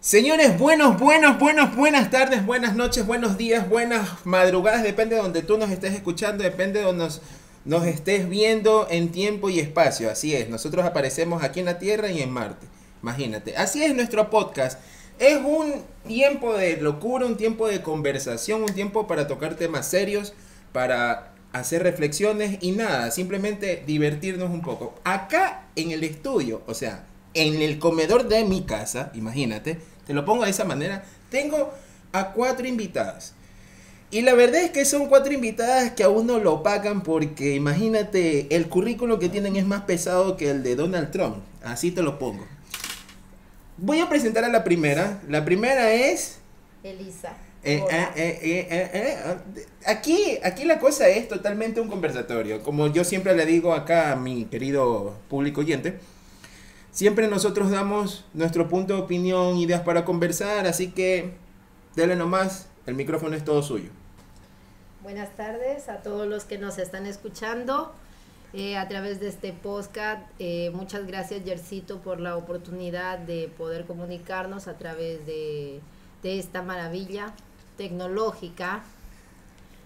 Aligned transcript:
Señores, 0.00 0.58
buenos, 0.58 0.98
buenos, 0.98 1.38
buenos, 1.38 1.76
buenas 1.76 2.10
tardes, 2.10 2.46
buenas 2.46 2.74
noches, 2.74 3.06
buenos 3.06 3.36
días, 3.36 3.68
buenas 3.68 4.24
madrugadas, 4.24 4.82
depende 4.82 5.14
de 5.14 5.20
donde 5.20 5.42
tú 5.42 5.58
nos 5.58 5.70
estés 5.70 5.92
escuchando, 5.92 6.42
depende 6.42 6.78
de 6.78 6.86
donde 6.86 7.04
nos, 7.04 7.20
nos 7.66 7.84
estés 7.84 8.26
viendo 8.26 8.86
en 8.88 9.10
tiempo 9.10 9.50
y 9.50 9.60
espacio, 9.60 10.10
así 10.10 10.34
es, 10.34 10.48
nosotros 10.48 10.86
aparecemos 10.86 11.42
aquí 11.42 11.60
en 11.60 11.66
la 11.66 11.78
Tierra 11.78 12.10
y 12.10 12.22
en 12.22 12.30
Marte, 12.30 12.66
imagínate, 13.02 13.58
así 13.58 13.84
es 13.84 13.94
nuestro 13.94 14.30
podcast, 14.30 14.80
es 15.18 15.36
un 15.36 15.82
tiempo 16.08 16.54
de 16.54 16.78
locura, 16.78 17.26
un 17.26 17.36
tiempo 17.36 17.68
de 17.68 17.82
conversación, 17.82 18.62
un 18.62 18.72
tiempo 18.72 19.06
para 19.06 19.26
tocar 19.26 19.56
temas 19.56 19.86
serios, 19.86 20.32
para 20.72 21.34
hacer 21.52 21.82
reflexiones 21.82 22.56
y 22.62 22.72
nada, 22.72 23.10
simplemente 23.10 23.82
divertirnos 23.86 24.48
un 24.48 24.62
poco. 24.62 24.94
Acá 25.04 25.66
en 25.76 25.90
el 25.90 26.04
estudio, 26.04 26.62
o 26.66 26.72
sea, 26.72 27.04
en 27.34 27.62
el 27.62 27.78
comedor 27.78 28.28
de 28.28 28.44
mi 28.44 28.62
casa, 28.62 29.10
imagínate, 29.14 29.78
te 30.06 30.14
lo 30.14 30.24
pongo 30.24 30.44
de 30.44 30.50
esa 30.50 30.64
manera, 30.64 31.04
tengo 31.30 31.72
a 32.12 32.32
cuatro 32.32 32.66
invitadas. 32.66 33.34
Y 34.12 34.22
la 34.22 34.34
verdad 34.34 34.62
es 34.62 34.72
que 34.72 34.84
son 34.84 35.06
cuatro 35.06 35.32
invitadas 35.32 35.92
que 35.92 36.02
a 36.02 36.08
uno 36.08 36.40
lo 36.40 36.64
pagan 36.64 37.02
porque 37.02 37.54
imagínate, 37.54 38.54
el 38.56 38.68
currículo 38.68 39.20
que 39.20 39.28
tienen 39.28 39.54
es 39.54 39.64
más 39.64 39.82
pesado 39.82 40.36
que 40.36 40.50
el 40.50 40.64
de 40.64 40.74
Donald 40.74 41.12
Trump. 41.12 41.36
Así 41.62 41.92
te 41.92 42.02
lo 42.02 42.18
pongo. 42.18 42.44
Voy 43.76 44.00
a 44.00 44.08
presentar 44.08 44.42
a 44.42 44.48
la 44.48 44.64
primera. 44.64 45.22
La 45.28 45.44
primera 45.44 45.92
es... 45.92 46.38
Elisa. 46.82 47.36
Eh, 47.62 47.84
eh, 47.90 48.08
eh, 48.16 48.66
eh, 48.70 48.90
eh, 48.94 49.36
aquí, 49.86 50.38
aquí 50.42 50.64
la 50.64 50.80
cosa 50.80 51.08
es 51.08 51.28
totalmente 51.28 51.80
un 51.80 51.88
conversatorio. 51.88 52.62
Como 52.62 52.88
yo 52.88 53.04
siempre 53.04 53.36
le 53.36 53.46
digo 53.46 53.74
acá 53.74 54.10
a 54.10 54.16
mi 54.16 54.46
querido 54.46 55.14
público 55.28 55.60
oyente, 55.60 56.00
siempre 56.92 57.28
nosotros 57.28 57.70
damos 57.70 58.24
nuestro 58.34 58.68
punto 58.68 58.94
de 58.94 59.02
opinión, 59.02 59.56
ideas 59.56 59.82
para 59.82 60.04
conversar, 60.04 60.66
así 60.66 60.90
que 60.90 61.34
dele 61.96 62.16
nomás, 62.16 62.68
el 62.86 62.94
micrófono 62.94 63.36
es 63.36 63.44
todo 63.44 63.62
suyo. 63.62 63.90
Buenas 65.02 65.34
tardes 65.36 65.88
a 65.88 66.02
todos 66.02 66.26
los 66.26 66.44
que 66.44 66.58
nos 66.58 66.78
están 66.78 67.06
escuchando 67.06 67.92
eh, 68.52 68.76
a 68.76 68.86
través 68.88 69.20
de 69.20 69.28
este 69.28 69.52
podcast. 69.52 70.22
Eh, 70.38 70.70
muchas 70.74 71.06
gracias, 71.06 71.44
Yercito, 71.44 72.00
por 72.00 72.20
la 72.20 72.36
oportunidad 72.36 73.18
de 73.18 73.50
poder 73.56 73.86
comunicarnos 73.86 74.68
a 74.68 74.76
través 74.76 75.24
de, 75.24 75.80
de 76.22 76.38
esta 76.38 76.62
maravilla 76.62 77.32
tecnológica. 77.76 78.82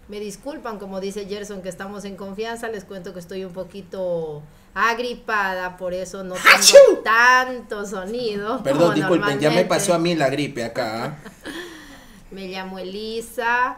Me 0.08 0.18
disculpan, 0.18 0.78
como 0.78 1.00
dice 1.00 1.26
Gerson, 1.26 1.62
que 1.62 1.68
estamos 1.68 2.04
en 2.04 2.16
confianza. 2.16 2.68
Les 2.68 2.84
cuento 2.84 3.12
que 3.12 3.20
estoy 3.20 3.44
un 3.44 3.52
poquito 3.52 4.42
agripada, 4.74 5.76
por 5.76 5.94
eso 5.94 6.24
no 6.24 6.34
tengo 6.34 6.98
tanto 7.04 7.86
sonido. 7.86 8.62
Perdón, 8.62 8.82
como 8.82 8.94
disculpen, 8.94 9.38
ya 9.38 9.50
me 9.50 9.64
pasó 9.64 9.94
a 9.94 9.98
mí 9.98 10.14
la 10.16 10.28
gripe 10.28 10.64
acá. 10.64 11.04
¿ah? 11.04 11.18
Me 12.30 12.48
llamo 12.48 12.80
Elisa, 12.80 13.76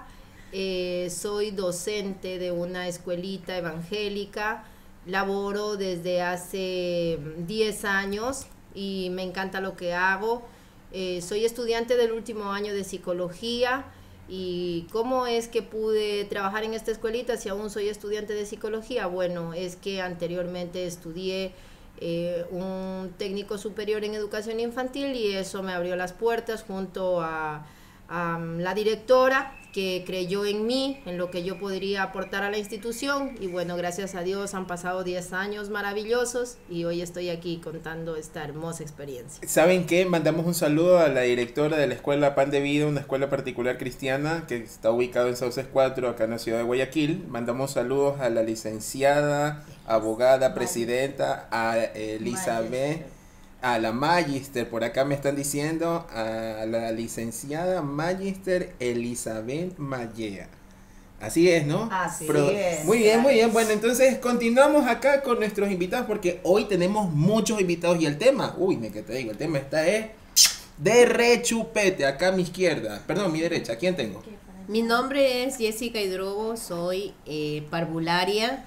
eh, 0.50 1.12
soy 1.14 1.50
docente 1.50 2.38
de 2.38 2.53
una 2.53 2.88
escuelita 2.88 3.58
evangélica, 3.58 4.64
laboro 5.05 5.77
desde 5.77 6.22
hace 6.22 7.19
10 7.38 7.84
años 7.84 8.47
y 8.75 9.10
me 9.10 9.25
encanta 9.25 9.60
lo 9.60 9.77
que 9.77 9.92
hago. 9.92 10.48
Eh, 10.92 11.20
soy 11.20 11.44
estudiante 11.44 11.98
del 11.98 12.12
último 12.12 12.53
año 12.53 12.72
de 12.72 12.84
psicología 12.84 13.84
y 14.28 14.86
cómo 14.91 15.27
es 15.27 15.48
que 15.48 15.62
pude 15.62 16.24
trabajar 16.24 16.64
en 16.64 16.74
esta 16.74 16.91
escuelita 16.91 17.36
si 17.36 17.48
aún 17.48 17.70
soy 17.70 17.88
estudiante 17.88 18.34
de 18.34 18.46
psicología. 18.46 19.06
Bueno, 19.06 19.55
es 19.55 19.77
que 19.77 20.00
anteriormente 20.00 20.86
estudié 20.86 21.52
eh, 22.00 22.44
un 22.50 23.14
técnico 23.16 23.56
superior 23.56 24.04
en 24.04 24.14
educación 24.14 24.60
infantil 24.60 25.14
y 25.14 25.32
eso 25.32 25.62
me 25.62 25.72
abrió 25.72 25.97
las 25.97 26.12
puertas 26.12 26.62
junto 26.62 27.20
a, 27.20 27.66
a 28.08 28.38
la 28.38 28.74
directora 28.74 29.56
que 29.77 30.05
creyó 30.06 30.46
en 30.46 30.66
mí, 30.66 31.02
en 31.05 31.19
lo 31.19 31.30
que 31.30 31.44
yo 31.44 31.58
podría 31.58 32.02
aportar 32.02 32.42
a 32.42 32.50
la 32.50 32.56
institución 32.56 33.32
y 33.41 33.46
bueno, 33.46 33.76
gracias 33.76 34.14
a 34.14 34.22
Dios 34.22 34.54
han 34.54 34.66
pasado 34.66 35.04
10 35.04 35.34
años 35.34 35.69
maravillosos 35.69 36.56
y 36.70 36.84
hoy 36.84 37.03
estoy 37.03 37.28
aquí 37.28 37.60
contando 37.62 38.16
esta 38.16 38.42
hermosa 38.42 38.82
experiencia. 38.82 39.47
¿Saben 39.47 39.84
qué? 39.84 40.06
Mandamos 40.06 40.47
un 40.47 40.54
saludo 40.54 41.00
a 41.00 41.09
la 41.09 41.20
directora 41.20 41.76
de 41.76 41.88
la 41.88 41.92
escuela 41.92 42.34
Pan 42.34 42.50
de 42.50 42.60
Vida, 42.60 42.87
una 42.87 43.00
escuela 43.00 43.28
particular 43.28 43.76
cristiana 43.76 44.47
que 44.48 44.56
está 44.56 44.91
ubicada 44.91 45.28
en 45.28 45.37
Sauces 45.37 45.66
4, 45.70 46.08
acá 46.08 46.25
en 46.25 46.31
la 46.31 46.38
ciudad 46.38 46.56
de 46.56 46.64
Guayaquil. 46.64 47.26
Mandamos 47.28 47.72
saludos 47.72 48.19
a 48.19 48.31
la 48.31 48.43
licenciada, 48.43 49.62
abogada, 49.87 50.54
presidenta, 50.54 51.48
a 51.50 51.76
Elizabeth, 51.76 53.04
a 53.62 53.78
la 53.78 53.93
Magister, 53.93 54.69
por 54.69 54.84
acá 54.84 55.05
me 55.05 55.15
están 55.15 55.37
diciendo, 55.37 56.06
a 56.12 56.65
la 56.67 56.93
licenciada 56.93 57.83
Magister 57.83 58.75
Elizabeth 58.78 59.77
Mallea. 59.78 60.49
Así 61.21 61.49
es, 61.50 61.67
¿no? 61.67 61.89
Así 61.91 62.27
Pro- 62.27 62.50
es. 62.50 62.84
Muy 62.84 62.99
bien, 62.99 63.21
muy 63.21 63.34
bien. 63.34 63.53
Bueno, 63.53 63.71
entonces 63.71 64.19
continuamos 64.19 64.87
acá 64.87 65.22
con 65.22 65.39
nuestros 65.39 65.71
invitados 65.71 66.06
porque 66.06 66.41
hoy 66.43 66.67
tenemos 66.67 67.11
muchos 67.11 67.59
invitados 67.61 68.00
y 68.00 68.06
el 68.06 68.19
tema, 68.19 68.55
uy, 68.59 68.77
me 68.77 68.91
que 68.91 69.03
te 69.03 69.15
digo, 69.15 69.31
el 69.31 69.39
tema 69.39 69.59
está 69.59 69.87
es 69.87 70.09
de 70.77 71.06
rechupete, 71.06 72.05
acá 72.05 72.28
a 72.28 72.33
mi 72.33 72.43
izquierda, 72.43 73.03
perdón, 73.06 73.33
mi 73.33 73.41
derecha, 73.41 73.77
¿quién 73.77 73.97
tengo? 73.97 74.23
Mi 74.69 74.83
nombre 74.83 75.44
es 75.44 75.56
Jessica 75.56 76.00
Hidrobo, 76.00 76.56
soy 76.59 77.15
eh, 77.25 77.67
parvularia. 77.71 78.67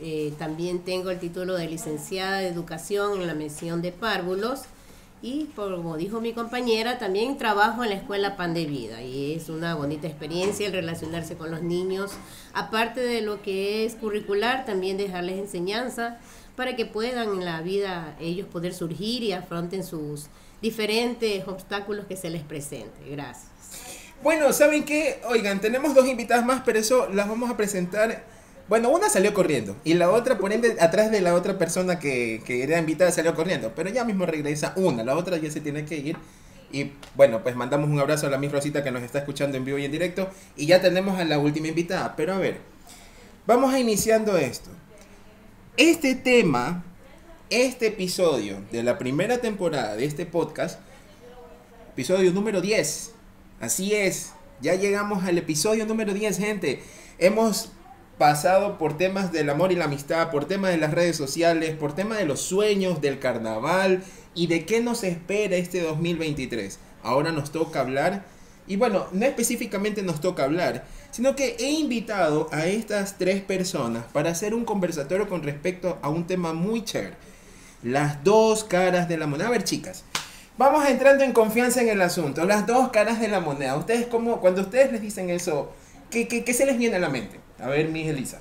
Eh, 0.00 0.32
también 0.38 0.80
tengo 0.80 1.10
el 1.10 1.18
título 1.18 1.54
de 1.56 1.68
licenciada 1.68 2.38
de 2.38 2.48
educación 2.48 3.20
en 3.20 3.26
la 3.26 3.34
mención 3.34 3.82
de 3.82 3.92
párvulos. 3.92 4.62
Y 5.20 5.46
como 5.56 5.96
dijo 5.96 6.20
mi 6.20 6.32
compañera, 6.32 6.98
también 6.98 7.38
trabajo 7.38 7.82
en 7.82 7.90
la 7.90 7.96
escuela 7.96 8.36
Pan 8.36 8.54
de 8.54 8.66
Vida. 8.66 9.02
Y 9.02 9.34
es 9.34 9.48
una 9.48 9.74
bonita 9.74 10.06
experiencia 10.06 10.66
el 10.68 10.72
relacionarse 10.72 11.36
con 11.36 11.50
los 11.50 11.62
niños. 11.62 12.12
Aparte 12.54 13.00
de 13.00 13.20
lo 13.20 13.42
que 13.42 13.84
es 13.84 13.96
curricular, 13.96 14.64
también 14.64 14.96
dejarles 14.96 15.38
enseñanza 15.38 16.18
para 16.54 16.76
que 16.76 16.86
puedan 16.86 17.30
en 17.30 17.44
la 17.44 17.62
vida 17.62 18.16
ellos 18.20 18.46
poder 18.46 18.74
surgir 18.74 19.22
y 19.22 19.32
afronten 19.32 19.84
sus 19.84 20.26
diferentes 20.62 21.46
obstáculos 21.46 22.06
que 22.06 22.16
se 22.16 22.30
les 22.30 22.42
presenten. 22.42 23.10
Gracias. 23.10 23.48
Bueno, 24.22 24.52
¿saben 24.52 24.84
qué? 24.84 25.20
Oigan, 25.28 25.60
tenemos 25.60 25.94
dos 25.94 26.06
invitadas 26.06 26.44
más, 26.44 26.62
pero 26.64 26.78
eso 26.78 27.08
las 27.12 27.28
vamos 27.28 27.50
a 27.50 27.56
presentar. 27.56 28.24
Bueno, 28.68 28.90
una 28.90 29.08
salió 29.08 29.32
corriendo 29.32 29.76
y 29.82 29.94
la 29.94 30.10
otra, 30.10 30.36
por 30.36 30.52
ende, 30.52 30.76
atrás 30.78 31.10
de 31.10 31.22
la 31.22 31.34
otra 31.34 31.56
persona 31.56 31.98
que, 31.98 32.42
era 32.46 32.78
invitada 32.78 33.10
salió 33.10 33.34
corriendo. 33.34 33.72
Pero 33.74 33.88
ya 33.88 34.04
mismo 34.04 34.26
regresa 34.26 34.74
una, 34.76 35.02
la 35.04 35.16
otra 35.16 35.38
ya 35.38 35.50
se 35.50 35.60
tiene 35.60 35.86
que 35.86 35.96
ir. 35.96 36.16
Y 36.70 36.92
bueno, 37.16 37.42
pues 37.42 37.56
mandamos 37.56 37.88
un 37.88 37.98
abrazo 37.98 38.26
a 38.26 38.30
la 38.30 38.36
Miss 38.36 38.52
Rosita 38.52 38.84
que 38.84 38.90
nos 38.90 39.02
está 39.02 39.20
escuchando 39.20 39.56
en 39.56 39.64
vivo 39.64 39.78
y 39.78 39.86
en 39.86 39.92
directo. 39.92 40.28
Y 40.54 40.66
ya 40.66 40.82
tenemos 40.82 41.18
a 41.18 41.24
la 41.24 41.38
última 41.38 41.68
invitada. 41.68 42.14
Pero 42.14 42.34
a 42.34 42.38
ver, 42.38 42.58
vamos 43.46 43.72
a 43.72 43.80
iniciando 43.80 44.36
esto. 44.36 44.68
Este 45.78 46.14
tema, 46.14 46.84
este 47.48 47.86
episodio 47.86 48.58
de 48.70 48.82
la 48.82 48.98
primera 48.98 49.38
temporada 49.38 49.96
de 49.96 50.04
este 50.04 50.26
podcast, 50.26 50.78
episodio 51.92 52.32
número 52.32 52.60
10. 52.60 53.12
Así 53.60 53.94
es, 53.94 54.32
ya 54.60 54.74
llegamos 54.74 55.24
al 55.24 55.38
episodio 55.38 55.86
número 55.86 56.12
10, 56.12 56.36
gente. 56.36 56.82
Hemos 57.18 57.70
pasado 58.18 58.78
por 58.78 58.98
temas 58.98 59.32
del 59.32 59.48
amor 59.48 59.72
y 59.72 59.76
la 59.76 59.86
amistad, 59.86 60.30
por 60.30 60.44
temas 60.44 60.70
de 60.72 60.78
las 60.78 60.92
redes 60.92 61.16
sociales, 61.16 61.74
por 61.76 61.94
temas 61.94 62.18
de 62.18 62.26
los 62.26 62.40
sueños, 62.40 63.00
del 63.00 63.18
carnaval 63.18 64.02
y 64.34 64.48
de 64.48 64.66
qué 64.66 64.80
nos 64.80 65.04
espera 65.04 65.56
este 65.56 65.80
2023. 65.80 66.78
Ahora 67.02 67.32
nos 67.32 67.52
toca 67.52 67.80
hablar, 67.80 68.24
y 68.66 68.76
bueno, 68.76 69.06
no 69.12 69.24
específicamente 69.24 70.02
nos 70.02 70.20
toca 70.20 70.44
hablar, 70.44 70.84
sino 71.10 71.34
que 71.34 71.56
he 71.58 71.70
invitado 71.70 72.48
a 72.52 72.66
estas 72.66 73.16
tres 73.16 73.40
personas 73.40 74.04
para 74.12 74.30
hacer 74.30 74.52
un 74.52 74.64
conversatorio 74.64 75.28
con 75.28 75.42
respecto 75.42 75.98
a 76.02 76.10
un 76.10 76.26
tema 76.26 76.52
muy 76.52 76.84
chévere. 76.84 77.16
Las 77.82 78.22
dos 78.24 78.64
caras 78.64 79.08
de 79.08 79.16
la 79.16 79.26
moneda. 79.26 79.48
A 79.48 79.52
ver, 79.52 79.64
chicas, 79.64 80.04
Vamos 80.58 80.88
entrando 80.88 81.22
en 81.22 81.32
confianza 81.32 81.80
en 81.82 81.88
el 81.88 82.02
asunto. 82.02 82.44
Las 82.44 82.66
dos 82.66 82.88
caras 82.88 83.20
de 83.20 83.28
la 83.28 83.38
moneda. 83.38 83.76
Ustedes 83.76 84.08
como, 84.08 84.40
cuando 84.40 84.62
ustedes 84.62 84.90
les 84.90 85.00
dicen 85.00 85.30
eso, 85.30 85.70
¿qué, 86.10 86.26
qué, 86.26 86.42
qué 86.42 86.52
se 86.52 86.66
les 86.66 86.76
viene 86.76 86.96
a 86.96 86.98
la 86.98 87.08
mente? 87.08 87.38
A 87.60 87.68
ver, 87.68 87.88
mi 87.88 88.08
Elisa. 88.08 88.40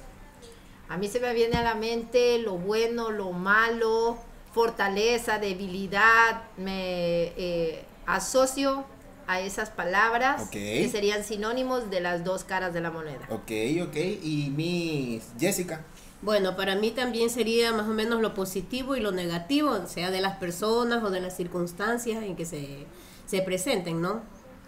A 0.89 0.97
mí 0.97 1.07
se 1.07 1.19
me 1.19 1.33
viene 1.33 1.57
a 1.57 1.63
la 1.63 1.75
mente 1.75 2.39
lo 2.39 2.53
bueno, 2.53 3.11
lo 3.11 3.31
malo, 3.31 4.17
fortaleza, 4.53 5.37
debilidad. 5.39 6.43
Me 6.57 7.33
eh, 7.37 7.83
asocio 8.05 8.85
a 9.27 9.41
esas 9.41 9.69
palabras 9.69 10.43
Ok. 10.43 10.51
que 10.51 10.89
serían 10.89 11.23
sinónimos 11.23 11.89
de 11.89 11.99
las 11.99 12.23
dos 12.23 12.43
caras 12.45 12.73
de 12.73 12.79
la 12.81 12.91
moneda. 12.91 13.27
Ok, 13.29 13.51
ok. 13.87 13.95
Y 14.23 14.53
mi 14.55 15.21
Jessica. 15.37 15.81
Bueno, 16.21 16.55
para 16.55 16.75
mí 16.75 16.91
también 16.91 17.29
sería 17.29 17.73
más 17.73 17.87
o 17.87 17.93
menos 17.93 18.21
lo 18.21 18.33
positivo 18.33 18.95
y 18.95 19.01
lo 19.01 19.11
negativo, 19.11 19.85
sea 19.87 20.09
de 20.09 20.21
las 20.21 20.37
personas 20.37 21.03
o 21.03 21.09
de 21.11 21.19
las 21.19 21.35
circunstancias 21.35 22.23
en 22.23 22.35
que 22.35 22.45
se, 22.45 22.85
se 23.27 23.41
presenten, 23.41 24.01
¿no? 24.01 24.21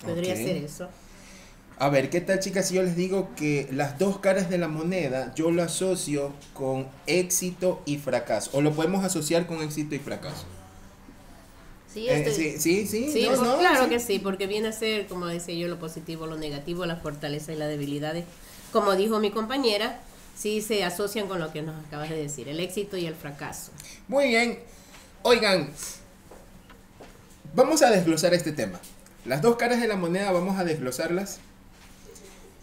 Podría 0.04 0.34
Ok. 0.34 0.40
ser 0.40 0.58
eso. 0.58 0.90
A 1.82 1.88
ver, 1.90 2.10
¿qué 2.10 2.20
tal 2.20 2.40
chicas 2.40 2.68
si 2.68 2.74
yo 2.76 2.84
les 2.84 2.98
digo 2.98 3.30
que 3.38 3.70
las 3.72 3.98
dos 3.98 4.20
caras 4.20 4.50
de 4.50 4.58
la 4.58 4.68
moneda 4.68 5.34
yo 5.36 5.50
lo 5.50 5.64
asocio 5.64 6.34
con 6.54 6.88
éxito 7.08 7.82
y 7.86 7.98
fracaso? 7.98 8.50
O 8.54 8.62
lo 8.62 8.74
podemos 8.74 9.06
asociar 9.06 9.48
con 9.48 9.62
éxito 9.62 9.96
y 9.96 10.00
fracaso. 10.00 10.46
Sí, 11.94 12.08
Eh, 12.10 12.18
estoy- 12.22 12.34
sí, 12.36 12.60
sí, 12.60 12.86
sí, 12.88 13.12
Sí, 13.14 13.28
no, 13.32 13.42
no, 13.44 13.58
claro 13.60 13.86
sí. 13.86 13.90
que 13.92 14.00
sí, 14.02 14.20
porque 14.20 14.46
viene 14.46 14.68
a 14.68 14.72
ser, 14.74 15.08
como 15.08 15.26
decía 15.26 15.56
yo, 15.56 15.70
lo 15.70 15.80
positivo, 15.80 16.28
lo 16.28 16.38
negativo, 16.38 16.86
las 16.86 17.02
fortalezas 17.02 17.56
y 17.56 17.58
las 17.58 17.70
debilidades. 17.70 18.26
Como 18.74 18.96
dijo 18.96 19.20
mi 19.20 19.32
compañera, 19.32 20.02
sí 20.38 20.62
se 20.62 20.84
asocian 20.84 21.28
con 21.30 21.40
lo 21.40 21.52
que 21.54 21.62
nos 21.62 21.84
acabas 21.86 22.10
de 22.10 22.18
decir, 22.22 22.50
el 22.50 22.60
éxito 22.60 22.98
y 22.98 23.06
el 23.06 23.16
fracaso. 23.16 23.72
Muy 24.10 24.28
bien. 24.28 24.60
Oigan, 25.24 25.70
vamos 27.56 27.82
a 27.82 27.90
desglosar 27.90 28.34
este 28.34 28.52
tema. 28.52 28.80
Las 29.26 29.42
dos 29.42 29.56
caras 29.56 29.80
de 29.82 29.88
la 29.88 29.96
moneda 29.96 30.32
vamos 30.32 30.60
a 30.60 30.66
desglosarlas. 30.66 31.40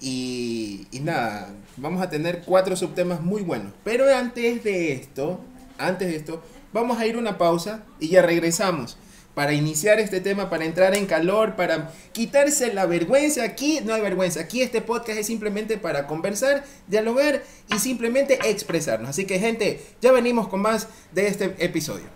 Y, 0.01 0.87
nada, 1.03 1.55
vamos 1.77 2.03
a 2.03 2.11
tener 2.11 2.43
cuatro 2.45 2.77
subtemas 2.77 3.21
muy 3.21 3.43
buenos. 3.43 3.73
Pero 3.85 4.15
antes 4.15 4.63
de 4.65 4.93
esto, 4.93 5.41
antes 5.79 6.09
de 6.09 6.17
esto, 6.17 6.43
vamos 6.73 6.99
a 6.99 7.07
ir 7.07 7.17
una 7.17 7.39
pausa 7.39 7.85
y 8.01 8.09
ya 8.09 8.23
regresamos. 8.23 8.99
Para 9.35 9.53
iniciar 9.53 10.01
este 10.01 10.23
tema, 10.23 10.49
para 10.49 10.65
entrar 10.65 10.97
en 10.97 11.05
calor, 11.05 11.57
para 11.57 11.93
quitarse 12.13 12.73
la 12.73 12.87
vergüenza. 12.87 13.43
Aquí 13.43 13.81
no 13.85 13.93
hay 13.93 14.01
vergüenza. 14.01 14.41
Aquí 14.41 14.63
este 14.63 14.81
podcast 14.81 15.19
es 15.19 15.27
simplemente 15.27 15.77
para 15.77 16.07
conversar, 16.07 16.65
dialogar 16.87 17.43
y 17.69 17.79
simplemente 17.79 18.39
expresarnos. 18.49 19.11
Así 19.11 19.27
que 19.27 19.39
gente, 19.39 19.83
ya 20.01 20.11
venimos 20.13 20.49
con 20.49 20.63
más 20.63 20.89
de 21.13 21.29
este 21.29 21.55
episodio. 21.59 22.16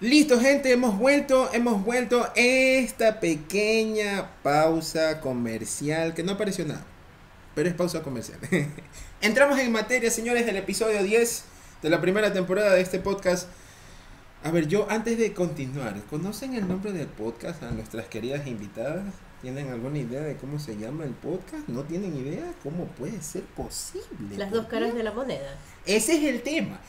Listo, 0.00 0.38
gente, 0.38 0.70
hemos 0.70 0.98
vuelto, 0.98 1.48
hemos 1.54 1.82
vuelto 1.82 2.28
esta 2.34 3.18
pequeña 3.18 4.28
pausa 4.42 5.22
comercial 5.22 6.12
que 6.12 6.22
no 6.22 6.32
apareció 6.32 6.66
nada, 6.66 6.84
pero 7.54 7.70
es 7.70 7.74
pausa 7.74 8.02
comercial. 8.02 8.38
Entramos 9.22 9.58
en 9.58 9.72
materia, 9.72 10.10
señores, 10.10 10.44
del 10.44 10.56
episodio 10.56 11.02
10 11.02 11.44
de 11.80 11.88
la 11.88 12.02
primera 12.02 12.30
temporada 12.30 12.74
de 12.74 12.82
este 12.82 12.98
podcast. 12.98 13.48
A 14.44 14.50
ver, 14.50 14.68
yo 14.68 14.86
antes 14.90 15.16
de 15.16 15.32
continuar, 15.32 15.98
¿conocen 16.10 16.52
el 16.52 16.68
nombre 16.68 16.92
del 16.92 17.06
podcast 17.06 17.62
a 17.62 17.70
nuestras 17.70 18.06
queridas 18.06 18.46
invitadas? 18.46 19.14
¿Tienen 19.40 19.70
alguna 19.70 19.96
idea 19.98 20.20
de 20.20 20.36
cómo 20.36 20.58
se 20.58 20.76
llama 20.76 21.04
el 21.04 21.12
podcast? 21.12 21.68
¿No 21.68 21.84
tienen 21.84 22.14
idea? 22.14 22.52
¿Cómo 22.62 22.84
puede 22.84 23.22
ser 23.22 23.44
posible? 23.44 24.36
Las 24.36 24.50
dos 24.50 24.66
caras 24.66 24.94
de 24.94 25.02
la 25.02 25.12
moneda. 25.12 25.56
Ese 25.86 26.18
es 26.18 26.24
el 26.24 26.42
tema. 26.42 26.82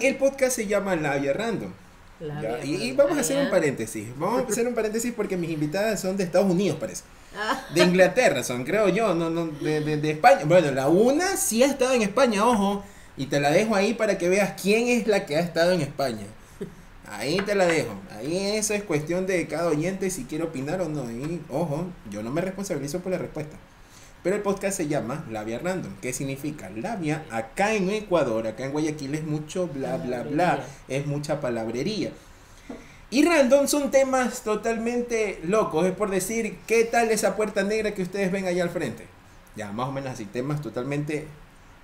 El 0.00 0.16
podcast 0.16 0.54
se 0.54 0.68
llama 0.68 0.94
Labia 0.94 1.32
Random. 1.32 1.72
Ya, 2.20 2.64
y, 2.64 2.74
y 2.76 2.92
vamos 2.92 3.18
a 3.18 3.20
hacer 3.20 3.36
un 3.44 3.50
paréntesis. 3.50 4.08
Vamos 4.16 4.44
a 4.44 4.46
hacer 4.46 4.66
un 4.68 4.74
paréntesis 4.74 5.12
porque 5.16 5.36
mis 5.36 5.50
invitadas 5.50 6.00
son 6.00 6.16
de 6.16 6.24
Estados 6.24 6.50
Unidos, 6.50 6.78
parece. 6.78 7.02
Ah, 7.36 7.64
De 7.74 7.82
Inglaterra 7.82 8.42
son, 8.44 8.64
creo 8.64 8.88
yo, 8.88 9.14
no, 9.14 9.30
no, 9.30 9.46
de, 9.46 9.80
de- 9.80 9.96
de 9.96 10.10
España. 10.12 10.42
Bueno, 10.44 10.70
la 10.70 10.88
una 10.88 11.36
sí 11.36 11.62
ha 11.62 11.66
estado 11.66 11.92
en 11.94 12.02
España, 12.02 12.44
ojo. 12.46 12.84
Y 13.16 13.26
te 13.26 13.40
la 13.40 13.50
dejo 13.50 13.74
ahí 13.74 13.94
para 13.94 14.18
que 14.18 14.28
veas 14.28 14.54
quién 14.60 14.88
es 14.88 15.06
la 15.06 15.26
que 15.26 15.36
ha 15.36 15.40
estado 15.40 15.72
en 15.72 15.80
España. 15.80 16.26
Ahí 17.10 17.38
te 17.44 17.54
la 17.54 17.66
dejo. 17.66 17.94
Ahí 18.16 18.36
eso 18.56 18.72
es 18.74 18.82
cuestión 18.84 19.26
de 19.26 19.46
cada 19.46 19.68
oyente 19.68 20.08
si 20.10 20.24
quiere 20.24 20.44
opinar 20.44 20.80
o 20.80 20.88
no. 20.88 21.10
Y, 21.10 21.40
ojo, 21.50 21.86
yo 22.10 22.22
no 22.22 22.30
me 22.30 22.40
responsabilizo 22.40 23.00
por 23.00 23.12
la 23.12 23.18
respuesta. 23.18 23.56
Pero 24.22 24.36
el 24.36 24.42
podcast 24.42 24.76
se 24.76 24.86
llama 24.86 25.24
Labia 25.30 25.58
Random. 25.58 25.92
¿Qué 26.00 26.12
significa? 26.12 26.70
Labia, 26.70 27.24
acá 27.30 27.74
en 27.74 27.90
Ecuador, 27.90 28.46
acá 28.46 28.64
en 28.64 28.72
Guayaquil 28.72 29.14
es 29.16 29.24
mucho 29.24 29.66
bla, 29.68 29.96
bla, 29.96 30.22
bla. 30.22 30.64
Es 30.88 31.06
mucha 31.06 31.40
palabrería. 31.40 32.12
Y 33.10 33.24
random 33.24 33.66
son 33.66 33.90
temas 33.90 34.42
totalmente 34.42 35.40
locos. 35.44 35.86
Es 35.86 35.92
por 35.92 36.10
decir, 36.10 36.56
¿qué 36.66 36.84
tal 36.84 37.10
esa 37.10 37.36
puerta 37.36 37.62
negra 37.64 37.92
que 37.94 38.02
ustedes 38.02 38.30
ven 38.32 38.46
allá 38.46 38.62
al 38.62 38.70
frente? 38.70 39.06
Ya, 39.56 39.70
más 39.72 39.88
o 39.88 39.92
menos 39.92 40.12
así. 40.12 40.24
Temas 40.24 40.62
totalmente 40.62 41.26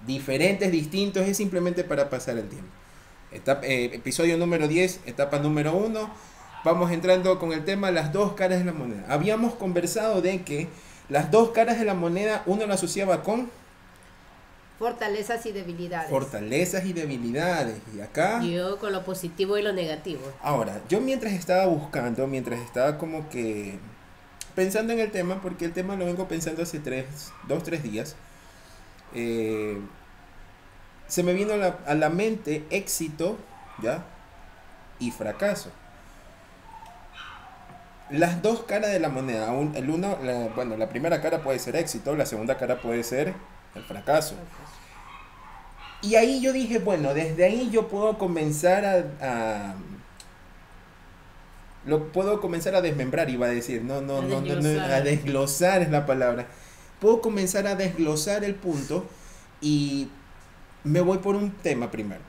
diferentes, 0.06 0.70
distintos. 0.70 1.26
Es 1.26 1.36
simplemente 1.36 1.84
para 1.84 2.08
pasar 2.08 2.38
el 2.38 2.48
tiempo. 2.48 2.68
Etapa- 3.32 3.66
eh, 3.66 3.90
episodio 3.92 4.38
número 4.38 4.68
10, 4.68 5.00
etapa 5.06 5.38
número 5.38 5.74
1. 5.76 6.08
Vamos 6.64 6.90
entrando 6.92 7.38
con 7.38 7.52
el 7.52 7.64
tema 7.64 7.90
las 7.90 8.12
dos 8.12 8.32
caras 8.32 8.60
de 8.60 8.64
la 8.64 8.72
moneda. 8.72 9.04
Habíamos 9.08 9.54
conversado 9.54 10.22
de 10.22 10.42
que 10.42 10.68
las 11.08 11.30
dos 11.30 11.50
caras 11.50 11.78
de 11.78 11.84
la 11.84 11.94
moneda 11.94 12.42
uno 12.46 12.66
lo 12.66 12.74
asociaba 12.74 13.22
con 13.22 13.50
Fortalezas 14.78 15.44
y 15.44 15.50
debilidades. 15.50 16.08
fortalezas 16.08 16.84
y 16.84 16.92
debilidades. 16.92 17.80
Y 17.96 18.00
acá... 18.00 18.40
yo 18.42 18.78
con 18.78 18.92
lo 18.92 19.04
positivo 19.04 19.58
y 19.58 19.62
lo 19.62 19.72
negativo. 19.72 20.20
Ahora, 20.40 20.80
yo 20.88 21.00
mientras 21.00 21.32
estaba 21.32 21.66
buscando, 21.66 22.28
mientras 22.28 22.60
estaba 22.60 22.96
como 22.96 23.28
que 23.28 23.76
pensando 24.54 24.92
en 24.92 25.00
el 25.00 25.10
tema, 25.10 25.42
porque 25.42 25.64
el 25.64 25.72
tema 25.72 25.96
lo 25.96 26.04
vengo 26.04 26.28
pensando 26.28 26.62
hace 26.62 26.78
tres, 26.78 27.06
dos, 27.48 27.64
tres 27.64 27.82
días, 27.82 28.14
eh, 29.14 29.80
se 31.08 31.24
me 31.24 31.32
vino 31.32 31.54
a 31.54 31.56
la, 31.56 31.78
a 31.84 31.94
la 31.96 32.08
mente 32.08 32.64
éxito, 32.70 33.36
¿ya? 33.82 34.04
Y 35.00 35.10
fracaso. 35.10 35.72
Las 38.10 38.40
dos 38.42 38.60
caras 38.60 38.90
de 38.90 39.00
la 39.00 39.08
moneda, 39.10 39.50
un- 39.52 39.74
el 39.76 39.90
uno, 39.90 40.18
la- 40.22 40.48
bueno, 40.54 40.76
la 40.76 40.88
primera 40.88 41.20
cara 41.20 41.42
puede 41.42 41.58
ser 41.58 41.76
éxito, 41.76 42.16
la 42.16 42.24
segunda 42.26 42.56
cara 42.56 42.80
puede 42.80 43.02
ser 43.02 43.34
el 43.74 43.82
fracaso. 43.84 44.34
Y 46.00 46.14
ahí 46.14 46.40
yo 46.40 46.52
dije, 46.52 46.78
bueno, 46.78 47.12
desde 47.12 47.44
ahí 47.44 47.70
yo 47.70 47.88
puedo 47.88 48.16
comenzar 48.18 48.84
a, 48.84 49.04
a- 49.20 49.74
lo 51.86 52.12
puedo 52.12 52.40
comenzar 52.40 52.74
a 52.74 52.80
desmembrar, 52.82 53.30
iba 53.30 53.46
a 53.46 53.50
decir, 53.50 53.82
no, 53.82 54.00
no, 54.00 54.18
A 54.18 54.22
no, 54.22 54.28
no, 54.28 54.40
no, 54.40 54.54
desglosar. 54.54 54.92
a 54.92 55.00
desglosar 55.00 55.82
es 55.82 55.90
la 55.90 56.06
palabra. 56.06 56.46
Puedo 57.00 57.20
comenzar 57.20 57.66
a 57.66 57.74
desglosar 57.76 58.44
el 58.44 58.54
punto 58.54 59.06
y 59.60 60.08
me 60.84 61.00
voy 61.00 61.18
por 61.18 61.36
un 61.36 61.50
tema 61.50 61.90
primero. 61.90 62.20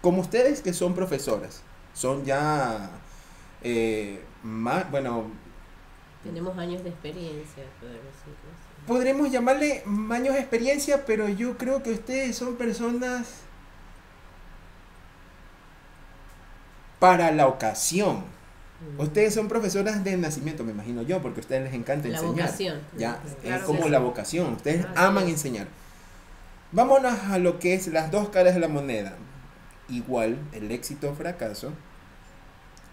Como 0.00 0.20
ustedes 0.20 0.60
que 0.62 0.72
son 0.72 0.94
profesoras, 0.94 1.62
son 1.94 2.24
ya 2.24 2.90
eh, 3.62 4.22
más, 4.42 4.90
bueno, 4.90 5.30
Tenemos 6.22 6.56
años 6.58 6.82
de 6.84 6.90
experiencia, 6.90 7.64
poder 7.80 7.94
decirlo 7.96 8.34
así. 8.52 8.86
podremos 8.86 9.30
llamarle 9.30 9.82
años 10.10 10.34
de 10.34 10.40
experiencia, 10.40 11.04
pero 11.04 11.28
yo 11.28 11.56
creo 11.58 11.82
que 11.82 11.90
ustedes 11.92 12.36
son 12.36 12.56
personas 12.56 13.42
para 16.98 17.30
la 17.32 17.46
ocasión. 17.48 18.24
Ustedes 18.98 19.34
son 19.34 19.46
profesoras 19.48 20.02
de 20.02 20.16
nacimiento, 20.16 20.64
me 20.64 20.72
imagino 20.72 21.02
yo, 21.02 21.22
porque 21.22 21.38
a 21.40 21.42
ustedes 21.42 21.62
les 21.64 21.74
encanta 21.74 22.08
La 22.08 22.16
enseñar. 22.16 22.34
vocación. 22.46 22.80
Ya, 22.96 23.20
Claro 23.42 23.56
es 23.56 23.62
como 23.62 23.88
la 23.88 23.98
vocación. 24.00 24.54
Ustedes 24.54 24.86
aman 24.96 25.28
enseñar. 25.28 25.68
Vámonos 26.72 27.12
a 27.30 27.38
lo 27.38 27.58
que 27.60 27.74
es 27.74 27.86
las 27.88 28.10
dos 28.10 28.30
caras 28.30 28.54
de 28.54 28.60
la 28.60 28.68
moneda. 28.68 29.14
Igual, 29.88 30.38
el 30.52 30.70
éxito 30.72 31.10
o 31.10 31.14
fracaso 31.14 31.72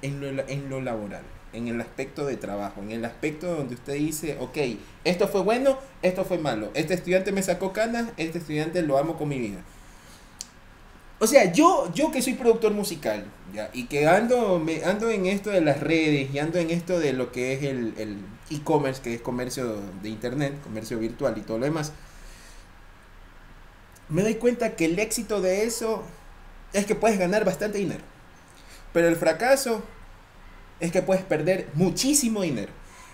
en 0.01 0.19
lo, 0.36 0.48
en 0.48 0.69
lo 0.69 0.80
laboral, 0.81 1.24
en 1.54 1.68
el 1.68 1.81
aspecto 1.81 2.25
de 2.25 2.38
trabajo, 2.38 2.81
en 2.81 2.92
el 2.92 3.06
aspecto 3.06 3.56
donde 3.56 3.75
usted 3.75 3.94
dice, 3.94 4.38
ok, 4.39 4.58
esto 5.03 5.27
fue 5.27 5.41
bueno, 5.41 5.77
esto 6.01 6.24
fue 6.25 6.38
malo. 6.38 6.70
Este 6.74 6.94
estudiante 6.94 7.32
me 7.32 7.44
sacó 7.44 7.74
canas, 7.74 8.10
este 8.18 8.38
estudiante 8.38 8.82
lo 8.82 8.98
amo 8.98 9.18
con 9.18 9.29
mi 9.29 9.39
vida. 9.39 9.60
O 11.22 11.27
sea, 11.27 11.51
yo, 11.51 11.91
yo 11.94 12.12
que 12.12 12.22
soy 12.22 12.34
productor 12.34 12.72
musical, 12.72 13.25
ya, 13.53 13.70
y 13.74 13.88
que 13.88 14.08
ando, 14.08 14.58
me, 14.58 14.84
ando 14.86 15.10
en 15.10 15.25
esto 15.25 15.50
de 15.50 15.60
las 15.60 15.82
redes, 15.82 16.34
y 16.34 16.39
ando 16.39 16.60
en 16.60 16.70
esto 16.70 16.98
de 16.98 17.12
lo 17.13 17.32
que 17.32 17.53
es 17.53 17.63
el 17.63 17.94
el 17.98 18.20
e-commerce, 18.50 19.01
que 19.01 19.15
es 19.15 19.22
comercio 19.22 19.82
de 20.01 20.10
internet, 20.10 20.53
comercio 20.63 20.98
virtual 20.98 21.38
y 21.38 21.41
todo 21.41 21.58
lo 21.58 21.65
demás, 21.65 21.91
me 24.08 24.24
doy 24.24 24.36
cuenta 24.36 24.75
que 24.75 24.86
el 24.86 24.98
éxito 24.98 25.41
de 25.41 25.63
eso 25.65 26.03
es 26.74 26.86
que 26.86 26.96
puedes 26.96 27.20
ganar 27.20 27.46
bastante 27.46 27.77
dinero. 27.77 28.03
Pero 28.91 29.08
el 29.08 29.15
fracaso 29.15 29.84
es 30.79 30.91
que 30.91 31.01
puedes 31.01 31.24
perder 31.24 31.67
muchísimo 31.74 32.41
dinero. 32.41 32.71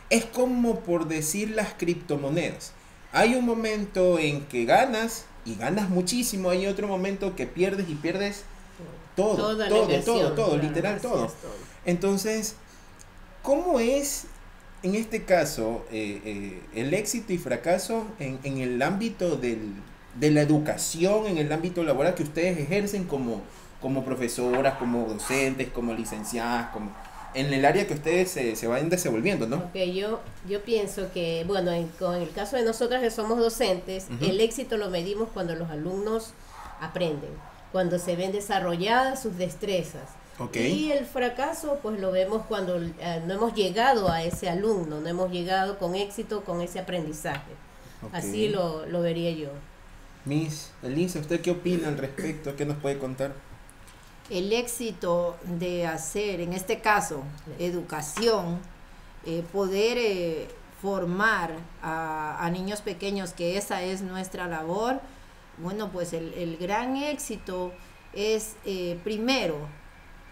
Es 0.09 0.25
como 0.25 0.81
por 0.81 1.07
decir 1.07 1.51
las 1.51 1.73
criptomonedas. 1.73 2.73
Hay 3.11 3.35
un 3.35 3.45
momento 3.45 4.19
en 4.19 4.45
que 4.45 4.65
ganas 4.65 5.25
y 5.45 5.55
ganas 5.55 5.89
muchísimo, 5.89 6.49
hay 6.49 6.67
otro 6.67 6.87
momento 6.87 7.35
que 7.35 7.47
pierdes 7.47 7.89
y 7.89 7.95
pierdes 7.95 8.43
todo, 9.15 9.55
todo, 9.57 10.01
todo, 10.03 10.33
todo, 10.33 10.57
literal 10.57 10.99
todo. 10.99 11.25
es 11.25 11.33
todo. 11.33 11.53
Entonces, 11.85 12.55
¿cómo 13.41 13.79
es 13.79 14.25
en 14.83 14.95
este 14.95 15.23
caso 15.23 15.85
eh, 15.91 16.21
eh, 16.25 16.61
el 16.75 16.93
éxito 16.93 17.33
y 17.33 17.37
fracaso 17.37 18.05
en, 18.19 18.39
en 18.43 18.57
el 18.59 18.81
ámbito 18.81 19.35
del, 19.35 19.73
de 20.19 20.31
la 20.31 20.41
educación, 20.41 21.25
en 21.27 21.37
el 21.37 21.51
ámbito 21.51 21.83
laboral 21.83 22.13
que 22.15 22.23
ustedes 22.23 22.57
ejercen 22.57 23.05
como, 23.05 23.41
como 23.81 24.03
profesoras, 24.03 24.75
como 24.75 25.05
docentes, 25.05 25.69
como 25.69 25.93
licenciadas, 25.93 26.69
como 26.69 26.91
en 27.35 27.53
el 27.53 27.65
área 27.65 27.85
que 27.85 27.93
ustedes 27.93 28.31
se, 28.31 28.55
se 28.55 28.67
vayan 28.67 28.89
desenvolviendo, 28.89 29.45
¿no? 29.47 29.57
Ok, 29.57 29.75
yo, 29.93 30.21
yo 30.47 30.63
pienso 30.63 31.11
que, 31.13 31.43
bueno, 31.45 31.71
en, 31.71 31.87
con 31.99 32.15
el 32.15 32.31
caso 32.31 32.55
de 32.55 32.63
nosotras 32.63 33.01
que 33.01 33.11
somos 33.11 33.37
docentes, 33.37 34.07
el 34.21 34.39
éxito 34.39 34.77
lo 34.77 34.89
medimos 34.89 35.29
cuando 35.33 35.55
los 35.55 35.69
alumnos 35.69 36.33
aprenden, 36.79 37.31
cuando 37.71 37.99
se 37.99 38.15
ven 38.15 38.31
desarrolladas 38.31 39.21
sus 39.21 39.37
destrezas. 39.37 40.09
Ok. 40.39 40.55
Y 40.57 40.91
el 40.91 41.05
fracaso, 41.05 41.79
pues 41.81 41.99
lo 41.99 42.11
vemos 42.11 42.45
cuando 42.47 42.77
eh, 42.81 43.21
no 43.25 43.33
hemos 43.35 43.53
llegado 43.53 44.09
a 44.09 44.23
ese 44.23 44.49
alumno, 44.49 44.99
no 44.99 45.07
hemos 45.07 45.31
llegado 45.31 45.77
con 45.77 45.95
éxito 45.95 46.43
con 46.43 46.61
ese 46.61 46.79
aprendizaje. 46.79 47.51
ok. 48.01 48.13
Así 48.13 48.49
lo, 48.49 48.85
lo 48.85 49.01
vería 49.01 49.31
yo. 49.31 49.49
Miss 50.25 50.71
Elisa, 50.81 51.19
¿usted 51.19 51.39
qué 51.41 51.51
opina 51.51 51.87
al 51.87 51.97
respecto? 51.97 52.55
¿Qué 52.55 52.65
nos 52.65 52.77
puede 52.77 52.97
contar? 52.97 53.33
El 54.29 54.53
éxito 54.53 55.37
de 55.43 55.85
hacer, 55.85 56.41
en 56.41 56.53
este 56.53 56.79
caso, 56.79 57.23
educación, 57.59 58.59
eh, 59.25 59.43
poder 59.51 59.97
eh, 59.97 60.47
formar 60.81 61.51
a, 61.81 62.49
niños 62.51 62.81
pequeños, 62.81 63.33
que 63.33 63.57
esa 63.57 63.81
es 63.81 64.01
nuestra 64.01 64.47
labor, 64.47 64.99
bueno, 65.57 65.89
pues 65.91 66.13
el, 66.13 66.57
gran 66.59 66.97
éxito 66.97 67.71
es 68.13 68.55
eh, 68.65 68.99
primero 69.03 69.57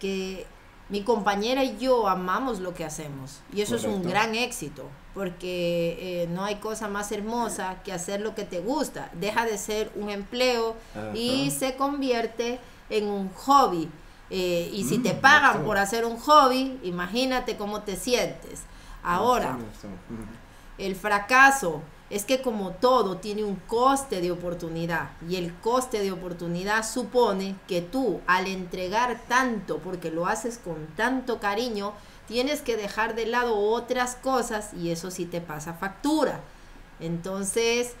que 0.00 0.46
mi 0.88 1.02
compañera 1.02 1.64
y 1.64 1.78
yo 1.78 2.08
amamos 2.08 2.60
lo 2.60 2.74
que 2.74 2.84
hacemos 2.84 3.40
y 3.54 3.62
eso 3.62 3.76
es 3.76 3.84
un 3.84 4.02
gran 4.02 4.34
éxito 4.34 4.84
porque 5.14 6.28
no 6.30 6.44
hay 6.44 6.56
cosa 6.56 6.88
más 6.88 7.10
hermosa 7.10 7.82
que 7.84 7.92
hacer 7.92 8.20
lo 8.20 8.34
que 8.34 8.44
te 8.44 8.60
gusta 8.60 9.10
deja 9.14 9.46
de 9.46 9.56
ser 9.56 9.90
un 9.94 10.10
empleo 10.10 10.76
y 11.14 11.50
se 11.52 11.76
convierte 11.76 12.58
en 12.90 13.08
un 13.08 13.30
hobby. 13.32 13.90
Y 14.30 14.84
si 14.88 14.98
te 14.98 15.14
mm, 15.14 15.20
pagan 15.20 15.64
por 15.64 15.78
hacer 15.78 16.04
un 16.04 16.16
hobby 16.16 16.80
imagínate 16.82 17.56
cómo 17.56 17.82
te 17.82 17.96
sientes. 17.96 18.62
Ahora, 19.02 19.58
el 20.78 20.96
fracaso 20.96 21.82
es 22.10 22.24
que 22.24 22.42
como 22.42 22.70
todo 22.70 23.16
tiene 23.16 23.44
un 23.44 23.56
coste 23.56 24.20
de 24.20 24.30
oportunidad 24.30 25.10
y 25.28 25.36
el 25.36 25.54
coste 25.54 26.00
de 26.02 26.12
oportunidad 26.12 26.88
supone 26.88 27.56
que 27.66 27.80
tú 27.80 28.20
al 28.26 28.46
entregar 28.46 29.20
tanto 29.28 29.78
porque 29.78 30.10
lo 30.10 30.26
haces 30.26 30.58
con 30.58 30.86
tanto 30.96 31.40
cariño, 31.40 31.92
tienes 32.28 32.62
que 32.62 32.76
dejar 32.76 33.14
de 33.14 33.26
lado 33.26 33.56
otras 33.56 34.16
cosas 34.16 34.72
y 34.74 34.90
eso 34.90 35.10
sí 35.10 35.26
te 35.26 35.40
pasa 35.40 35.74
factura. 35.74 36.40
Entonces, 37.00 37.94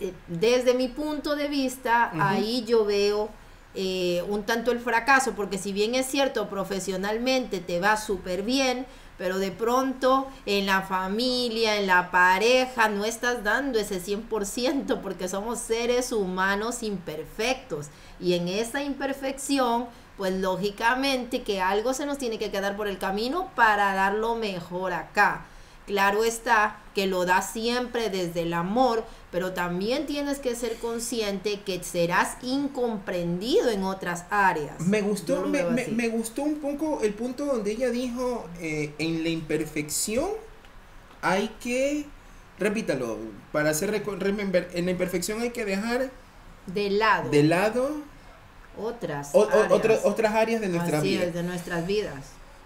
eh, 0.00 0.12
desde 0.28 0.74
mi 0.74 0.88
punto 0.88 1.36
de 1.36 1.48
vista, 1.48 2.12
ahí 2.18 2.64
yo 2.64 2.84
veo 2.84 3.28
eh, 3.74 4.22
un 4.28 4.44
tanto 4.44 4.70
el 4.70 4.78
fracaso, 4.78 5.32
porque 5.34 5.58
si 5.58 5.72
bien 5.72 5.94
es 5.94 6.06
cierto, 6.06 6.48
profesionalmente 6.48 7.60
te 7.60 7.80
va 7.80 7.96
súper 7.96 8.42
bien, 8.42 8.86
pero 9.18 9.38
de 9.38 9.50
pronto 9.50 10.28
en 10.46 10.66
la 10.66 10.82
familia, 10.82 11.76
en 11.76 11.86
la 11.86 12.10
pareja, 12.10 12.88
no 12.88 13.04
estás 13.04 13.44
dando 13.44 13.78
ese 13.78 14.00
100% 14.00 15.00
porque 15.00 15.28
somos 15.28 15.58
seres 15.58 16.12
humanos 16.12 16.82
imperfectos 16.82 17.86
y 18.20 18.34
en 18.34 18.48
esa 18.48 18.82
imperfección, 18.82 19.86
pues 20.16 20.32
lógicamente 20.34 21.42
que 21.42 21.60
algo 21.60 21.94
se 21.94 22.06
nos 22.06 22.18
tiene 22.18 22.38
que 22.38 22.50
quedar 22.50 22.76
por 22.76 22.88
el 22.88 22.98
camino 22.98 23.50
para 23.54 23.94
dar 23.94 24.14
lo 24.14 24.36
mejor 24.36 24.92
acá. 24.92 25.46
Claro 25.86 26.24
está 26.24 26.80
que 26.94 27.06
lo 27.06 27.26
da 27.26 27.42
siempre 27.42 28.08
desde 28.08 28.42
el 28.42 28.54
amor, 28.54 29.04
pero 29.30 29.52
también 29.52 30.06
tienes 30.06 30.38
que 30.38 30.54
ser 30.54 30.76
consciente 30.76 31.60
que 31.60 31.82
serás 31.82 32.36
incomprendido 32.42 33.68
en 33.68 33.82
otras 33.82 34.24
áreas. 34.30 34.80
Me 34.80 35.02
gustó, 35.02 35.44
me, 35.46 36.08
gustó 36.08 36.42
un 36.42 36.56
poco 36.56 37.00
el 37.02 37.12
punto 37.14 37.44
donde 37.44 37.72
ella 37.72 37.90
dijo, 37.90 38.46
eh, 38.60 38.94
en 38.98 39.22
la 39.22 39.28
imperfección 39.28 40.30
hay 41.20 41.48
que, 41.60 42.06
repítalo, 42.58 43.18
para 43.52 43.70
hacer 43.70 43.90
remember, 44.18 44.70
en 44.72 44.86
la 44.86 44.92
imperfección 44.92 45.42
hay 45.42 45.50
que 45.50 45.64
dejar 45.64 46.10
de 46.66 46.90
lado. 46.90 47.30
De 47.30 47.42
lado 47.42 47.90
otras 48.78 49.34
áreas. 49.34 50.04
otras 50.04 50.34
áreas 50.34 50.60
de 50.60 50.68
nuestras 50.68 51.02
de 51.02 51.42
nuestras 51.42 51.86
vidas. 51.86 52.24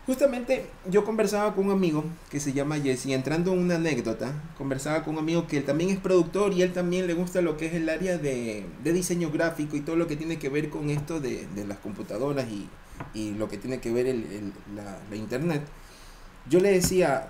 Justamente 0.08 0.64
yo 0.90 1.04
conversaba 1.04 1.54
con 1.54 1.66
un 1.66 1.72
amigo 1.72 2.02
que 2.30 2.40
se 2.40 2.54
llama 2.54 2.80
Jesse, 2.80 3.08
entrando 3.08 3.52
en 3.52 3.58
una 3.58 3.74
anécdota, 3.74 4.32
conversaba 4.56 5.04
con 5.04 5.12
un 5.12 5.20
amigo 5.20 5.46
que 5.46 5.58
él 5.58 5.64
también 5.64 5.90
es 5.90 5.98
productor 5.98 6.54
y 6.54 6.62
él 6.62 6.72
también 6.72 7.06
le 7.06 7.12
gusta 7.12 7.42
lo 7.42 7.58
que 7.58 7.66
es 7.66 7.74
el 7.74 7.90
área 7.90 8.16
de, 8.16 8.64
diseño 8.82 9.30
gráfico 9.30 9.76
y 9.76 9.82
todo 9.82 9.96
lo 9.96 10.06
que 10.06 10.16
tiene 10.16 10.38
que 10.38 10.48
ver 10.48 10.70
con 10.70 10.88
esto 10.88 11.20
de, 11.20 11.46
las 11.68 11.76
computadoras 11.76 12.46
y, 12.48 12.70
lo 13.32 13.50
que 13.50 13.58
tiene 13.58 13.80
que 13.80 13.92
ver 13.92 14.06
el, 14.06 14.54
la, 14.74 15.14
internet. 15.14 15.60
Yo 16.48 16.60
le 16.60 16.70
decía, 16.70 17.28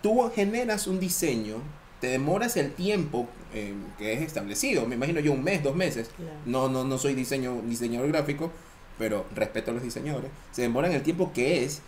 tú 0.00 0.30
generas 0.32 0.86
un 0.86 1.00
diseño, 1.00 1.56
te 2.00 2.06
demoras 2.06 2.56
el 2.56 2.74
tiempo 2.74 3.28
eh, 3.52 3.74
que 3.98 4.12
es 4.12 4.22
establecido, 4.22 4.86
me 4.86 4.94
imagino 4.94 5.18
yo 5.18 5.32
un 5.32 5.42
mes, 5.42 5.64
dos 5.64 5.74
meses, 5.74 6.12
no, 6.46 6.68
no, 6.68 6.84
no 6.84 6.96
soy 6.96 7.14
diseño, 7.14 7.60
diseñador 7.66 8.06
gráfico, 8.06 8.52
pero 9.00 9.26
respeto 9.34 9.72
a 9.72 9.74
los 9.74 9.82
diseñadores, 9.82 10.30
se 10.52 10.62
demoran 10.62 10.92
el 10.92 11.02
tiempo 11.02 11.32
que 11.32 11.64
es 11.64 11.82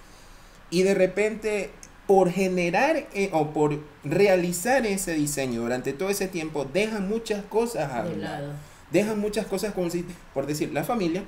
y 0.71 0.83
de 0.83 0.95
repente 0.95 1.71
por 2.07 2.31
generar 2.31 3.09
eh, 3.15 3.31
o 3.33 3.51
por 3.53 3.81
realizar 4.05 4.87
ese 4.87 5.15
diseño 5.15 5.63
durante 5.63 5.93
todo 5.93 6.09
ese 6.09 6.29
tiempo 6.29 6.65
dejan 6.65 7.09
muchas 7.09 7.45
cosas 7.45 7.93
a 7.93 8.05
lado. 8.05 8.53
Dejan 8.91 9.19
muchas 9.19 9.47
cosas 9.47 9.75
como 9.75 9.91
si, 9.91 10.05
por 10.33 10.47
decir, 10.47 10.73
la 10.73 10.85
familia, 10.85 11.25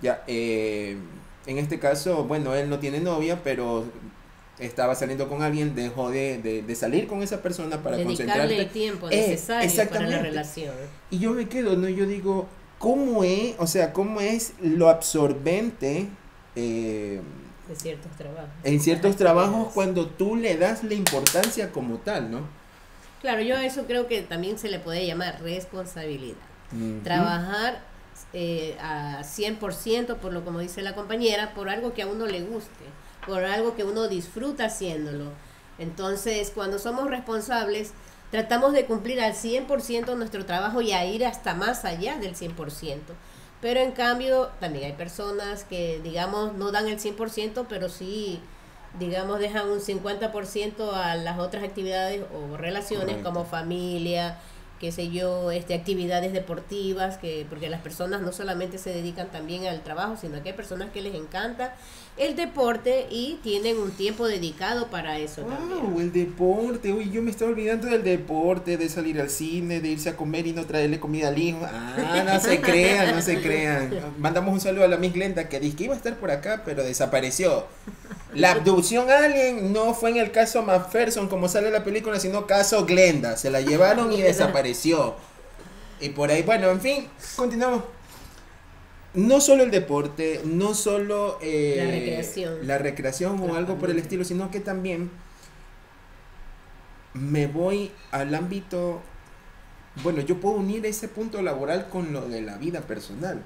ya, 0.00 0.22
eh, 0.28 0.96
en 1.46 1.58
este 1.58 1.80
caso, 1.80 2.24
bueno, 2.24 2.54
él 2.54 2.70
no 2.70 2.78
tiene 2.78 3.00
novia, 3.00 3.40
pero 3.42 3.84
estaba 4.60 4.94
saliendo 4.94 5.28
con 5.28 5.42
alguien, 5.42 5.74
dejó 5.74 6.10
de, 6.10 6.64
salir 6.76 7.06
con 7.06 7.22
esa 7.22 7.42
persona 7.42 7.82
para 7.82 8.02
concentrarse. 8.02 8.56
el 8.56 8.68
tiempo 8.68 9.08
eh, 9.10 9.16
necesario 9.16 9.90
para 9.90 10.08
la 10.08 10.18
relación. 10.18 10.74
Y 11.10 11.18
yo 11.18 11.32
me 11.32 11.48
quedo, 11.48 11.76
¿no? 11.76 11.88
Yo 11.88 12.06
digo, 12.06 12.46
¿cómo 12.78 13.24
es, 13.24 13.54
o 13.58 13.66
sea, 13.66 13.92
cómo 13.92 14.20
es 14.20 14.52
lo 14.60 14.88
absorbente 14.88 16.06
eh, 16.56 17.20
en 17.70 17.76
ciertos 17.76 18.12
trabajos. 18.16 18.50
En 18.64 18.80
ciertos 18.80 19.16
trabajos 19.16 19.72
cuando 19.72 20.06
tú 20.06 20.36
le 20.36 20.56
das 20.56 20.84
la 20.84 20.94
importancia 20.94 21.72
como 21.72 21.98
tal, 21.98 22.30
¿no? 22.30 22.40
Claro, 23.20 23.42
yo 23.42 23.56
a 23.56 23.64
eso 23.64 23.84
creo 23.86 24.08
que 24.08 24.22
también 24.22 24.58
se 24.58 24.68
le 24.68 24.78
puede 24.78 25.06
llamar 25.06 25.40
responsabilidad. 25.42 26.36
Trabajar 27.02 27.82
eh, 28.32 28.76
a 28.80 29.22
100% 29.22 30.16
por 30.16 30.32
lo 30.32 30.44
como 30.44 30.60
dice 30.60 30.82
la 30.82 30.94
compañera, 30.94 31.52
por 31.52 31.68
algo 31.68 31.92
que 31.92 32.02
a 32.02 32.06
uno 32.06 32.26
le 32.26 32.42
guste, 32.42 32.84
por 33.26 33.44
algo 33.44 33.74
que 33.74 33.84
uno 33.84 34.08
disfruta 34.08 34.66
haciéndolo. 34.66 35.32
Entonces, 35.78 36.52
cuando 36.54 36.78
somos 36.78 37.10
responsables, 37.10 37.92
tratamos 38.30 38.72
de 38.72 38.84
cumplir 38.84 39.20
al 39.20 39.34
100% 39.34 40.16
nuestro 40.16 40.46
trabajo 40.46 40.80
y 40.80 40.92
a 40.92 41.04
ir 41.04 41.24
hasta 41.26 41.54
más 41.54 41.84
allá 41.84 42.16
del 42.16 42.34
100%. 42.36 42.98
Pero 43.60 43.80
en 43.80 43.92
cambio, 43.92 44.50
también 44.58 44.86
hay 44.86 44.92
personas 44.92 45.64
que, 45.64 46.00
digamos, 46.02 46.54
no 46.54 46.72
dan 46.72 46.88
el 46.88 46.98
100%, 46.98 47.66
pero 47.68 47.88
sí, 47.88 48.40
digamos, 48.98 49.38
dejan 49.38 49.68
un 49.68 49.80
50% 49.80 50.92
a 50.94 51.14
las 51.16 51.38
otras 51.38 51.62
actividades 51.62 52.24
o 52.34 52.56
relaciones 52.56 53.22
como 53.22 53.44
familia, 53.44 54.38
qué 54.80 54.92
sé 54.92 55.10
yo, 55.10 55.50
este, 55.50 55.74
actividades 55.74 56.32
deportivas, 56.32 57.18
que 57.18 57.46
porque 57.48 57.68
las 57.68 57.82
personas 57.82 58.22
no 58.22 58.32
solamente 58.32 58.78
se 58.78 58.90
dedican 58.90 59.30
también 59.30 59.66
al 59.66 59.82
trabajo, 59.82 60.16
sino 60.18 60.42
que 60.42 60.48
hay 60.48 60.56
personas 60.56 60.90
que 60.90 61.02
les 61.02 61.14
encanta 61.14 61.74
el 62.16 62.34
deporte 62.34 63.06
y 63.10 63.38
tienen 63.42 63.78
un 63.78 63.92
tiempo 63.92 64.26
dedicado 64.26 64.88
para 64.88 65.18
eso 65.18 65.42
wow, 65.42 66.00
el 66.00 66.12
deporte, 66.12 66.92
uy, 66.92 67.10
yo 67.10 67.22
me 67.22 67.30
estaba 67.30 67.50
olvidando 67.50 67.88
del 67.88 68.02
deporte, 68.02 68.76
de 68.76 68.88
salir 68.88 69.20
al 69.20 69.30
cine, 69.30 69.80
de 69.80 69.88
irse 69.88 70.08
a 70.08 70.16
comer 70.16 70.46
y 70.46 70.52
no 70.52 70.64
traerle 70.64 70.98
comida 70.98 71.28
al 71.28 71.38
hijo. 71.38 71.60
Ah, 71.62 72.24
no 72.24 72.40
se 72.40 72.60
crean, 72.62 73.14
no 73.14 73.22
se 73.22 73.40
crean. 73.40 73.90
Mandamos 74.18 74.52
un 74.52 74.60
saludo 74.60 74.84
a 74.84 74.88
la 74.88 74.96
Miss 74.96 75.12
Glenda 75.12 75.48
que 75.48 75.60
dice 75.60 75.76
que 75.76 75.84
iba 75.84 75.94
a 75.94 75.96
estar 75.96 76.16
por 76.16 76.30
acá, 76.30 76.62
pero 76.64 76.82
desapareció. 76.82 77.66
La 78.34 78.52
abducción 78.52 79.10
alien 79.10 79.72
no 79.72 79.92
fue 79.94 80.10
en 80.10 80.18
el 80.18 80.30
caso 80.30 80.62
McPherson 80.62 81.28
como 81.28 81.48
sale 81.48 81.68
en 81.68 81.72
la 81.72 81.84
película, 81.84 82.20
sino 82.20 82.46
caso 82.46 82.86
Glenda. 82.86 83.36
Se 83.36 83.50
la 83.50 83.60
llevaron 83.60 84.12
y 84.12 84.22
desapareció. 84.22 85.16
Y 86.00 86.10
por 86.10 86.30
ahí, 86.30 86.42
bueno, 86.42 86.70
en 86.70 86.80
fin, 86.80 87.08
continuamos. 87.36 87.84
No 89.12 89.40
solo 89.40 89.64
el 89.64 89.72
deporte, 89.72 90.40
no 90.44 90.74
solo 90.74 91.38
eh, 91.42 91.74
la 91.78 91.90
recreación, 91.90 92.66
la 92.66 92.78
recreación 92.78 93.40
o 93.40 93.56
algo 93.56 93.76
por 93.76 93.90
el 93.90 93.98
estilo, 93.98 94.22
sino 94.22 94.52
que 94.52 94.60
también 94.60 95.10
me 97.12 97.48
voy 97.48 97.90
al 98.12 98.32
ámbito, 98.36 99.02
bueno, 100.04 100.20
yo 100.20 100.38
puedo 100.38 100.54
unir 100.54 100.86
ese 100.86 101.08
punto 101.08 101.42
laboral 101.42 101.88
con 101.88 102.12
lo 102.12 102.28
de 102.28 102.40
la 102.40 102.56
vida 102.56 102.82
personal 102.82 103.42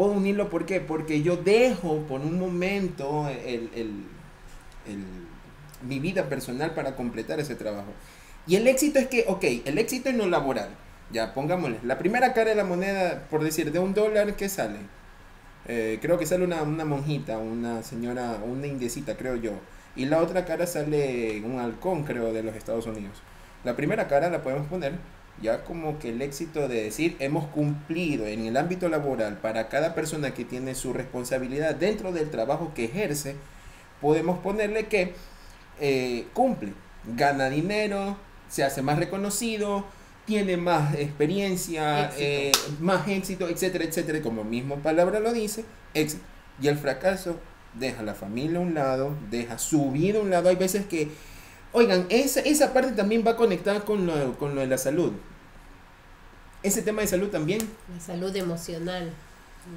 puedo 0.00 0.12
unirlo, 0.12 0.48
¿por 0.48 0.64
qué? 0.64 0.80
Porque 0.80 1.20
yo 1.20 1.36
dejo 1.36 1.98
por 2.08 2.22
un 2.22 2.38
momento 2.38 3.28
mi 5.82 5.98
vida 5.98 6.26
personal 6.26 6.72
para 6.72 6.96
completar 6.96 7.38
ese 7.38 7.54
trabajo. 7.54 7.92
Y 8.46 8.56
el 8.56 8.66
éxito 8.66 8.98
es 8.98 9.08
que, 9.08 9.26
ok, 9.28 9.44
el 9.66 9.76
éxito 9.76 10.08
en 10.08 10.16
lo 10.16 10.26
laboral, 10.26 10.70
ya 11.12 11.34
pongámosle, 11.34 11.80
la 11.82 11.98
primera 11.98 12.32
cara 12.32 12.48
de 12.48 12.56
la 12.56 12.64
moneda, 12.64 13.26
por 13.28 13.44
decir, 13.44 13.72
de 13.72 13.78
un 13.78 13.92
dólar, 13.92 14.36
¿qué 14.36 14.48
sale? 14.48 14.78
Eh, 15.68 15.98
creo 16.00 16.18
que 16.18 16.24
sale 16.24 16.46
una, 16.46 16.62
una 16.62 16.86
monjita, 16.86 17.36
una 17.36 17.82
señora, 17.82 18.38
una 18.42 18.66
indiecita, 18.66 19.18
creo 19.18 19.36
yo. 19.36 19.52
Y 19.96 20.06
la 20.06 20.22
otra 20.22 20.46
cara 20.46 20.66
sale 20.66 21.42
un 21.44 21.58
halcón, 21.58 22.04
creo, 22.04 22.32
de 22.32 22.42
los 22.42 22.56
Estados 22.56 22.86
Unidos. 22.86 23.20
La 23.64 23.76
primera 23.76 24.08
cara 24.08 24.30
la 24.30 24.42
podemos 24.42 24.66
poner 24.66 24.94
ya 25.42 25.64
como 25.64 25.98
que 25.98 26.10
el 26.10 26.22
éxito 26.22 26.68
de 26.68 26.82
decir 26.82 27.16
hemos 27.18 27.46
cumplido 27.46 28.26
en 28.26 28.46
el 28.46 28.56
ámbito 28.56 28.88
laboral 28.88 29.38
para 29.38 29.68
cada 29.68 29.94
persona 29.94 30.34
que 30.34 30.44
tiene 30.44 30.74
su 30.74 30.92
responsabilidad 30.92 31.74
dentro 31.74 32.12
del 32.12 32.30
trabajo 32.30 32.72
que 32.74 32.84
ejerce, 32.84 33.36
podemos 34.00 34.38
ponerle 34.40 34.86
que 34.86 35.14
eh, 35.80 36.26
cumple, 36.34 36.72
gana 37.16 37.48
dinero, 37.48 38.16
se 38.48 38.64
hace 38.64 38.82
más 38.82 38.98
reconocido, 38.98 39.84
tiene 40.26 40.56
más 40.56 40.94
experiencia, 40.94 42.12
eh, 42.18 42.52
más 42.80 43.08
éxito, 43.08 43.48
etcétera, 43.48 43.84
etcétera, 43.84 44.20
como 44.20 44.44
mismo 44.44 44.76
palabra 44.76 45.20
lo 45.20 45.32
dice, 45.32 45.64
éxito. 45.94 46.22
Y 46.60 46.68
el 46.68 46.76
fracaso 46.76 47.36
deja 47.74 48.02
la 48.02 48.14
familia 48.14 48.58
a 48.58 48.62
un 48.62 48.74
lado, 48.74 49.14
deja 49.30 49.58
su 49.58 49.90
vida 49.90 50.18
a 50.18 50.22
un 50.22 50.30
lado. 50.30 50.48
Hay 50.50 50.56
veces 50.56 50.84
que, 50.86 51.08
oigan, 51.72 52.06
esa, 52.10 52.40
esa 52.40 52.72
parte 52.72 52.92
también 52.92 53.24
va 53.26 53.36
conectada 53.36 53.80
con 53.80 54.06
lo, 54.06 54.38
con 54.38 54.54
lo 54.54 54.60
de 54.60 54.66
la 54.66 54.78
salud. 54.78 55.12
Ese 56.62 56.82
tema 56.82 57.00
de 57.02 57.06
salud 57.08 57.28
también. 57.28 57.60
La 57.94 58.00
salud 58.00 58.34
emocional. 58.36 59.10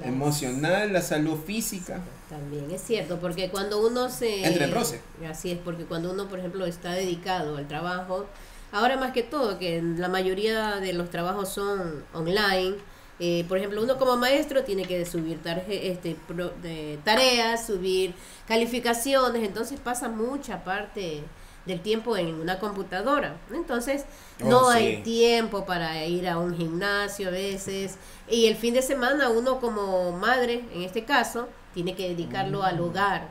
la- 0.00 0.06
Emocional, 0.06 0.92
la 0.92 1.02
salud 1.02 1.38
física. 1.46 2.00
También 2.28 2.70
es 2.70 2.82
cierto, 2.82 3.18
porque 3.20 3.50
cuando 3.50 3.86
uno 3.86 4.10
se... 4.10 4.44
Entra 4.46 4.64
en 4.64 4.72
roce. 4.72 5.00
Así 5.28 5.50
es, 5.50 5.58
porque 5.58 5.84
cuando 5.84 6.10
uno, 6.12 6.28
por 6.28 6.38
ejemplo, 6.38 6.64
está 6.66 6.92
dedicado 6.92 7.56
al 7.58 7.68
trabajo, 7.68 8.26
ahora 8.72 8.96
más 8.96 9.12
que 9.12 9.22
todo, 9.22 9.58
que 9.58 9.82
la 9.82 10.08
mayoría 10.08 10.76
de 10.76 10.92
los 10.94 11.10
trabajos 11.10 11.50
son 11.50 12.02
online, 12.14 12.76
eh, 13.20 13.44
por 13.48 13.58
ejemplo, 13.58 13.82
uno 13.82 13.96
como 13.98 14.16
maestro 14.16 14.64
tiene 14.64 14.84
que 14.86 15.04
subir 15.06 15.42
tarje- 15.42 15.90
este, 15.92 16.16
pro- 16.26 16.52
de 16.62 16.98
tareas, 17.04 17.66
subir 17.66 18.14
calificaciones, 18.48 19.42
entonces 19.44 19.78
pasa 19.80 20.08
mucha 20.08 20.64
parte 20.64 21.22
del 21.66 21.80
tiempo 21.80 22.16
en 22.16 22.34
una 22.34 22.58
computadora. 22.58 23.36
Entonces, 23.52 24.04
Oh, 24.42 24.48
no 24.48 24.70
sí. 24.72 24.76
hay 24.78 25.02
tiempo 25.02 25.64
para 25.64 26.04
ir 26.06 26.28
a 26.28 26.38
un 26.38 26.56
gimnasio 26.56 27.28
a 27.28 27.30
veces. 27.30 27.96
Y 28.28 28.46
el 28.46 28.56
fin 28.56 28.74
de 28.74 28.82
semana 28.82 29.28
uno 29.30 29.60
como 29.60 30.12
madre, 30.12 30.64
en 30.74 30.82
este 30.82 31.04
caso, 31.04 31.48
tiene 31.72 31.94
que 31.94 32.08
dedicarlo 32.08 32.60
Mm. 32.60 32.64
al 32.64 32.80
hogar, 32.80 33.28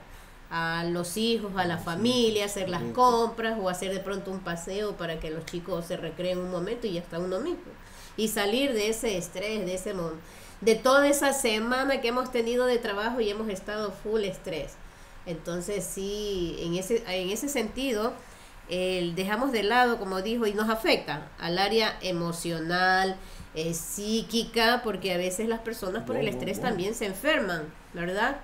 a 0.50 0.84
los 0.86 1.18
hijos, 1.18 1.52
a 1.58 1.66
la 1.66 1.78
familia, 1.78 2.46
hacer 2.46 2.70
las 2.70 2.84
compras 2.94 3.58
o 3.62 3.70
hacer 3.70 3.92
de 3.94 4.00
pronto 4.00 4.32
un 4.32 4.40
paseo 4.40 4.94
para 4.98 5.20
que 5.20 5.30
los 5.32 5.46
chicos 5.46 5.86
se 5.86 5.98
recreen 5.98 6.38
un 6.40 6.52
momento 6.52 6.88
y 6.88 6.98
hasta 6.98 7.20
uno 7.20 7.40
mismo. 7.40 7.72
Y 8.18 8.28
salir 8.28 8.74
de 8.74 8.90
ese 8.90 9.18
estrés, 9.18 9.66
de 9.66 9.74
ese 9.76 9.94
mon- 9.94 10.20
de 10.62 10.76
toda 10.76 11.08
esa 11.08 11.34
semana 11.34 12.00
que 12.02 12.08
hemos 12.10 12.32
tenido 12.32 12.66
de 12.68 12.78
trabajo 12.78 13.20
y 13.20 13.30
hemos 13.30 13.50
estado 13.50 13.92
full 13.92 14.22
estrés. 14.24 14.74
Entonces 15.26 15.86
sí, 15.86 16.58
en 16.60 16.76
ese, 16.76 17.04
en 17.08 17.30
ese 17.30 17.48
sentido, 17.50 18.14
el 18.70 19.16
dejamos 19.16 19.52
de 19.52 19.64
lado, 19.64 20.00
como 20.00 20.22
dijo, 20.22 20.48
y 20.48 20.54
nos 20.54 20.70
afecta 20.70 21.30
al 21.40 21.58
área 21.58 21.98
emocional, 22.02 23.16
eh, 23.56 23.74
psíquica, 23.74 24.82
porque 24.84 25.14
a 25.14 25.18
veces 25.18 25.48
las 25.48 25.60
personas 25.60 26.04
por 26.04 26.18
el 26.18 26.28
estrés 26.28 26.60
también 26.60 26.96
se 26.96 27.06
enferman, 27.06 27.72
¿verdad? 27.94 28.38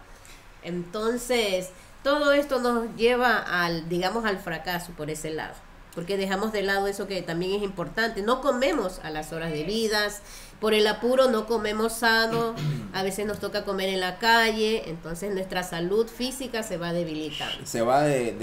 Entonces, 0.63 1.69
todo 2.03 2.31
esto 2.31 2.59
nos 2.59 2.95
lleva 2.95 3.37
al, 3.37 3.89
digamos, 3.89 4.25
al 4.25 4.39
fracaso 4.39 4.91
por 4.93 5.09
ese 5.09 5.31
lado. 5.31 5.55
Porque 5.95 6.17
dejamos 6.17 6.51
de 6.51 6.61
lado 6.61 6.87
eso 6.87 7.07
que 7.07 7.21
también 7.21 7.53
es 7.53 7.63
importante. 7.63 8.21
No 8.21 8.41
comemos 8.41 8.99
a 9.03 9.09
las 9.09 9.33
horas 9.33 9.51
debidas, 9.51 10.21
por 10.59 10.73
el 10.73 10.85
apuro 10.87 11.29
no 11.29 11.45
comemos 11.45 11.93
sano, 11.93 12.53
a 12.93 13.03
veces 13.03 13.25
nos 13.25 13.39
toca 13.39 13.63
comer 13.63 13.89
en 13.89 14.01
la 14.01 14.17
calle, 14.19 14.89
entonces 14.89 15.33
nuestra 15.33 15.63
salud 15.63 16.07
física 16.07 16.63
se 16.63 16.77
va 16.77 16.91
debilitando. 16.91 17.65
Se 17.65 17.81
va 17.81 18.03
de, 18.03 18.33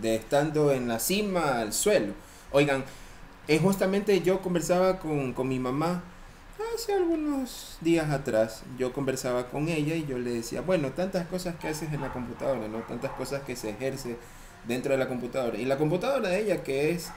de, 0.00 0.14
estando 0.14 0.72
en 0.72 0.88
la 0.88 0.98
cima 0.98 1.60
al 1.60 1.74
suelo. 1.74 2.14
Oigan, 2.52 2.84
eh, 3.48 3.58
justamente 3.58 4.22
yo 4.22 4.40
conversaba 4.40 4.98
con, 4.98 5.34
con 5.34 5.48
mi 5.48 5.58
mamá 5.58 6.02
hace 6.74 6.94
algunos 6.94 7.76
días 7.82 8.10
atrás. 8.10 8.62
Yo 8.78 8.92
conversaba 8.92 9.48
con 9.48 9.68
ella 9.68 9.94
y 9.94 10.06
yo 10.06 10.18
le 10.18 10.30
decía, 10.30 10.62
bueno, 10.62 10.92
tantas 10.92 11.26
cosas 11.26 11.56
que 11.56 11.68
haces 11.68 11.92
en 11.92 12.00
la 12.00 12.12
computadora, 12.12 12.66
¿no? 12.68 12.78
Tantas 12.78 13.12
cosas 13.12 13.42
que 13.42 13.56
se 13.56 13.70
ejerce 13.70 14.16
dentro 14.68 14.92
de 14.92 14.98
la 14.98 15.08
computadora. 15.08 15.58
Y 15.58 15.64
la 15.64 15.76
computadora 15.76 16.28
de 16.28 16.40
ella 16.40 16.62
que 16.62 16.92
es 16.92 17.10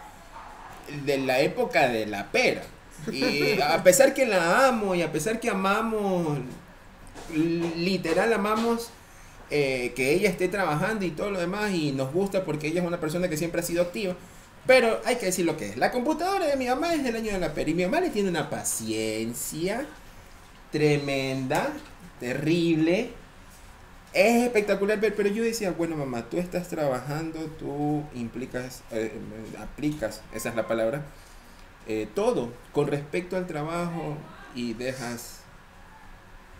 de 1.05 1.17
la 1.19 1.41
época 1.41 1.87
de 1.87 2.07
la 2.07 2.31
pera. 2.31 2.63
Y 3.11 3.61
a 3.61 3.83
pesar 3.83 4.13
que 4.13 4.25
la 4.25 4.67
amo 4.67 4.95
y 4.95 5.01
a 5.01 5.11
pesar 5.11 5.39
que 5.39 5.49
amamos, 5.49 6.39
literal 7.29 8.33
amamos 8.33 8.89
eh, 9.49 9.93
que 9.95 10.13
ella 10.13 10.29
esté 10.29 10.47
trabajando 10.47 11.05
y 11.05 11.11
todo 11.11 11.29
lo 11.29 11.39
demás 11.39 11.71
y 11.73 11.91
nos 11.91 12.13
gusta 12.13 12.43
porque 12.43 12.67
ella 12.67 12.81
es 12.81 12.87
una 12.87 12.99
persona 12.99 13.27
que 13.27 13.37
siempre 13.37 13.61
ha 13.61 13.63
sido 13.63 13.83
activa. 13.83 14.15
Pero 14.65 15.01
hay 15.05 15.15
que 15.15 15.27
decir 15.27 15.45
lo 15.45 15.57
que 15.57 15.69
es. 15.69 15.77
La 15.77 15.91
computadora 15.91 16.45
de 16.45 16.55
mi 16.55 16.67
mamá 16.67 16.93
es 16.93 17.03
del 17.03 17.15
año 17.15 17.33
de 17.33 17.39
la 17.39 17.53
pera 17.53 17.69
y 17.69 17.73
mi 17.73 17.83
mamá 17.83 17.99
le 17.99 18.09
tiene 18.09 18.29
una 18.29 18.49
paciencia 18.49 19.85
tremenda, 20.71 21.73
terrible. 22.19 23.09
Es 24.13 24.43
espectacular 24.43 24.99
ver, 24.99 25.15
pero 25.15 25.29
yo 25.29 25.43
decía, 25.43 25.71
bueno 25.71 25.95
mamá, 25.95 26.23
tú 26.29 26.37
estás 26.37 26.67
trabajando, 26.67 27.39
tú 27.57 28.03
implicas, 28.13 28.83
eh, 28.91 29.13
aplicas, 29.57 30.21
esa 30.33 30.49
es 30.49 30.55
la 30.55 30.67
palabra, 30.67 31.03
eh, 31.87 32.09
todo 32.13 32.51
con 32.73 32.87
respecto 32.87 33.37
al 33.37 33.47
trabajo 33.47 34.17
y 34.53 34.73
dejas 34.73 35.39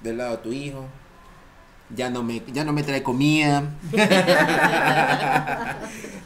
de 0.01 0.13
lado 0.13 0.35
a 0.35 0.41
tu 0.41 0.51
hijo. 0.51 0.85
Ya 1.93 2.09
no 2.09 2.23
me, 2.23 2.41
ya 2.53 2.63
no 2.63 2.71
me 2.71 2.83
trae 2.83 3.03
comida. 3.03 3.63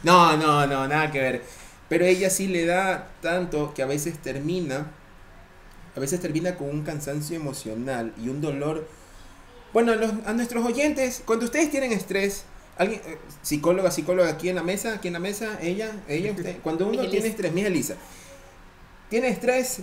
no, 0.04 0.36
no, 0.36 0.66
no, 0.66 0.86
nada 0.86 1.10
que 1.10 1.20
ver. 1.20 1.42
Pero 1.88 2.04
ella 2.04 2.30
sí 2.30 2.46
le 2.46 2.66
da 2.66 3.08
tanto 3.20 3.74
que 3.74 3.82
a 3.82 3.86
veces 3.86 4.18
termina, 4.18 4.86
a 5.96 6.00
veces 6.00 6.20
termina 6.20 6.54
con 6.54 6.68
un 6.68 6.82
cansancio 6.82 7.36
emocional 7.36 8.12
y 8.22 8.28
un 8.28 8.40
dolor. 8.40 8.88
Bueno, 9.76 9.92
a, 9.92 9.96
los- 9.96 10.10
a 10.24 10.32
nuestros 10.32 10.64
oyentes, 10.64 11.22
cuando 11.26 11.44
ustedes 11.44 11.70
tienen 11.70 11.92
estrés, 11.92 12.44
alguien, 12.78 12.98
eh, 13.04 13.18
psicóloga, 13.42 13.90
psicóloga 13.90 14.30
aquí 14.30 14.48
en 14.48 14.56
la 14.56 14.62
mesa, 14.62 14.94
aquí 14.94 15.08
en 15.08 15.12
la 15.12 15.20
mesa, 15.20 15.58
ella, 15.60 15.92
ella, 16.08 16.30
usted, 16.30 16.56
cuando 16.62 16.88
uno 16.88 17.06
tiene 17.10 17.26
estrés, 17.26 17.52
mija 17.52 17.68
Elisa, 17.68 17.94
tiene 19.10 19.28
estrés 19.28 19.80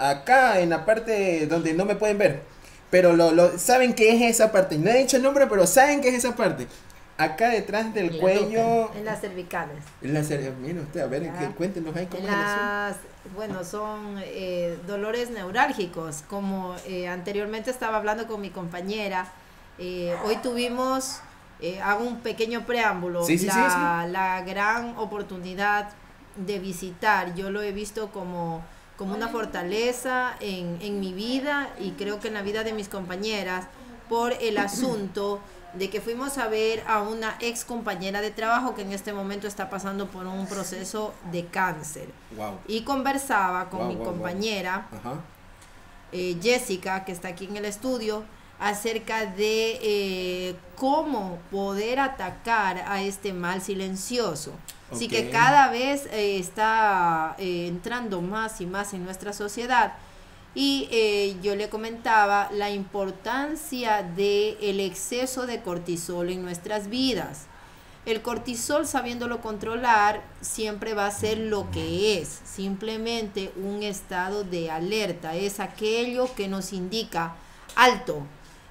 acá 0.00 0.58
en 0.58 0.70
la 0.70 0.84
parte 0.84 1.46
donde 1.46 1.72
no 1.72 1.84
me 1.84 1.94
pueden 1.94 2.18
ver, 2.18 2.42
pero 2.90 3.14
lo, 3.14 3.30
lo 3.30 3.56
saben 3.60 3.94
que 3.94 4.10
es 4.12 4.22
esa 4.22 4.50
parte. 4.50 4.76
No 4.76 4.90
he 4.90 4.98
dicho 4.98 5.18
el 5.18 5.22
nombre, 5.22 5.46
pero 5.46 5.68
saben 5.68 6.00
que 6.00 6.08
es 6.08 6.14
esa 6.16 6.34
parte. 6.34 6.66
Acá 7.18 7.48
detrás 7.48 7.94
del 7.94 8.18
cuello, 8.18 8.92
En 8.94 9.04
las 9.06 9.20
cervicales. 9.22 9.78
en 10.02 10.12
la 10.12 10.20
cer- 10.20 10.54
mire 10.56 10.80
usted, 10.80 11.00
a 11.00 11.06
ver, 11.06 11.22
que- 11.32 11.46
cuéntenos 11.56 11.96
ahí 11.96 12.06
cómo 12.06 12.26
las, 12.26 12.96
bueno, 13.34 13.64
son 13.64 14.16
eh, 14.22 14.78
dolores 14.86 15.30
neurálgicos, 15.30 16.22
como 16.28 16.76
eh, 16.86 17.08
anteriormente 17.08 17.70
estaba 17.70 17.96
hablando 17.96 18.26
con 18.26 18.40
mi 18.40 18.50
compañera. 18.50 19.26
eh, 19.78 20.14
hoy 20.24 20.36
tuvimos, 20.36 21.20
eh, 21.60 21.80
hago 21.82 22.04
un 22.04 22.20
pequeño 22.20 22.64
preámbulo, 22.66 23.24
Sí, 23.24 23.36
sí, 23.38 23.44
sí, 23.44 23.56
la, 23.58 24.06
la 24.10 24.40
gran 24.42 24.96
oportunidad 24.96 25.88
de 26.36 26.58
visitar. 26.58 27.34
Yo 27.34 27.50
lo 27.50 27.60
he 27.62 27.72
visto 27.72 28.10
como, 28.10 28.62
como 28.98 29.14
una 29.14 29.28
fortaleza 29.28 30.34
en, 30.40 30.78
en 30.82 31.00
mi 31.00 31.12
vida 31.14 31.68
y 31.78 31.90
creo 31.92 32.20
que 32.20 32.28
en 32.28 32.34
la 32.34 32.42
vida 32.42 32.62
de 32.64 32.72
mis 32.74 32.88
compañeras 32.88 33.66
por 34.08 34.32
el 34.34 34.56
asunto 34.58 35.40
de 35.74 35.90
que 35.90 36.00
fuimos 36.00 36.38
a 36.38 36.48
ver 36.48 36.82
a 36.86 37.02
una 37.02 37.36
ex 37.40 37.64
compañera 37.64 38.20
de 38.20 38.30
trabajo 38.30 38.74
que 38.74 38.82
en 38.82 38.92
este 38.92 39.12
momento 39.12 39.46
está 39.46 39.68
pasando 39.68 40.06
por 40.06 40.26
un 40.26 40.46
proceso 40.46 41.12
de 41.32 41.46
cáncer. 41.46 42.08
Wow. 42.36 42.58
Y 42.66 42.82
conversaba 42.82 43.68
con 43.68 43.80
Wow, 43.80 43.88
mi 43.88 43.94
wow, 43.96 44.04
compañera 44.04 44.86
Ajá. 44.92 45.20
eh, 46.12 46.36
Jessica, 46.42 47.04
que 47.04 47.12
está 47.12 47.28
aquí 47.28 47.44
en 47.44 47.56
el 47.56 47.64
estudio, 47.66 48.24
acerca 48.58 49.26
de 49.26 49.78
eh, 49.82 50.56
cómo 50.76 51.38
poder 51.50 52.00
atacar 52.00 52.78
a 52.88 53.02
este 53.02 53.32
mal 53.34 53.60
silencioso. 53.60 54.52
Así 54.90 55.08
que 55.08 55.30
cada 55.30 55.68
vez 55.68 56.06
eh, 56.12 56.38
está 56.38 57.34
entrando 57.38 58.22
más 58.22 58.60
y 58.60 58.66
más 58.66 58.94
en 58.94 59.04
nuestra 59.04 59.32
sociedad. 59.32 59.94
Y 60.58 60.88
eh, 60.90 61.36
yo 61.42 61.54
le 61.54 61.68
comentaba 61.68 62.48
la 62.50 62.70
importancia 62.70 64.02
del 64.02 64.56
el 64.62 64.80
exceso 64.80 65.46
de 65.46 65.60
cortisol 65.60 66.30
en 66.30 66.42
nuestras 66.42 66.88
vidas. 66.88 67.44
El 68.06 68.22
cortisol, 68.22 68.86
sabiéndolo 68.86 69.42
controlar, 69.42 70.22
siempre 70.40 70.94
va 70.94 71.08
a 71.08 71.10
ser 71.10 71.36
lo 71.36 71.70
que 71.72 72.18
es, 72.18 72.40
simplemente 72.44 73.52
un 73.56 73.82
estado 73.82 74.44
de 74.44 74.70
alerta. 74.70 75.34
Es 75.34 75.60
aquello 75.60 76.34
que 76.34 76.48
nos 76.48 76.72
indica, 76.72 77.34
alto, 77.74 78.22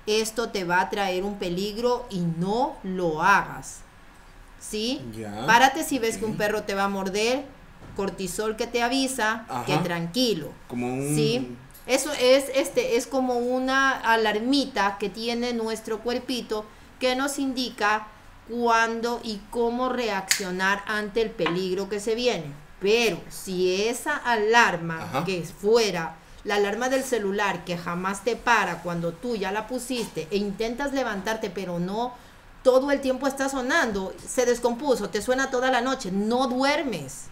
esto 0.08 0.50
te 0.50 0.64
va 0.64 0.82
a 0.82 0.90
traer 0.90 1.24
un 1.24 1.38
peligro 1.38 2.08
y 2.10 2.22
no 2.22 2.78
lo 2.82 3.22
hagas. 3.22 3.82
¿Sí? 4.60 5.02
Ya. 5.16 5.46
Párate 5.46 5.84
si 5.84 6.00
ves 6.00 6.18
que 6.18 6.26
un 6.26 6.36
perro 6.36 6.64
te 6.64 6.74
va 6.74 6.86
a 6.86 6.90
morder, 6.90 7.46
cortisol 7.96 8.56
que 8.56 8.66
te 8.66 8.82
avisa 8.82 9.46
que 9.68 9.78
tranquilo. 9.78 10.52
Como 10.68 10.88
un... 10.88 11.16
Sí. 11.16 11.56
Eso 11.88 12.12
es, 12.14 12.46
este, 12.56 12.98
es 12.98 13.06
como 13.06 13.38
una 13.38 13.92
alarmita 13.92 14.98
que 14.98 15.10
tiene 15.10 15.54
nuestro 15.54 16.00
cuerpito 16.00 16.66
que 17.00 17.16
nos 17.16 17.38
indica 17.38 18.08
cuándo 18.50 19.20
y 19.24 19.40
cómo 19.50 19.90
reaccionar 19.90 20.84
ante 20.88 21.22
el 21.22 21.32
peligro 21.32 21.90
que 21.90 22.00
se 22.00 22.16
viene. 22.16 22.46
Pero 22.80 23.20
si 23.30 23.88
esa 23.88 24.16
alarma 24.16 25.02
Ajá. 25.04 25.26
que 25.26 25.44
fuera 25.44 26.16
la 26.44 26.56
alarma 26.56 26.90
del 26.90 27.04
celular 27.04 27.66
que 27.66 27.78
jamás 27.78 28.24
te 28.24 28.36
para 28.36 28.82
cuando 28.84 29.14
tú 29.14 29.36
ya 29.36 29.52
la 29.52 29.68
pusiste 29.68 30.28
e 30.30 30.38
intentas 30.38 30.94
levantarte 30.94 31.50
pero 31.50 31.80
no 31.80 32.14
todo 32.66 32.90
el 32.90 33.00
tiempo 33.00 33.28
está 33.28 33.48
sonando, 33.48 34.12
se 34.28 34.44
descompuso, 34.48 35.12
te 35.12 35.22
suena 35.22 35.52
toda 35.52 35.70
la 35.70 35.82
noche, 35.82 36.12
no 36.12 36.48
duermes. 36.48 37.26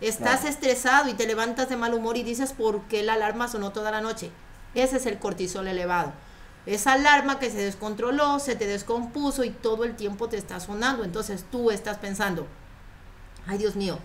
Estás 0.00 0.40
Claro. 0.40 0.48
estresado 0.48 1.08
y 1.08 1.14
te 1.14 1.26
levantas 1.26 1.68
de 1.68 1.76
mal 1.76 1.94
humor 1.94 2.16
y 2.16 2.22
dices, 2.22 2.52
¿por 2.52 2.82
qué 2.82 3.02
la 3.02 3.14
alarma 3.14 3.48
sonó 3.48 3.72
toda 3.72 3.90
la 3.90 4.00
noche? 4.02 4.30
Ese 4.74 4.96
es 4.98 5.06
el 5.06 5.18
cortisol 5.18 5.66
elevado. 5.68 6.12
esa 6.66 6.94
alarma 6.94 7.38
que 7.38 7.48
se 7.48 7.58
descontroló, 7.58 8.40
se 8.40 8.56
te 8.56 8.66
descompuso 8.66 9.44
y 9.44 9.50
todo 9.50 9.84
el 9.84 9.94
tiempo 9.94 10.28
te 10.28 10.36
está 10.36 10.58
sonando. 10.58 11.04
Entonces 11.04 11.44
tú 11.50 11.70
estás 11.70 11.96
pensando, 11.98 12.44
ay 13.46 13.56
Dios 13.58 13.76
mío, 13.76 13.98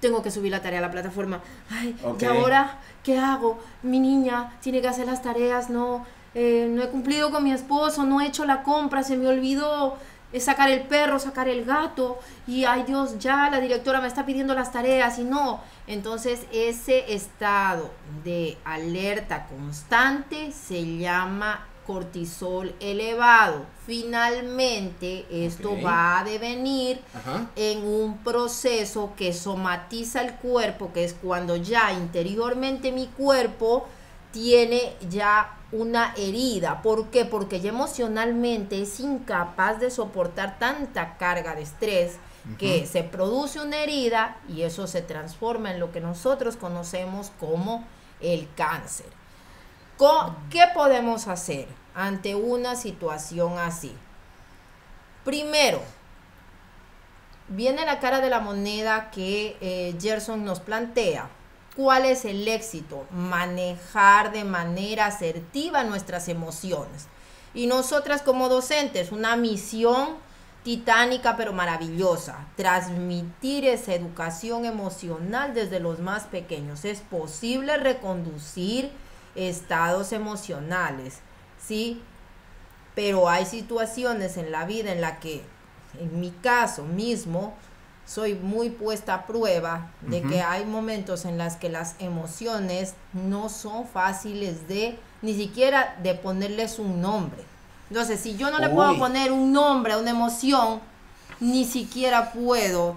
tengo 0.00 0.20
que 0.20 0.32
subir 0.32 0.50
la 0.50 0.60
tarea 0.60 0.80
a 0.80 0.82
la 0.82 0.90
plataforma. 0.90 1.40
Ay. 1.70 1.96
¿y 2.20 2.24
ahora 2.24 2.80
qué 3.04 3.18
hago? 3.20 3.58
Mi 3.84 4.00
niña 4.00 4.52
tiene 4.60 4.80
que 4.82 4.88
hacer 4.88 5.06
las 5.06 5.22
tareas, 5.22 5.70
no, 5.70 6.04
eh, 6.34 6.66
no 6.68 6.82
he 6.82 6.88
cumplido 6.88 7.30
con 7.30 7.44
mi 7.44 7.52
esposo, 7.52 8.02
no 8.02 8.20
he 8.20 8.26
hecho 8.26 8.44
la 8.46 8.64
compra, 8.64 9.04
se 9.04 9.16
me 9.16 9.28
olvidó 9.28 9.96
eh, 10.32 10.40
sacar 10.40 10.70
el 10.70 10.82
perro, 10.82 11.18
sacar 11.18 11.48
el 11.48 11.64
gato, 11.64 12.18
y 12.46 12.64
ay 12.64 12.84
Dios, 12.84 13.18
ya 13.18 13.50
la 13.50 13.60
directora 13.60 14.00
me 14.00 14.08
está 14.08 14.24
pidiendo 14.24 14.54
las 14.54 14.72
tareas 14.72 15.18
y 15.18 15.24
no. 15.24 15.60
Entonces 15.86 16.46
ese 16.52 17.12
estado 17.12 17.90
de 18.24 18.58
alerta 18.64 19.46
constante 19.46 20.52
se 20.52 20.98
llama 20.98 21.66
cortisol 21.86 22.74
elevado. 22.80 23.66
Finalmente 23.86 25.26
esto 25.30 25.76
va 25.82 26.20
a 26.20 26.24
devenir 26.24 27.00
Ajá. 27.14 27.50
en 27.56 27.84
un 27.84 28.18
proceso 28.18 29.12
que 29.16 29.32
somatiza 29.32 30.22
el 30.22 30.34
cuerpo, 30.34 30.92
que 30.92 31.04
es 31.04 31.14
cuando 31.14 31.56
ya 31.56 31.92
interiormente 31.92 32.92
mi 32.92 33.08
cuerpo 33.08 33.86
tiene 34.30 34.94
ya 35.10 35.58
una 35.72 36.14
herida. 36.16 36.82
¿Por 36.82 37.08
qué? 37.08 37.24
Porque 37.24 37.60
ya 37.60 37.70
emocionalmente 37.70 38.82
es 38.82 39.00
incapaz 39.00 39.80
de 39.80 39.90
soportar 39.90 40.58
tanta 40.58 41.16
carga 41.16 41.54
de 41.54 41.62
estrés 41.62 42.18
que 42.58 42.86
se 42.86 43.04
produce 43.04 43.60
una 43.60 43.82
herida 43.82 44.36
y 44.48 44.62
eso 44.62 44.86
se 44.86 45.00
transforma 45.00 45.70
en 45.70 45.78
lo 45.78 45.92
que 45.92 46.00
nosotros 46.00 46.56
conocemos 46.56 47.30
como 47.38 47.84
el 48.20 48.48
cáncer. 48.56 49.06
¿Qué 50.50 50.64
podemos 50.74 51.28
hacer 51.28 51.68
ante 51.94 52.34
una 52.34 52.74
situación 52.74 53.58
así? 53.58 53.94
Primero, 55.24 55.80
viene 57.46 57.86
la 57.86 58.00
cara 58.00 58.20
de 58.20 58.28
la 58.28 58.40
moneda 58.40 59.10
que 59.12 59.56
eh, 59.60 59.96
Gerson 60.00 60.44
nos 60.44 60.58
plantea. 60.58 61.30
¿Cuál 61.76 62.04
es 62.04 62.24
el 62.26 62.46
éxito? 62.48 63.06
Manejar 63.10 64.32
de 64.32 64.44
manera 64.44 65.06
asertiva 65.06 65.84
nuestras 65.84 66.28
emociones. 66.28 67.06
Y 67.54 67.66
nosotras 67.66 68.22
como 68.22 68.48
docentes, 68.48 69.10
una 69.10 69.36
misión 69.36 70.16
titánica 70.64 71.36
pero 71.36 71.52
maravillosa, 71.52 72.46
transmitir 72.56 73.64
esa 73.64 73.94
educación 73.94 74.64
emocional 74.64 75.54
desde 75.54 75.80
los 75.80 75.98
más 75.98 76.24
pequeños. 76.24 76.84
Es 76.84 77.00
posible 77.00 77.76
reconducir 77.78 78.90
estados 79.34 80.12
emocionales, 80.12 81.20
¿sí? 81.58 82.02
Pero 82.94 83.28
hay 83.28 83.46
situaciones 83.46 84.36
en 84.36 84.52
la 84.52 84.66
vida 84.66 84.92
en 84.92 85.00
la 85.00 85.18
que, 85.20 85.42
en 85.98 86.20
mi 86.20 86.30
caso 86.30 86.84
mismo, 86.84 87.56
soy 88.06 88.34
muy 88.34 88.70
puesta 88.70 89.14
a 89.14 89.26
prueba 89.26 89.90
de 90.00 90.22
que 90.22 90.42
hay 90.42 90.64
momentos 90.64 91.24
en 91.24 91.38
las 91.38 91.56
que 91.56 91.68
las 91.68 91.94
emociones 91.98 92.94
no 93.12 93.48
son 93.48 93.86
fáciles 93.86 94.68
de, 94.68 94.98
ni 95.22 95.34
siquiera 95.34 95.96
de 96.02 96.14
ponerles 96.14 96.78
un 96.78 97.00
nombre. 97.00 97.42
Entonces, 97.88 98.20
si 98.20 98.36
yo 98.36 98.50
no 98.50 98.58
le 98.58 98.70
puedo 98.70 98.98
poner 98.98 99.32
un 99.32 99.52
nombre 99.52 99.92
a 99.92 99.98
una 99.98 100.10
emoción, 100.10 100.80
ni 101.40 101.64
siquiera 101.64 102.32
puedo 102.32 102.96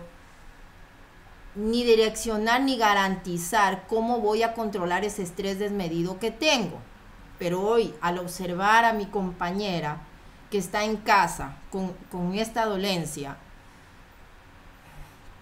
ni 1.56 1.84
direccionar 1.84 2.62
ni 2.62 2.78
garantizar 2.78 3.88
cómo 3.88 4.20
voy 4.20 4.44
a 4.44 4.54
controlar 4.54 5.06
ese 5.06 5.24
estrés 5.24 5.60
desmedido 5.60 6.20
que 6.20 6.32
tengo. 6.32 6.80
Pero 7.40 7.62
hoy, 7.62 7.94
al 8.02 8.20
observar 8.20 8.86
a 8.86 8.94
mi 8.94 9.06
compañera 9.06 10.02
que 10.50 10.58
está 10.58 10.84
en 10.84 10.98
casa 10.98 11.58
con, 11.72 11.94
con 12.12 12.36
esta 12.36 12.66
dolencia, 12.66 13.38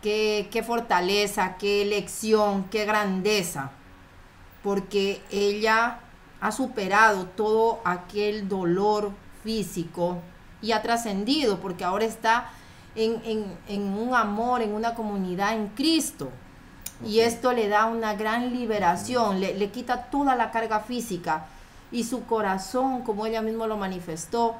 qué, 0.03 0.49
qué 0.51 0.61
fortaleza, 0.61 1.55
qué 1.57 1.83
lección, 1.85 2.65
qué 2.69 2.85
grandeza, 2.85 3.71
porque 4.61 5.21
ella 5.31 5.99
ha 6.41 6.51
superado 6.51 7.25
todo 7.25 7.79
aquel 7.85 8.47
dolor 8.47 9.11
físico 9.43 10.17
y 10.61 10.71
ha 10.73 10.81
trascendido, 10.81 11.59
porque 11.59 11.83
ahora 11.83 12.05
está 12.05 12.49
en, 12.95 13.21
en- 13.25 13.57
en 13.67 13.81
un 13.97 14.13
amor, 14.13 14.61
en 14.61 14.73
una 14.73 14.93
comunidad 14.93 15.53
en 15.53 15.67
Cristo. 15.69 16.29
Y 17.05 17.19
esto 17.19 17.51
le 17.51 17.67
da 17.67 17.85
una 17.85 18.13
gran 18.15 18.53
liberación, 18.53 19.39
le, 19.41 19.55
le 19.55 19.71
quita 19.71 20.03
toda 20.05 20.35
la 20.35 20.51
carga 20.51 20.79
física 20.81 21.47
y 21.91 22.03
su 22.05 22.25
corazón, 22.25 23.01
como 23.01 23.25
ella 23.25 23.41
misma 23.41 23.67
lo 23.67 23.75
manifestó, 23.77 24.55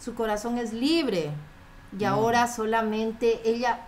su 0.00 0.14
corazón 0.14 0.58
es 0.58 0.72
libre. 0.72 1.30
Y 1.98 2.04
Mm. 2.04 2.06
ahora 2.08 2.46
solamente 2.48 3.40
ella 3.48 3.78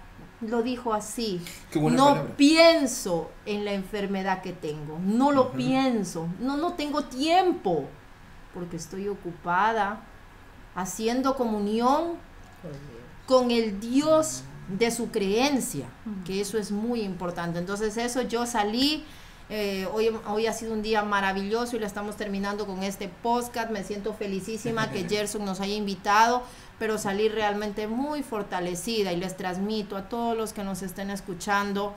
lo 0.40 0.62
dijo 0.62 0.94
así. 0.94 1.40
Qué 1.70 1.78
buena 1.78 1.96
no 1.96 2.08
palabra. 2.10 2.36
pienso 2.36 3.30
en 3.46 3.64
la 3.64 3.72
enfermedad 3.72 4.42
que 4.42 4.52
tengo. 4.52 4.98
No 4.98 5.32
lo 5.32 5.52
pienso. 5.52 6.28
No, 6.40 6.56
no 6.56 6.74
tengo 6.74 7.04
tiempo. 7.04 7.86
Porque 8.54 8.76
estoy 8.76 9.08
ocupada 9.08 10.02
haciendo 10.74 11.36
comunión 11.36 12.14
con 13.26 13.50
el 13.50 13.80
Dios 13.80 14.42
de 14.68 14.90
su 14.90 15.10
creencia, 15.10 15.86
que 16.24 16.40
eso 16.40 16.58
es 16.58 16.70
muy 16.70 17.02
importante. 17.02 17.58
Entonces 17.58 17.96
eso 17.96 18.22
yo 18.22 18.46
salí, 18.46 19.04
eh, 19.52 19.88
hoy, 19.92 20.08
hoy 20.28 20.46
ha 20.46 20.52
sido 20.52 20.72
un 20.72 20.80
día 20.80 21.02
maravilloso 21.02 21.74
y 21.74 21.80
lo 21.80 21.86
estamos 21.86 22.16
terminando 22.16 22.66
con 22.66 22.84
este 22.84 23.08
podcast. 23.08 23.70
Me 23.70 23.82
siento 23.82 24.14
felicísima 24.14 24.92
que 24.92 25.04
Gerson 25.08 25.44
nos 25.44 25.60
haya 25.60 25.74
invitado, 25.74 26.44
pero 26.78 26.98
salí 26.98 27.28
realmente 27.28 27.88
muy 27.88 28.22
fortalecida 28.22 29.12
y 29.12 29.16
les 29.16 29.36
transmito 29.36 29.96
a 29.96 30.08
todos 30.08 30.36
los 30.36 30.52
que 30.52 30.62
nos 30.62 30.82
estén 30.82 31.10
escuchando. 31.10 31.94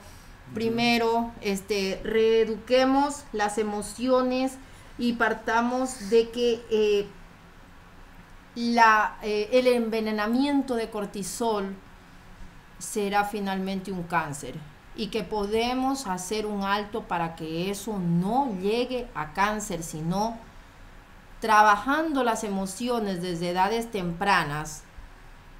Primero, 0.52 1.30
este, 1.42 2.00
reeduquemos 2.02 3.22
las 3.32 3.58
emociones 3.58 4.54
y 4.98 5.12
partamos 5.12 6.10
de 6.10 6.30
que 6.30 6.60
eh, 6.72 7.06
la, 8.56 9.16
eh, 9.22 9.48
el 9.52 9.68
envenenamiento 9.68 10.74
de 10.74 10.90
cortisol 10.90 11.72
será 12.80 13.24
finalmente 13.24 13.92
un 13.92 14.02
cáncer 14.02 14.73
y 14.96 15.08
que 15.08 15.24
podemos 15.24 16.06
hacer 16.06 16.46
un 16.46 16.62
alto 16.62 17.02
para 17.02 17.34
que 17.34 17.70
eso 17.70 17.98
no 17.98 18.54
llegue 18.60 19.08
a 19.14 19.32
cáncer, 19.32 19.82
sino 19.82 20.38
trabajando 21.40 22.24
las 22.24 22.44
emociones 22.44 23.20
desde 23.20 23.50
edades 23.50 23.90
tempranas 23.90 24.82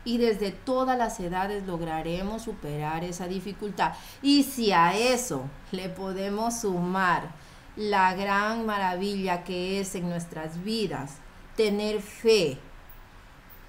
y 0.05 0.18
desde 0.18 0.51
todas 0.51 0.97
las 0.97 1.18
edades 1.20 1.66
lograremos 1.66 2.42
superar 2.42 3.05
esa 3.05 3.27
dificultad. 3.27 3.92
Y 4.23 4.44
si 4.44 4.73
a 4.73 4.94
eso 4.94 5.44
le 5.73 5.88
podemos 5.88 6.61
sumar 6.61 7.31
la 7.77 8.14
gran 8.14 8.66
maravilla 8.66 9.42
que 9.44 9.81
es 9.81 9.94
en 9.94 10.09
nuestras 10.09 10.62
vidas 10.62 11.16
tener 11.57 12.01
fe 12.01 12.59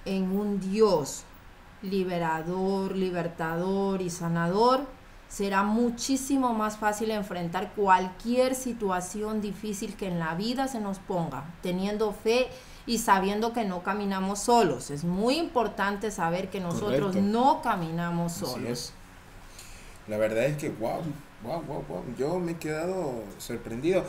en 0.06 0.38
un 0.38 0.60
Dios 0.60 1.24
liberador, 1.82 2.96
libertador 2.96 4.02
y 4.02 4.10
sanador, 4.10 4.86
será 5.36 5.64
muchísimo 5.64 6.54
más 6.54 6.78
fácil 6.78 7.12
enfrentar 7.12 7.74
cualquier 7.74 8.56
situación 8.56 9.42
difícil 9.42 9.98
que 9.98 10.08
en 10.08 10.18
la 10.18 10.34
vida 10.34 10.70
se 10.70 10.80
nos 10.80 11.00
ponga, 11.00 11.44
teniendo 11.62 12.14
fe 12.14 12.48
y 12.86 13.00
sabiendo 13.00 13.52
que 13.52 13.66
no 13.66 13.84
caminamos 13.84 14.40
solos. 14.40 14.92
Es 14.92 15.04
muy 15.04 15.36
importante 15.36 16.10
saber 16.10 16.50
que 16.50 16.62
nosotros 16.62 17.08
Correcto. 17.08 17.22
no 17.22 17.62
caminamos 17.62 18.32
Así 18.32 18.46
solos. 18.46 18.70
es. 18.70 18.94
La 20.08 20.18
verdad 20.18 20.46
es 20.46 20.56
que, 20.56 20.70
wow, 20.70 21.02
wow, 21.44 21.62
wow, 21.64 21.84
wow. 21.90 22.04
Yo 22.18 22.40
me 22.40 22.54
he 22.54 22.58
quedado 22.58 23.22
sorprendido. 23.38 24.06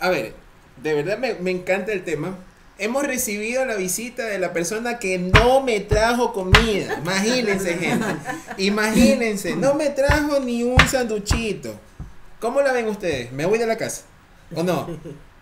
A 0.00 0.08
ver, 0.08 0.34
de 0.82 0.92
verdad 0.92 1.18
me, 1.18 1.34
me 1.34 1.52
encanta 1.52 1.92
el 1.92 2.02
tema. 2.02 2.36
Hemos 2.84 3.06
recibido 3.06 3.64
la 3.64 3.76
visita 3.76 4.26
de 4.26 4.38
la 4.38 4.52
persona 4.52 4.98
que 4.98 5.16
no 5.16 5.62
me 5.62 5.80
trajo 5.80 6.34
comida. 6.34 6.98
Imagínense, 6.98 7.78
gente. 7.78 8.06
Imagínense, 8.58 9.56
no 9.56 9.72
me 9.72 9.88
trajo 9.88 10.38
ni 10.40 10.64
un 10.64 10.78
sanduchito. 10.86 11.74
¿Cómo 12.40 12.60
la 12.60 12.72
ven 12.72 12.86
ustedes? 12.88 13.32
¿Me 13.32 13.46
voy 13.46 13.58
de 13.58 13.66
la 13.66 13.78
casa? 13.78 14.02
¿O 14.54 14.62
no? 14.62 14.86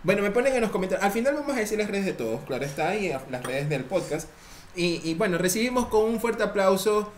Bueno, 0.03 0.21
me 0.21 0.31
ponen 0.31 0.55
en 0.55 0.61
los 0.61 0.71
comentarios. 0.71 1.05
Al 1.05 1.11
final 1.11 1.33
vamos 1.33 1.57
a 1.57 1.59
decir 1.59 1.77
las 1.77 1.89
redes 1.89 2.05
de 2.05 2.13
todos. 2.13 2.39
Claro, 2.47 2.63
está 2.63 2.87
ahí 2.87 3.13
las 3.29 3.43
redes 3.43 3.67
del 3.67 3.83
podcast. 3.83 4.29
Y, 4.73 5.01
y 5.03 5.13
bueno, 5.15 5.37
recibimos 5.37 5.87
con 5.87 6.05
un 6.05 6.21
fuerte 6.21 6.43
aplauso. 6.43 7.11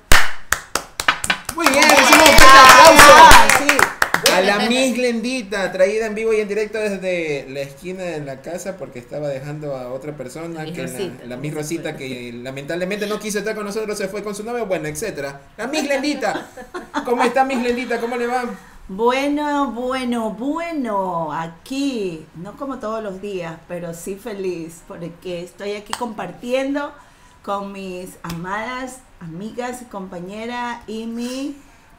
Muy 1.53 1.67
bien, 1.67 1.83
recibimos 1.87 2.29
un 2.29 2.35
fuerte 2.35 2.61
aplauso. 2.63 3.84
A 4.33 4.41
la 4.41 4.67
Miss 4.67 4.95
Glendita, 4.95 5.71
traída 5.71 6.07
en 6.07 6.15
vivo 6.15 6.33
y 6.33 6.41
en 6.41 6.47
directo 6.47 6.77
desde 6.77 7.47
la 7.49 7.61
esquina 7.61 8.03
de 8.03 8.19
la 8.21 8.41
casa 8.41 8.77
porque 8.77 8.99
estaba 8.99 9.27
dejando 9.27 9.75
a 9.75 9.91
otra 9.91 10.15
persona, 10.17 10.63
Miss 10.63 10.73
que 10.73 10.83
la, 10.83 10.87
Rosita. 10.87 11.25
la 11.25 11.37
Miss 11.37 11.53
Rosita 11.53 11.97
que 11.97 12.33
lamentablemente 12.33 13.07
no 13.07 13.19
quiso 13.19 13.39
estar 13.39 13.55
con 13.55 13.65
nosotros, 13.65 13.97
se 13.97 14.07
fue 14.07 14.23
con 14.23 14.35
su 14.35 14.43
novio, 14.43 14.65
bueno, 14.65 14.87
etcétera. 14.87 15.41
La 15.57 15.67
Miss 15.67 15.83
Glendita, 15.83 16.49
¿cómo 17.05 17.23
está 17.23 17.45
Miss 17.45 17.59
Glendita? 17.61 17.99
¿Cómo 17.99 18.15
le 18.17 18.27
va? 18.27 18.43
Bueno, 18.87 19.71
bueno, 19.71 20.31
bueno, 20.31 21.31
aquí, 21.31 22.25
no 22.35 22.55
como 22.55 22.77
todos 22.79 23.01
los 23.01 23.21
días, 23.21 23.57
pero 23.67 23.93
sí 23.93 24.15
feliz 24.15 24.83
porque 24.87 25.41
estoy 25.41 25.73
aquí 25.73 25.93
compartiendo 25.93 26.91
con 27.41 27.71
mis 27.71 28.17
amadas 28.21 28.99
amigas 29.19 29.81
y 29.81 29.85
compañeras 29.85 30.81
y 30.87 31.05
mi 31.07 31.55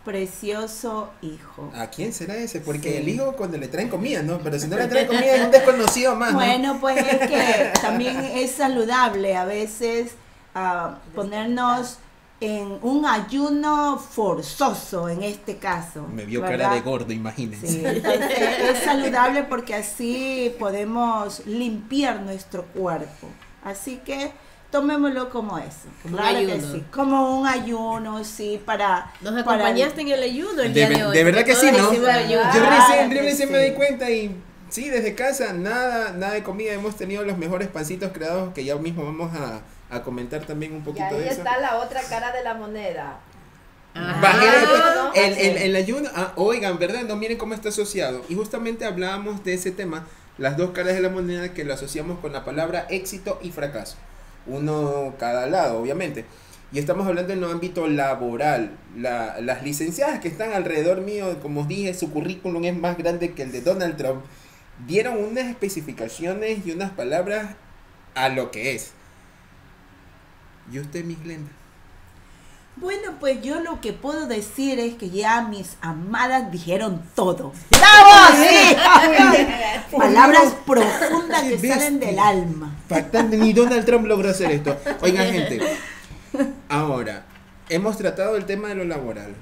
precioso 0.07 1.11
hijo. 1.21 1.71
¿A 1.75 1.89
quién 1.89 2.13
será 2.13 2.37
ese? 2.37 2.61
Porque 2.61 2.93
Sí. 2.93 2.97
el 2.99 3.09
hijo 3.09 3.33
cuando 3.33 3.59
le 3.59 3.67
traen 3.67 3.89
comida, 3.89 4.23
¿no? 4.23 4.39
Pero 4.39 4.59
si 4.59 4.69
no 4.69 4.77
le 4.77 4.87
traen 4.87 5.09
comida 5.09 5.35
es 5.35 5.45
un 5.45 5.51
desconocido 5.51 6.15
más, 6.15 6.33
¿no? 6.33 6.39
Bueno, 6.39 6.79
pues 6.81 6.97
es 6.99 7.29
que 7.29 7.73
también 7.83 8.17
es 8.25 8.53
saludable 8.53 9.37
a 9.37 9.45
veces 9.45 10.13
ah, 10.55 10.99
ponernos 11.15 11.99
en 12.41 12.79
un 12.83 13.05
ayuno 13.05 13.99
forzoso 13.99 15.09
en 15.09 15.25
este 15.25 15.57
caso. 15.57 16.07
Me 16.07 16.25
vio 16.25 16.41
¿verdad? 16.41 16.59
cara 16.59 16.75
de 16.75 16.81
gordo, 16.83 17.13
imagínense. 17.13 17.67
Sí, 17.67 17.83
entonces 17.85 18.31
es 18.61 18.79
saludable 18.85 19.43
porque 19.43 19.75
así 19.75 20.55
podemos 20.59 21.45
limpiar 21.47 22.21
nuestro 22.21 22.65
cuerpo. 22.67 23.27
Así 23.65 23.97
que 24.05 24.31
tomémoslo 24.81 25.31
como 25.31 25.59
eso. 25.59 25.89
Como 26.03 26.17
un 26.17 26.23
que 26.23 26.29
ayuno. 26.29 26.73
sí, 26.73 26.85
como 26.93 27.39
un 27.41 27.47
ayuno, 27.47 28.25
sí, 28.25 28.61
para... 28.65 29.11
Nos 29.21 29.33
para- 29.33 29.41
acompañaste 29.55 30.01
en 30.03 30.09
el 30.09 30.23
ayuno 30.23 30.63
el 30.63 30.75
De 30.75 30.87
día 30.87 30.89
de 30.99 31.05
hoy. 31.07 31.17
de 31.17 31.25
verdad 31.25 31.45
que 31.45 31.55
sí, 31.55 31.67
¿no? 31.73 31.89
ayuno. 31.89 32.53
Yo 32.55 32.61
recién, 32.71 33.11
recién 33.11 33.49
sí. 33.49 33.53
me 33.53 33.59
di 33.61 33.73
cuenta 33.73 34.11
y 34.11 34.37
sí, 34.71 34.89
desde 34.91 35.15
casa, 35.15 35.53
nada, 35.53 36.13
nada 36.13 36.35
de 36.35 36.43
comida. 36.43 36.73
Hemos 36.73 36.97
tenido 36.97 37.23
los 37.25 37.39
mejores 37.39 37.69
pancitos 37.69 38.11
creados 38.13 38.53
que 38.55 38.65
ya 38.65 38.77
mismo 38.77 39.05
vamos 39.05 39.33
a, 39.35 39.61
a 39.95 40.03
comentar 40.03 40.43
también 40.45 40.73
un 40.73 40.79
Y 40.81 40.83
poquito 40.83 41.05
ahí 41.07 41.19
de 41.21 41.29
eso. 41.29 41.39
está 41.39 41.59
la 41.61 41.77
otra 41.79 42.03
cara 42.03 42.33
de 42.33 42.43
la 42.45 42.55
moneda. 42.55 43.19
Bajé 43.95 44.47
Ah, 44.49 45.11
el, 45.15 45.33
el- 45.39 45.57
el 45.57 45.77
ayuno, 45.77 46.09
ah, 46.15 46.33
oigan, 46.37 46.79
¿verdad? 46.79 47.03
No 47.05 47.17
miren 47.17 47.39
cómo 47.39 47.55
está 47.55 47.71
asociado. 47.71 48.23
Y 48.29 48.35
justamente 48.35 48.85
hablábamos 48.85 49.43
de 49.43 49.55
ese 49.55 49.71
tema, 49.71 50.05
las 50.37 50.59
dos 50.59 50.73
caras 50.73 50.93
de 50.95 51.01
la 51.01 51.09
moneda 51.09 51.55
que 51.55 51.65
lo 51.65 51.73
asociamos 51.73 52.19
con 52.19 52.33
la 52.35 52.45
palabra 52.45 52.87
éxito 52.91 53.39
y 53.43 53.53
fracaso. 53.53 53.97
Uno 54.47 55.15
cada 55.19 55.47
lado, 55.47 55.79
obviamente. 55.81 56.25
Y 56.73 56.79
estamos 56.79 57.07
hablando 57.07 57.33
en 57.33 57.43
el 57.43 57.51
ámbito 57.51 57.87
laboral. 57.89 58.77
La- 58.97 59.41
las 59.41 59.63
licenciadas 59.63 60.21
que 60.21 60.29
están 60.29 60.53
alrededor 60.53 61.01
mío, 61.01 61.39
como 61.41 61.63
os 61.63 61.69
dije, 61.69 61.95
su 61.95 62.11
currículum 62.13 62.65
es 62.65 62.77
más 62.77 62.97
grande 62.99 63.33
que 63.33 63.43
el 63.43 63.53
de 63.53 63.61
Donald 63.63 63.97
Trump. 63.97 64.25
Dieron 64.87 65.17
unas 65.19 65.47
especificaciones 65.47 66.67
y 66.67 66.73
unas 66.73 66.91
palabras 66.91 67.55
a 68.15 68.29
lo 68.29 68.51
que 68.51 68.75
es. 68.75 68.93
¿Y 70.73 70.79
usted, 70.81 71.05
Miss 71.05 71.23
Glenda? 71.23 71.51
Bueno, 72.77 73.15
pues 73.19 73.41
yo 73.41 73.61
lo 73.61 73.81
que 73.81 73.95
puedo 73.95 74.27
decir 74.27 74.79
es 74.79 74.97
que 74.97 75.09
ya 75.09 75.41
mis 75.41 75.79
amadas 75.81 76.53
dijeron 76.53 77.03
todo. 77.15 77.53
¡Bravo! 77.71 78.37
Sí. 78.37 78.77
Palabras 79.97 80.55
profundas 80.67 81.43
que 81.45 81.59
salen 81.69 81.99
del 81.99 82.19
alma. 82.19 82.77
Ni 83.31 83.55
Donald 83.55 83.87
Trump 83.87 84.07
logró 84.07 84.29
hacer 84.29 84.51
esto. 84.51 84.77
Oigan, 85.01 85.33
gente. 85.33 85.61
Ahora, 86.69 87.25
hemos 87.71 87.97
tratado 87.97 88.37
el 88.37 88.45
tema 88.45 88.69
de 88.69 88.75
lo 88.75 88.85
laboral. 88.85 89.35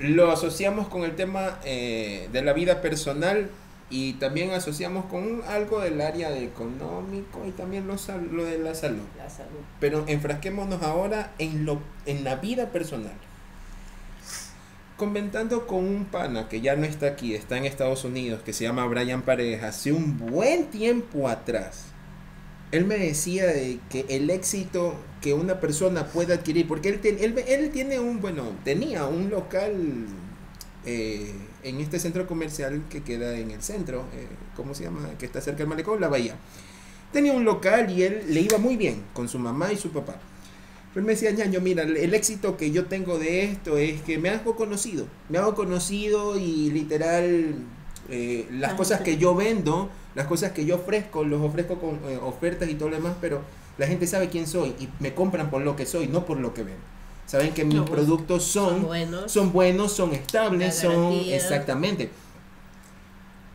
Lo 0.00 0.32
asociamos 0.32 0.88
con 0.88 1.04
el 1.04 1.14
tema 1.14 1.58
eh, 1.62 2.28
de 2.32 2.42
la 2.42 2.52
vida 2.52 2.80
personal 2.80 3.50
y 3.90 4.12
también 4.14 4.52
asociamos 4.52 5.06
con 5.06 5.42
algo 5.48 5.80
del 5.80 6.00
área 6.00 6.30
de 6.30 6.44
económico 6.44 7.44
y 7.46 7.50
también 7.50 7.86
lo, 7.88 7.96
lo 8.32 8.44
de 8.44 8.58
la 8.58 8.74
salud. 8.74 9.02
La 9.18 9.28
salud. 9.28 9.58
Pero 9.80 10.04
enfrasquémonos 10.06 10.82
ahora 10.82 11.32
en, 11.38 11.64
lo, 11.64 11.80
en 12.06 12.22
la 12.24 12.36
vida 12.36 12.70
personal. 12.70 13.12
Comentando 14.96 15.66
con 15.66 15.84
un 15.86 16.04
pana 16.04 16.48
que 16.48 16.60
ya 16.60 16.76
no 16.76 16.84
está 16.84 17.06
aquí, 17.06 17.34
está 17.34 17.56
en 17.56 17.64
Estados 17.64 18.04
Unidos, 18.04 18.42
que 18.42 18.52
se 18.52 18.64
llama 18.64 18.86
Brian 18.86 19.22
Pareja, 19.22 19.68
hace 19.68 19.92
un 19.92 20.18
buen 20.18 20.66
tiempo 20.66 21.26
atrás, 21.26 21.84
él 22.70 22.84
me 22.84 22.96
decía 22.98 23.46
de 23.46 23.80
que 23.88 24.04
el 24.10 24.28
éxito 24.30 24.94
que 25.22 25.32
una 25.32 25.58
persona 25.58 26.06
puede 26.06 26.34
adquirir, 26.34 26.68
porque 26.68 26.90
él, 26.90 27.00
ten- 27.00 27.16
él, 27.18 27.36
él 27.48 27.70
tiene 27.70 27.98
un, 27.98 28.20
bueno, 28.20 28.52
tenía 28.62 29.06
un 29.06 29.30
local 29.30 30.06
eh, 30.84 31.32
en 31.62 31.80
este 31.80 31.98
centro 31.98 32.26
comercial 32.26 32.82
que 32.90 33.02
queda 33.02 33.36
en 33.38 33.50
el 33.50 33.62
centro, 33.62 34.04
eh, 34.14 34.26
¿cómo 34.56 34.74
se 34.74 34.84
llama? 34.84 35.10
Que 35.18 35.26
está 35.26 35.40
cerca 35.40 35.58
del 35.58 35.68
malecón, 35.68 36.00
la 36.00 36.08
bahía. 36.08 36.34
Tenía 37.12 37.32
un 37.32 37.44
local 37.44 37.90
y 37.90 38.02
él 38.02 38.22
le 38.28 38.40
iba 38.40 38.58
muy 38.58 38.76
bien 38.76 39.02
con 39.12 39.28
su 39.28 39.38
mamá 39.38 39.72
y 39.72 39.76
su 39.76 39.90
papá. 39.90 40.16
Pero 40.92 41.02
él 41.02 41.06
me 41.06 41.12
decía, 41.12 41.30
ñaño, 41.30 41.60
mira, 41.60 41.82
el, 41.82 42.14
éxito 42.14 42.56
que 42.56 42.70
yo 42.70 42.86
tengo 42.86 43.18
de 43.18 43.44
esto 43.44 43.78
es 43.78 44.00
que 44.02 44.18
me 44.18 44.30
hago 44.30 44.56
conocido. 44.56 45.06
Me 45.28 45.38
hago 45.38 45.54
conocido 45.54 46.36
y 46.36 46.70
literal 46.70 47.54
eh, 48.08 48.48
las 48.50 48.74
cosas 48.74 49.00
que 49.02 49.16
yo 49.16 49.34
vendo, 49.34 49.88
las 50.14 50.26
cosas 50.26 50.52
que 50.52 50.64
yo 50.64 50.76
ofrezco, 50.76 51.24
los 51.24 51.40
ofrezco 51.42 51.78
con 51.78 52.00
eh, 52.08 52.18
ofertas 52.20 52.68
y 52.68 52.74
todo 52.74 52.88
lo 52.88 52.96
demás, 52.96 53.14
pero 53.20 53.40
la 53.78 53.86
gente 53.86 54.06
sabe 54.06 54.28
quién 54.28 54.46
soy 54.46 54.74
y 54.80 54.88
me 54.98 55.14
compran 55.14 55.50
por 55.50 55.62
lo 55.62 55.76
que 55.76 55.86
soy, 55.86 56.08
no 56.08 56.26
por 56.26 56.38
lo 56.38 56.54
que 56.54 56.64
ven. 56.64 56.99
Saben 57.30 57.54
que 57.54 57.64
mis 57.64 57.76
No, 57.76 57.84
productos 57.84 58.42
son, 58.44 58.70
Son 58.70 58.86
buenos. 58.86 59.30
son 59.30 59.52
buenos, 59.52 59.92
son 59.92 60.12
estables, 60.14 60.74
son 60.74 61.12
exactamente. 61.12 62.10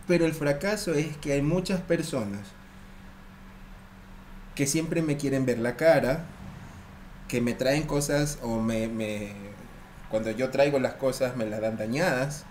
Pero 0.07 0.25
el 0.25 0.33
fracaso 0.33 0.93
es 0.93 1.17
que 1.17 1.33
hay 1.33 1.41
muchas 1.41 1.81
personas 1.81 2.39
que 4.55 4.65
siempre 4.67 5.01
me 5.01 5.17
quieren 5.17 5.45
ver 5.45 5.59
la 5.59 5.75
cara, 5.75 6.23
que 7.27 7.41
me 7.41 7.53
traen 7.53 7.83
cosas 7.83 8.39
o 8.41 8.61
me, 8.61 8.88
me 8.88 9.33
cuando 10.09 10.31
yo 10.31 10.51
traigo 10.51 10.79
las 10.79 10.93
cosas 10.93 11.35
me 11.35 11.45
las 11.45 11.59
dan 11.59 11.77
dañadas, 11.77 12.45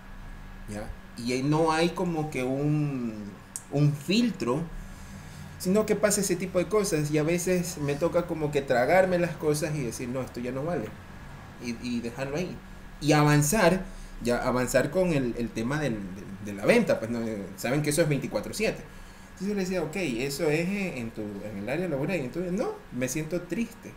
¿ya? 0.69 0.87
Y 1.17 1.41
no 1.43 1.71
hay 1.71 1.89
como 1.89 2.29
que 2.29 2.43
un, 2.43 3.31
un 3.71 3.93
filtro, 3.93 4.61
sino 5.57 5.85
que 5.85 5.95
pasa 5.95 6.21
ese 6.21 6.35
tipo 6.35 6.59
de 6.59 6.67
cosas 6.67 7.09
y 7.11 7.17
a 7.17 7.23
veces 7.23 7.77
me 7.79 7.95
toca 7.95 8.27
como 8.27 8.51
que 8.51 8.61
tragarme 8.61 9.17
las 9.17 9.35
cosas 9.35 9.73
y 9.75 9.81
decir, 9.83 10.09
no, 10.09 10.21
esto 10.21 10.39
ya 10.39 10.51
no 10.51 10.63
vale, 10.65 10.85
y, 11.63 11.75
y 11.81 12.01
dejarlo 12.01 12.37
ahí. 12.37 12.55
Y 13.01 13.11
avanzar, 13.13 13.85
ya 14.23 14.37
avanzar 14.45 14.89
con 14.91 15.09
el, 15.13 15.35
el 15.37 15.49
tema 15.49 15.79
del- 15.79 15.93
de, 16.45 16.51
de 16.51 16.57
la 16.57 16.65
venta, 16.65 16.99
pues 16.99 17.11
no, 17.11 17.19
saben 17.57 17.81
que 17.81 17.89
eso 17.91 18.01
es 18.01 18.09
24/7. 18.09 18.83
Entonces 19.33 19.47
yo 19.49 19.53
le 19.55 19.61
decía, 19.61 19.83
ok, 19.83 19.95
eso 19.97 20.49
es 20.49 20.67
en, 20.97 21.11
tu, 21.11 21.21
en 21.21 21.57
el 21.59 21.69
área 21.69 21.87
laboral. 21.89 22.17
Entonces, 22.17 22.51
no, 22.53 22.71
me 22.93 23.07
siento 23.09 23.41
triste. 23.41 23.91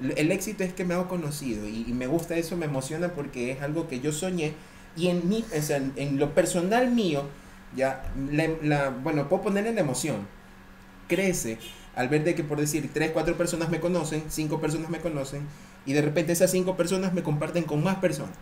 El, 0.00 0.12
el 0.16 0.30
éxito 0.32 0.62
es 0.64 0.72
que 0.72 0.84
me 0.84 0.94
hago 0.94 1.08
conocido 1.08 1.66
y, 1.66 1.84
y 1.88 1.92
me 1.92 2.06
gusta 2.06 2.36
eso, 2.36 2.56
me 2.56 2.66
emociona 2.66 3.08
porque 3.14 3.50
es 3.52 3.62
algo 3.62 3.88
que 3.88 4.00
yo 4.00 4.12
soñé. 4.12 4.54
Y 4.96 5.08
en, 5.08 5.28
mi, 5.28 5.44
o 5.56 5.62
sea, 5.62 5.78
en, 5.78 5.92
en 5.96 6.18
lo 6.18 6.34
personal 6.34 6.90
mío, 6.92 7.24
ya, 7.74 8.04
la, 8.30 8.48
la- 8.62 8.90
bueno, 8.90 9.28
puedo 9.28 9.42
ponerle 9.42 9.72
la 9.72 9.80
emoción. 9.80 10.26
Crece 11.08 11.58
al 11.94 12.08
ver 12.08 12.24
de 12.24 12.34
que, 12.34 12.44
por 12.44 12.60
decir, 12.60 12.90
tres, 12.92 13.10
cuatro 13.12 13.36
personas 13.36 13.70
me 13.70 13.80
conocen, 13.80 14.24
cinco 14.28 14.60
personas 14.60 14.90
me 14.90 15.00
conocen, 15.00 15.42
y 15.86 15.92
de 15.94 16.02
repente 16.02 16.32
esas 16.32 16.50
cinco 16.50 16.76
personas 16.76 17.12
me 17.14 17.22
comparten 17.22 17.64
con 17.64 17.82
más 17.82 17.96
personas. 17.96 18.34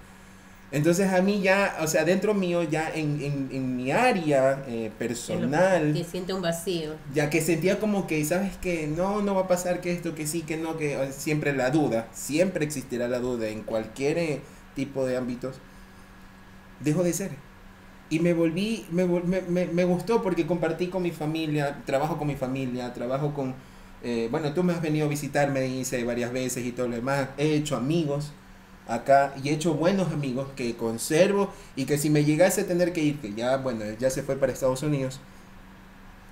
Entonces 0.73 1.13
a 1.13 1.23
mí 1.23 1.41
ya, 1.41 1.77
o 1.83 1.87
sea, 1.87 2.05
dentro 2.05 2.35
mío, 2.35 2.65
ya 2.65 2.91
en, 2.93 3.23
en, 3.23 3.49
en 3.53 3.77
mi 3.77 3.93
área 3.93 4.65
eh, 4.67 4.91
personal, 4.99 5.93
Que 5.93 6.03
siente 6.05 6.35
un 6.35 6.43
vacío. 6.43 6.95
ya 7.13 7.31
que 7.31 7.41
sentía 7.41 7.79
como 7.79 8.07
que, 8.09 8.25
¿sabes 8.25 8.57
que 8.57 8.89
No, 8.89 9.23
no 9.23 9.35
va 9.37 9.43
a 9.43 9.49
pasar 9.49 9.81
que 9.81 9.93
esto, 9.93 10.15
que 10.17 10.27
sí, 10.27 10.43
que 10.43 10.57
no, 10.57 10.77
que 10.77 10.95
eh, 10.95 11.13
siempre 11.13 11.53
la 11.55 11.71
duda, 11.71 12.09
siempre 12.13 12.65
existirá 12.65 13.07
la 13.09 13.21
duda 13.21 13.49
en 13.49 13.63
cualquier 13.63 14.19
eh, 14.19 14.41
tipo 14.75 15.07
de 15.07 15.17
ámbitos, 15.17 15.57
dejó 16.81 17.03
de 17.03 17.13
ser. 17.13 17.31
Y 18.11 18.21
me 18.21 18.33
volví, 18.35 18.87
me, 18.91 19.07
me, 19.07 19.41
me, 19.43 19.67
me 19.67 19.85
gustó 19.85 20.23
porque 20.23 20.47
compartí 20.47 20.89
con 20.89 21.03
mi 21.03 21.11
familia, 21.11 21.83
trabajo 21.87 22.19
con 22.19 22.27
mi 22.29 22.37
familia, 22.37 22.93
trabajo 22.93 23.33
con, 23.33 23.55
eh, 24.05 24.29
bueno, 24.31 24.53
tú 24.53 24.63
me 24.63 24.73
has 24.73 24.83
venido 24.83 25.07
a 25.07 25.09
visitar, 25.09 25.51
me 25.51 25.63
dice 25.63 26.05
varias 26.05 26.33
veces 26.33 26.65
y 26.65 26.73
todo 26.73 26.89
lo 26.89 26.97
demás, 26.97 27.29
he 27.39 27.55
hecho 27.55 27.77
amigos 27.77 28.33
acá 28.87 29.35
y 29.43 29.49
he 29.49 29.53
hecho 29.53 29.75
buenos 29.75 30.13
amigos 30.13 30.49
que 30.57 30.77
conservo 30.77 31.53
y 31.75 31.87
que 31.87 31.99
si 31.99 32.11
me 32.11 32.25
llegase 32.25 32.63
a 32.63 32.67
tener 32.67 32.93
que 32.93 33.03
ir, 33.03 33.19
que 33.19 33.33
ya, 33.35 33.57
bueno, 33.57 33.85
ya 33.99 34.11
se 34.11 34.23
fue 34.23 34.37
para 34.37 34.53
Estados 34.53 34.83
Unidos, 34.83 35.21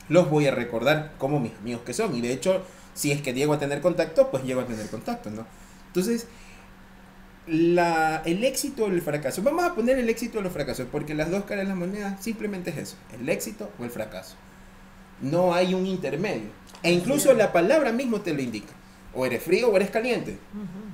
los 0.09 0.29
voy 0.31 0.47
a 0.47 0.51
recordar 0.51 1.13
como 1.19 1.41
mis 1.41 1.55
amigos 1.57 1.83
que 1.83 1.95
son. 1.95 2.15
Y 2.15 2.21
de 2.21 2.33
hecho, 2.33 2.63
si 2.95 3.11
es 3.13 3.23
que 3.23 3.33
llego 3.33 3.55
a 3.55 3.59
tener 3.59 3.81
contacto, 3.81 4.31
pues 4.31 4.45
llego 4.45 4.61
a 4.61 4.67
tener 4.67 4.87
contacto, 4.89 5.31
¿no? 5.31 5.47
Entonces, 5.87 6.27
la, 7.47 8.23
el 8.25 8.45
éxito 8.45 8.85
o 8.85 8.89
el 8.89 9.03
fracaso. 9.03 9.43
Vamos 9.43 9.65
a 9.65 9.75
poner 9.75 9.99
el 9.99 10.09
éxito 10.09 10.39
o 10.39 10.43
el 10.43 10.51
fracaso, 10.51 10.87
porque 10.91 11.15
las 11.15 11.31
dos 11.31 11.45
caras 11.45 11.65
de 11.65 11.71
la 11.71 11.75
moneda 11.75 12.17
simplemente 12.21 12.71
es 12.71 12.77
eso, 12.77 12.97
el 13.19 13.29
éxito 13.29 13.71
o 13.79 13.85
el 13.85 13.91
fracaso. 13.91 14.37
No 15.21 15.55
hay 15.55 15.75
un 15.75 15.87
intermedio. 15.87 16.51
E 16.83 16.93
incluso 16.93 17.33
la 17.35 17.53
palabra 17.53 17.93
mismo 17.93 18.21
te 18.21 18.33
lo 18.35 18.43
indica. 18.43 18.73
O 19.15 19.27
eres 19.27 19.43
frío 19.43 19.69
o 19.69 19.77
eres 19.77 19.91
caliente. 19.91 20.39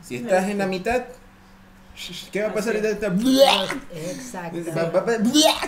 Si 0.02 0.16
estás 0.16 0.48
en 0.48 0.58
la 0.58 0.66
mitad, 0.66 1.02
¿qué 2.32 2.42
va 2.42 2.48
a 2.48 2.54
pasar? 2.54 2.74
Exacto. 3.94 4.58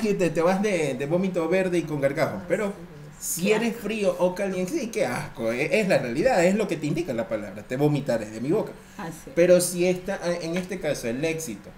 Te, 0.03 0.31
te 0.31 0.43
vas 0.43 0.63
de, 0.63 0.95
de 0.95 1.07
vómito 1.07 1.49
verde 1.49 1.79
y 1.79 1.83
con 1.83 2.01
gargajo. 2.01 2.41
Pero 2.49 2.73
si 3.19 3.53
eres 3.53 3.77
frío 3.77 4.15
o 4.19 4.35
caliente, 4.35 4.73
sí, 4.79 4.89
qué 4.89 5.07
asco. 5.07 5.53
Es, 5.53 5.71
es 5.73 5.89
la 5.89 5.99
realidad, 5.99 6.45
es 6.45 6.55
lo 6.55 6.67
que 6.69 6.77
te 6.77 6.87
indica 6.87 7.13
la 7.13 7.29
palabra. 7.29 7.63
Te 7.63 7.77
vomitaré 7.77 8.27
de 8.31 8.41
mi 8.41 8.51
boca. 8.51 8.73
Así. 8.99 9.31
Pero 9.35 9.61
si 9.61 9.87
está, 9.87 10.19
en 10.43 10.57
este 10.57 10.81
caso, 10.81 11.09
el 11.09 11.25
éxito, 11.25 11.71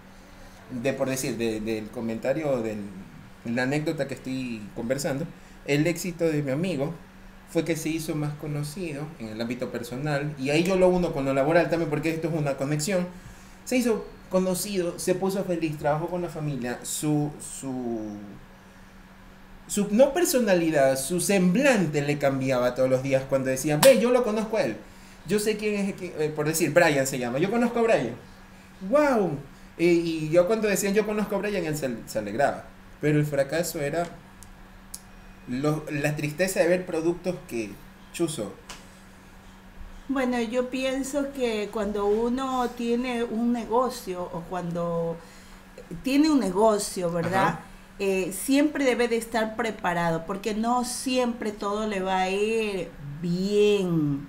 de 0.82 0.92
por 0.92 1.08
decir, 1.08 1.36
de- 1.36 1.60
del 1.60 1.88
comentario 1.88 2.60
del, 2.62 2.78
la 3.44 3.64
anécdota 3.64 4.08
que 4.08 4.14
estoy 4.14 4.62
conversando, 4.74 5.26
el 5.66 5.86
éxito 5.86 6.24
de 6.24 6.42
mi 6.42 6.50
amigo 6.50 6.92
fue 7.52 7.64
que 7.64 7.76
se 7.76 7.90
hizo 7.90 8.14
más 8.14 8.32
conocido 8.34 9.06
en 9.18 9.28
el 9.28 9.40
ámbito 9.40 9.70
personal, 9.70 10.34
y 10.38 10.48
ahí 10.48 10.62
yo 10.62 10.76
lo 10.76 10.88
uno 10.88 11.12
con 11.12 11.26
lo 11.26 11.34
laboral 11.34 11.68
también, 11.68 11.90
porque 11.90 12.10
esto 12.10 12.28
es 12.28 12.34
una 12.34 12.56
conexión. 12.56 13.06
Se 13.66 13.76
hizo 13.76 14.06
conocido, 14.30 14.98
se 14.98 15.14
puso 15.14 15.44
feliz, 15.44 15.76
trabajó 15.76 16.08
con 16.08 16.22
la 16.22 16.30
familia, 16.30 16.78
su, 16.82 17.30
su, 17.38 18.16
su 19.66 19.88
no 19.90 20.14
personalidad, 20.14 20.98
su 20.98 21.20
semblante 21.20 22.00
le 22.00 22.16
cambiaba 22.16 22.74
todos 22.74 22.88
los 22.88 23.02
días 23.02 23.24
cuando 23.28 23.50
decían, 23.50 23.82
ve, 23.82 24.00
yo 24.00 24.10
lo 24.10 24.24
conozco 24.24 24.56
a 24.56 24.62
él. 24.62 24.76
Yo 25.28 25.38
sé 25.38 25.58
quién 25.58 25.74
es, 25.74 25.94
eh, 26.00 26.32
por 26.34 26.48
decir, 26.48 26.72
Brian 26.72 27.06
se 27.06 27.18
llama, 27.18 27.38
yo 27.38 27.50
conozco 27.50 27.80
a 27.80 27.82
Brian. 27.82 28.14
¡Wow! 28.88 29.38
y 29.78 30.28
yo 30.28 30.46
cuando 30.46 30.68
decían 30.68 30.94
yo 30.94 31.04
conozco 31.06 31.34
a 31.34 31.38
Brian, 31.38 31.64
él 31.64 31.76
se, 31.76 31.90
se 32.06 32.18
alegraba. 32.18 32.64
Pero 33.00 33.18
el 33.18 33.26
fracaso 33.26 33.80
era 33.80 34.06
la 35.48 36.16
tristeza 36.16 36.60
de 36.60 36.68
ver 36.68 36.86
productos 36.86 37.36
que 37.48 37.70
chuzo. 38.12 38.52
Bueno, 40.08 40.40
yo 40.40 40.68
pienso 40.68 41.32
que 41.32 41.70
cuando 41.72 42.06
uno 42.06 42.68
tiene 42.70 43.24
un 43.24 43.52
negocio 43.52 44.22
o 44.22 44.42
cuando 44.50 45.16
tiene 46.02 46.30
un 46.30 46.40
negocio, 46.40 47.10
¿verdad? 47.10 47.60
Eh, 47.98 48.32
siempre 48.32 48.84
debe 48.84 49.08
de 49.08 49.16
estar 49.16 49.54
preparado 49.54 50.26
porque 50.26 50.54
no 50.54 50.84
siempre 50.84 51.52
todo 51.52 51.86
le 51.86 52.00
va 52.00 52.22
a 52.22 52.30
ir 52.30 52.90
bien, 53.20 54.28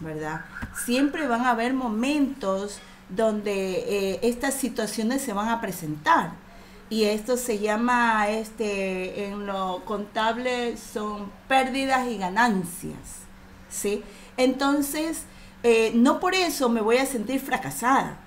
¿verdad? 0.00 0.44
Siempre 0.84 1.26
van 1.26 1.42
a 1.42 1.50
haber 1.50 1.72
momentos 1.72 2.80
donde 3.08 4.12
eh, 4.12 4.20
estas 4.22 4.54
situaciones 4.54 5.22
se 5.22 5.32
van 5.32 5.48
a 5.48 5.60
presentar 5.60 6.32
y 6.90 7.04
esto 7.04 7.36
se 7.36 7.58
llama 7.58 8.28
este 8.28 9.26
en 9.26 9.46
lo 9.46 9.82
contable 9.84 10.76
son 10.76 11.30
pérdidas 11.48 12.06
y 12.08 12.18
ganancias 12.18 13.24
sí 13.68 14.02
entonces 14.36 15.24
eh, 15.66 15.92
no 15.94 16.20
por 16.20 16.34
eso 16.34 16.68
me 16.68 16.82
voy 16.82 16.98
a 16.98 17.06
sentir 17.06 17.40
fracasada. 17.40 18.18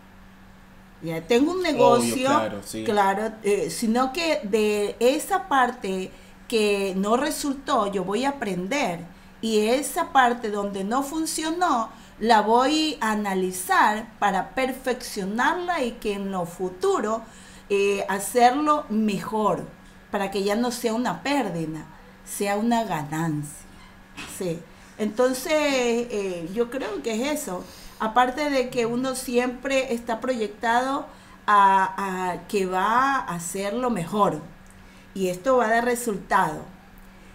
Ya 1.03 1.21
tengo 1.21 1.51
un 1.51 1.61
negocio 1.61 2.27
claro, 2.83 3.31
eh, 3.43 3.69
sino 3.69 4.11
que 4.11 4.39
de 4.41 4.95
esa 4.99 5.47
parte 5.47 6.09
que 6.47 6.95
no 6.97 7.15
resultó 7.15 7.91
yo 7.91 8.03
voy 8.03 8.25
a 8.25 8.29
aprender. 8.29 9.01
Y 9.39 9.67
esa 9.67 10.11
parte 10.11 10.49
donde 10.49 10.83
no 10.83 11.03
funcionó 11.03 11.89
la 12.19 12.41
voy 12.41 12.97
a 13.01 13.11
analizar 13.11 14.07
para 14.17 14.55
perfeccionarla 14.55 15.83
y 15.83 15.91
que 15.91 16.13
en 16.13 16.31
lo 16.31 16.47
futuro 16.47 17.21
eh, 17.69 18.05
hacerlo 18.09 18.85
mejor, 18.89 19.65
para 20.11 20.31
que 20.31 20.43
ya 20.43 20.55
no 20.55 20.71
sea 20.71 20.93
una 20.93 21.23
pérdida, 21.23 21.85
sea 22.25 22.57
una 22.57 22.83
ganancia. 22.83 23.65
Sí. 24.37 24.59
Entonces, 24.97 25.53
eh, 25.53 26.49
yo 26.53 26.69
creo 26.69 27.03
que 27.03 27.13
es 27.13 27.41
eso. 27.41 27.63
Aparte 27.99 28.49
de 28.49 28.69
que 28.69 28.85
uno 28.85 29.15
siempre 29.15 29.93
está 29.93 30.19
proyectado 30.19 31.05
a, 31.45 32.31
a 32.31 32.47
que 32.47 32.65
va 32.65 33.15
a 33.15 33.35
hacerlo 33.35 33.89
mejor. 33.89 34.41
Y 35.13 35.29
esto 35.29 35.57
va 35.57 35.67
a 35.67 35.71
dar 35.71 35.85
resultado. 35.85 36.61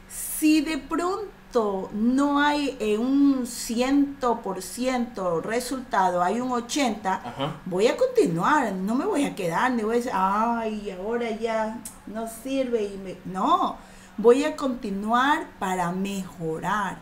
Si 0.09 0.61
de 0.61 0.79
pronto 0.79 1.27
no 1.55 2.41
hay 2.41 2.77
eh, 2.81 2.97
un 2.99 3.47
ciento 3.47 4.41
por 4.41 4.63
ciento 4.63 5.41
resultado, 5.41 6.23
hay 6.23 6.41
un 6.41 6.51
80, 6.51 7.61
voy 7.67 7.89
a 7.89 7.97
continuar, 7.97 8.73
no 8.73 8.95
me 8.95 9.05
voy 9.05 9.25
a 9.25 9.35
quedar, 9.35 9.71
ni 9.73 9.83
voy 9.83 9.95
a 9.95 9.97
decir, 9.99 10.13
ay, 10.15 10.97
ahora 10.99 11.31
ya 11.31 11.79
no 12.07 12.27
sirve. 12.27 12.85
Y 12.85 12.97
me... 12.99 13.17
No, 13.25 13.77
voy 14.17 14.45
a 14.45 14.57
continuar 14.57 15.47
para 15.59 15.93
mejorar. 15.93 16.99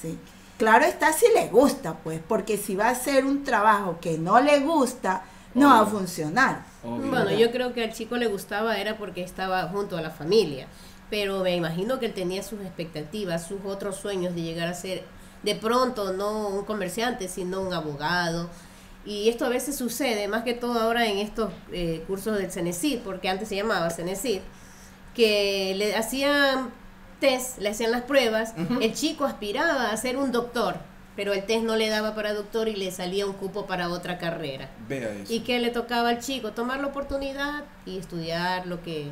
¿sí? 0.00 0.18
Claro 0.56 0.84
está 0.84 1.12
si 1.12 1.26
le 1.34 1.48
gusta, 1.48 1.94
pues, 1.94 2.20
porque 2.26 2.56
si 2.56 2.74
va 2.74 2.88
a 2.88 2.94
ser 2.94 3.24
un 3.24 3.44
trabajo 3.44 3.98
que 4.00 4.18
no 4.18 4.40
le 4.40 4.60
gusta, 4.60 5.24
no 5.54 5.68
va 5.68 5.80
a 5.80 5.86
funcionar. 5.86 6.64
Bueno, 6.82 7.30
yo 7.32 7.50
creo 7.50 7.72
que 7.72 7.84
al 7.84 7.92
chico 7.92 8.16
le 8.16 8.28
gustaba 8.28 8.78
era 8.78 8.96
porque 8.96 9.22
estaba 9.22 9.64
junto 9.68 9.96
a 9.96 10.00
la 10.00 10.10
familia 10.10 10.68
pero 11.10 11.42
me 11.42 11.56
imagino 11.56 11.98
que 11.98 12.06
él 12.06 12.14
tenía 12.14 12.42
sus 12.42 12.60
expectativas, 12.60 13.46
sus 13.46 13.64
otros 13.64 13.96
sueños 13.96 14.34
de 14.34 14.42
llegar 14.42 14.68
a 14.68 14.74
ser 14.74 15.04
de 15.42 15.54
pronto 15.54 16.12
no 16.12 16.48
un 16.48 16.64
comerciante, 16.64 17.28
sino 17.28 17.60
un 17.60 17.72
abogado. 17.72 18.48
Y 19.06 19.28
esto 19.28 19.46
a 19.46 19.48
veces 19.48 19.76
sucede, 19.76 20.28
más 20.28 20.44
que 20.44 20.54
todo 20.54 20.78
ahora 20.80 21.06
en 21.06 21.18
estos 21.18 21.50
eh, 21.72 22.04
cursos 22.06 22.36
del 22.36 22.50
CENESID, 22.50 23.00
porque 23.00 23.28
antes 23.28 23.48
se 23.48 23.56
llamaba 23.56 23.88
CENESID, 23.90 24.40
que 25.14 25.74
le 25.76 25.96
hacían 25.96 26.70
test, 27.20 27.58
le 27.58 27.70
hacían 27.70 27.90
las 27.90 28.02
pruebas, 28.02 28.54
el 28.80 28.92
chico 28.92 29.24
aspiraba 29.24 29.90
a 29.90 29.96
ser 29.96 30.16
un 30.16 30.30
doctor, 30.30 30.76
pero 31.16 31.32
el 31.32 31.44
test 31.46 31.64
no 31.64 31.76
le 31.76 31.88
daba 31.88 32.14
para 32.14 32.34
doctor 32.34 32.68
y 32.68 32.76
le 32.76 32.90
salía 32.90 33.26
un 33.26 33.32
cupo 33.32 33.66
para 33.66 33.88
otra 33.88 34.18
carrera. 34.18 34.68
¿Y 35.28 35.40
qué 35.40 35.58
le 35.58 35.70
tocaba 35.70 36.10
al 36.10 36.20
chico? 36.20 36.52
Tomar 36.52 36.80
la 36.80 36.88
oportunidad 36.88 37.64
y 37.86 37.98
estudiar 37.98 38.66
lo 38.66 38.82
que 38.82 39.10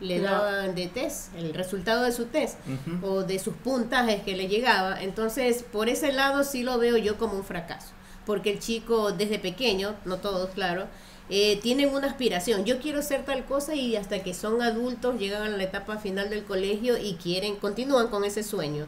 le 0.00 0.20
daban 0.20 0.74
de 0.74 0.86
test, 0.86 1.34
el 1.36 1.54
resultado 1.54 2.04
de 2.04 2.12
su 2.12 2.26
test 2.26 2.58
o 3.02 3.22
de 3.22 3.38
sus 3.38 3.54
puntajes 3.54 4.22
que 4.22 4.36
le 4.36 4.48
llegaba. 4.48 5.02
Entonces, 5.02 5.64
por 5.64 5.88
ese 5.88 6.12
lado 6.12 6.44
sí 6.44 6.62
lo 6.62 6.78
veo 6.78 6.96
yo 6.96 7.18
como 7.18 7.34
un 7.34 7.44
fracaso, 7.44 7.88
porque 8.26 8.52
el 8.52 8.58
chico 8.58 9.12
desde 9.12 9.38
pequeño, 9.38 9.94
no 10.04 10.18
todos, 10.18 10.50
claro, 10.50 10.86
eh, 11.30 11.58
tienen 11.62 11.90
una 11.90 12.06
aspiración. 12.06 12.64
Yo 12.64 12.80
quiero 12.80 13.02
ser 13.02 13.24
tal 13.24 13.44
cosa 13.44 13.74
y 13.74 13.96
hasta 13.96 14.22
que 14.22 14.34
son 14.34 14.62
adultos 14.62 15.18
llegan 15.18 15.42
a 15.42 15.56
la 15.56 15.62
etapa 15.62 15.98
final 15.98 16.30
del 16.30 16.44
colegio 16.44 16.96
y 16.96 17.14
quieren, 17.14 17.56
continúan 17.56 18.08
con 18.08 18.24
ese 18.24 18.42
sueño. 18.42 18.86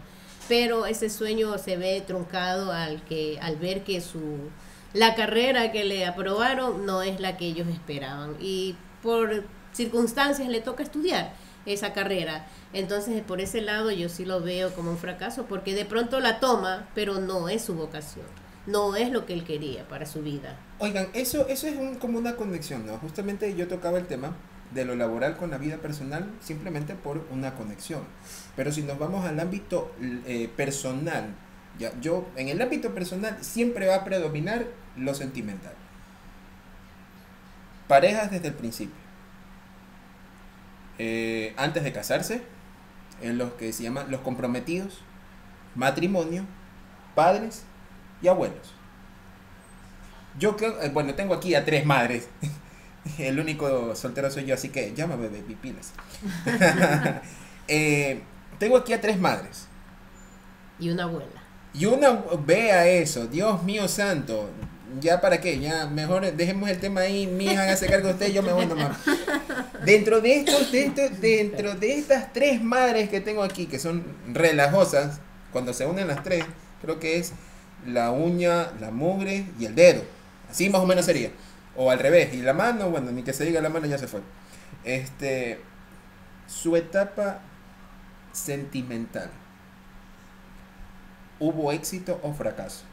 Pero 0.48 0.86
ese 0.86 1.10
sueño 1.10 1.58
se 1.58 1.76
ve 1.76 2.02
truncado 2.04 2.72
al 2.72 3.02
que, 3.04 3.38
al 3.40 3.56
ver 3.56 3.84
que 3.84 4.00
su 4.00 4.50
la 4.92 5.14
carrera 5.14 5.70
que 5.70 5.84
le 5.84 6.04
aprobaron 6.04 6.84
no 6.84 7.02
es 7.02 7.20
la 7.20 7.36
que 7.36 7.46
ellos 7.46 7.68
esperaban. 7.68 8.36
Y 8.40 8.74
por 9.02 9.44
circunstancias 9.80 10.46
le 10.48 10.60
toca 10.60 10.82
estudiar 10.82 11.32
esa 11.64 11.92
carrera. 11.92 12.46
Entonces, 12.72 13.22
por 13.22 13.40
ese 13.40 13.62
lado 13.62 13.90
yo 13.90 14.08
sí 14.08 14.24
lo 14.24 14.42
veo 14.42 14.72
como 14.74 14.90
un 14.90 14.98
fracaso, 14.98 15.46
porque 15.46 15.74
de 15.74 15.86
pronto 15.86 16.20
la 16.20 16.38
toma, 16.38 16.88
pero 16.94 17.18
no 17.18 17.48
es 17.48 17.62
su 17.62 17.74
vocación, 17.74 18.26
no 18.66 18.94
es 18.94 19.10
lo 19.10 19.24
que 19.24 19.32
él 19.32 19.44
quería 19.44 19.88
para 19.88 20.04
su 20.04 20.22
vida. 20.22 20.56
Oigan, 20.78 21.08
eso, 21.14 21.46
eso 21.48 21.66
es 21.66 21.98
como 21.98 22.18
una 22.18 22.36
conexión, 22.36 22.86
¿no? 22.86 22.98
Justamente 22.98 23.54
yo 23.54 23.68
tocaba 23.68 23.98
el 23.98 24.06
tema 24.06 24.36
de 24.72 24.84
lo 24.84 24.94
laboral 24.94 25.36
con 25.36 25.50
la 25.50 25.58
vida 25.58 25.78
personal 25.78 26.30
simplemente 26.40 26.94
por 26.94 27.26
una 27.30 27.54
conexión. 27.54 28.02
Pero 28.56 28.70
si 28.72 28.82
nos 28.82 28.98
vamos 28.98 29.26
al 29.26 29.40
ámbito 29.40 29.92
eh, 30.26 30.48
personal, 30.54 31.34
ya, 31.78 31.92
yo 32.00 32.26
en 32.36 32.48
el 32.48 32.60
ámbito 32.60 32.94
personal 32.94 33.38
siempre 33.40 33.86
va 33.86 33.96
a 33.96 34.04
predominar 34.04 34.66
lo 34.96 35.14
sentimental. 35.14 35.72
Parejas 37.88 38.30
desde 38.30 38.48
el 38.48 38.54
principio 38.54 38.99
eh, 41.02 41.54
antes 41.56 41.82
de 41.82 41.94
casarse, 41.94 42.42
en 43.22 43.38
los 43.38 43.54
que 43.54 43.72
se 43.72 43.82
llaman 43.82 44.10
los 44.10 44.20
comprometidos, 44.20 45.00
matrimonio, 45.74 46.44
padres 47.14 47.62
y 48.20 48.28
abuelos. 48.28 48.74
Yo 50.38 50.58
creo, 50.58 50.78
eh, 50.82 50.90
bueno, 50.90 51.14
tengo 51.14 51.32
aquí 51.32 51.54
a 51.54 51.64
tres 51.64 51.86
madres. 51.86 52.28
El 53.18 53.40
único 53.40 53.96
soltero 53.96 54.30
soy 54.30 54.44
yo, 54.44 54.54
así 54.54 54.68
que 54.68 54.92
llámame 54.94 55.28
baby 55.28 55.54
pilas. 55.54 55.94
eh, 57.66 58.20
tengo 58.58 58.76
aquí 58.76 58.92
a 58.92 59.00
tres 59.00 59.18
madres. 59.18 59.68
Y 60.78 60.90
una 60.90 61.04
abuela. 61.04 61.42
Y 61.72 61.86
una, 61.86 62.10
vea 62.44 62.86
eso, 62.86 63.26
Dios 63.26 63.62
mío 63.62 63.88
santo. 63.88 64.50
Ya 64.98 65.20
para 65.20 65.40
qué, 65.40 65.60
ya 65.60 65.86
mejor 65.86 66.32
dejemos 66.32 66.68
el 66.68 66.80
tema 66.80 67.02
ahí, 67.02 67.26
mi 67.26 67.44
hija 67.44 67.70
hace 67.70 67.86
cargo 67.86 68.08
de 68.08 68.14
usted, 68.14 68.32
yo 68.32 68.42
me 68.42 68.52
voy 68.52 68.66
nomás. 68.66 68.98
Dentro 69.84 70.20
de 70.20 70.36
estos, 70.36 70.72
dentro, 70.72 71.08
dentro 71.20 71.74
de 71.74 71.94
estas 71.94 72.32
tres 72.32 72.62
madres 72.62 73.08
que 73.08 73.20
tengo 73.20 73.42
aquí, 73.42 73.66
que 73.66 73.78
son 73.78 74.04
relajosas, 74.26 75.20
cuando 75.52 75.72
se 75.72 75.86
unen 75.86 76.08
las 76.08 76.22
tres, 76.22 76.44
creo 76.82 76.98
que 76.98 77.18
es 77.18 77.32
la 77.86 78.10
uña, 78.10 78.72
la 78.80 78.90
mugre 78.90 79.46
y 79.58 79.66
el 79.66 79.74
dedo. 79.74 80.02
Así 80.50 80.68
más 80.68 80.82
o 80.82 80.86
menos 80.86 81.04
sería. 81.04 81.30
O 81.76 81.90
al 81.90 81.98
revés. 81.98 82.34
Y 82.34 82.42
la 82.42 82.52
mano, 82.52 82.90
bueno, 82.90 83.10
ni 83.12 83.22
que 83.22 83.32
se 83.32 83.44
diga 83.44 83.60
la 83.60 83.68
mano 83.68 83.86
ya 83.86 83.98
se 83.98 84.08
fue. 84.08 84.20
Este, 84.84 85.60
su 86.46 86.76
etapa 86.76 87.40
sentimental. 88.32 89.30
¿Hubo 91.38 91.72
éxito 91.72 92.20
o 92.22 92.32
fracaso? 92.32 92.84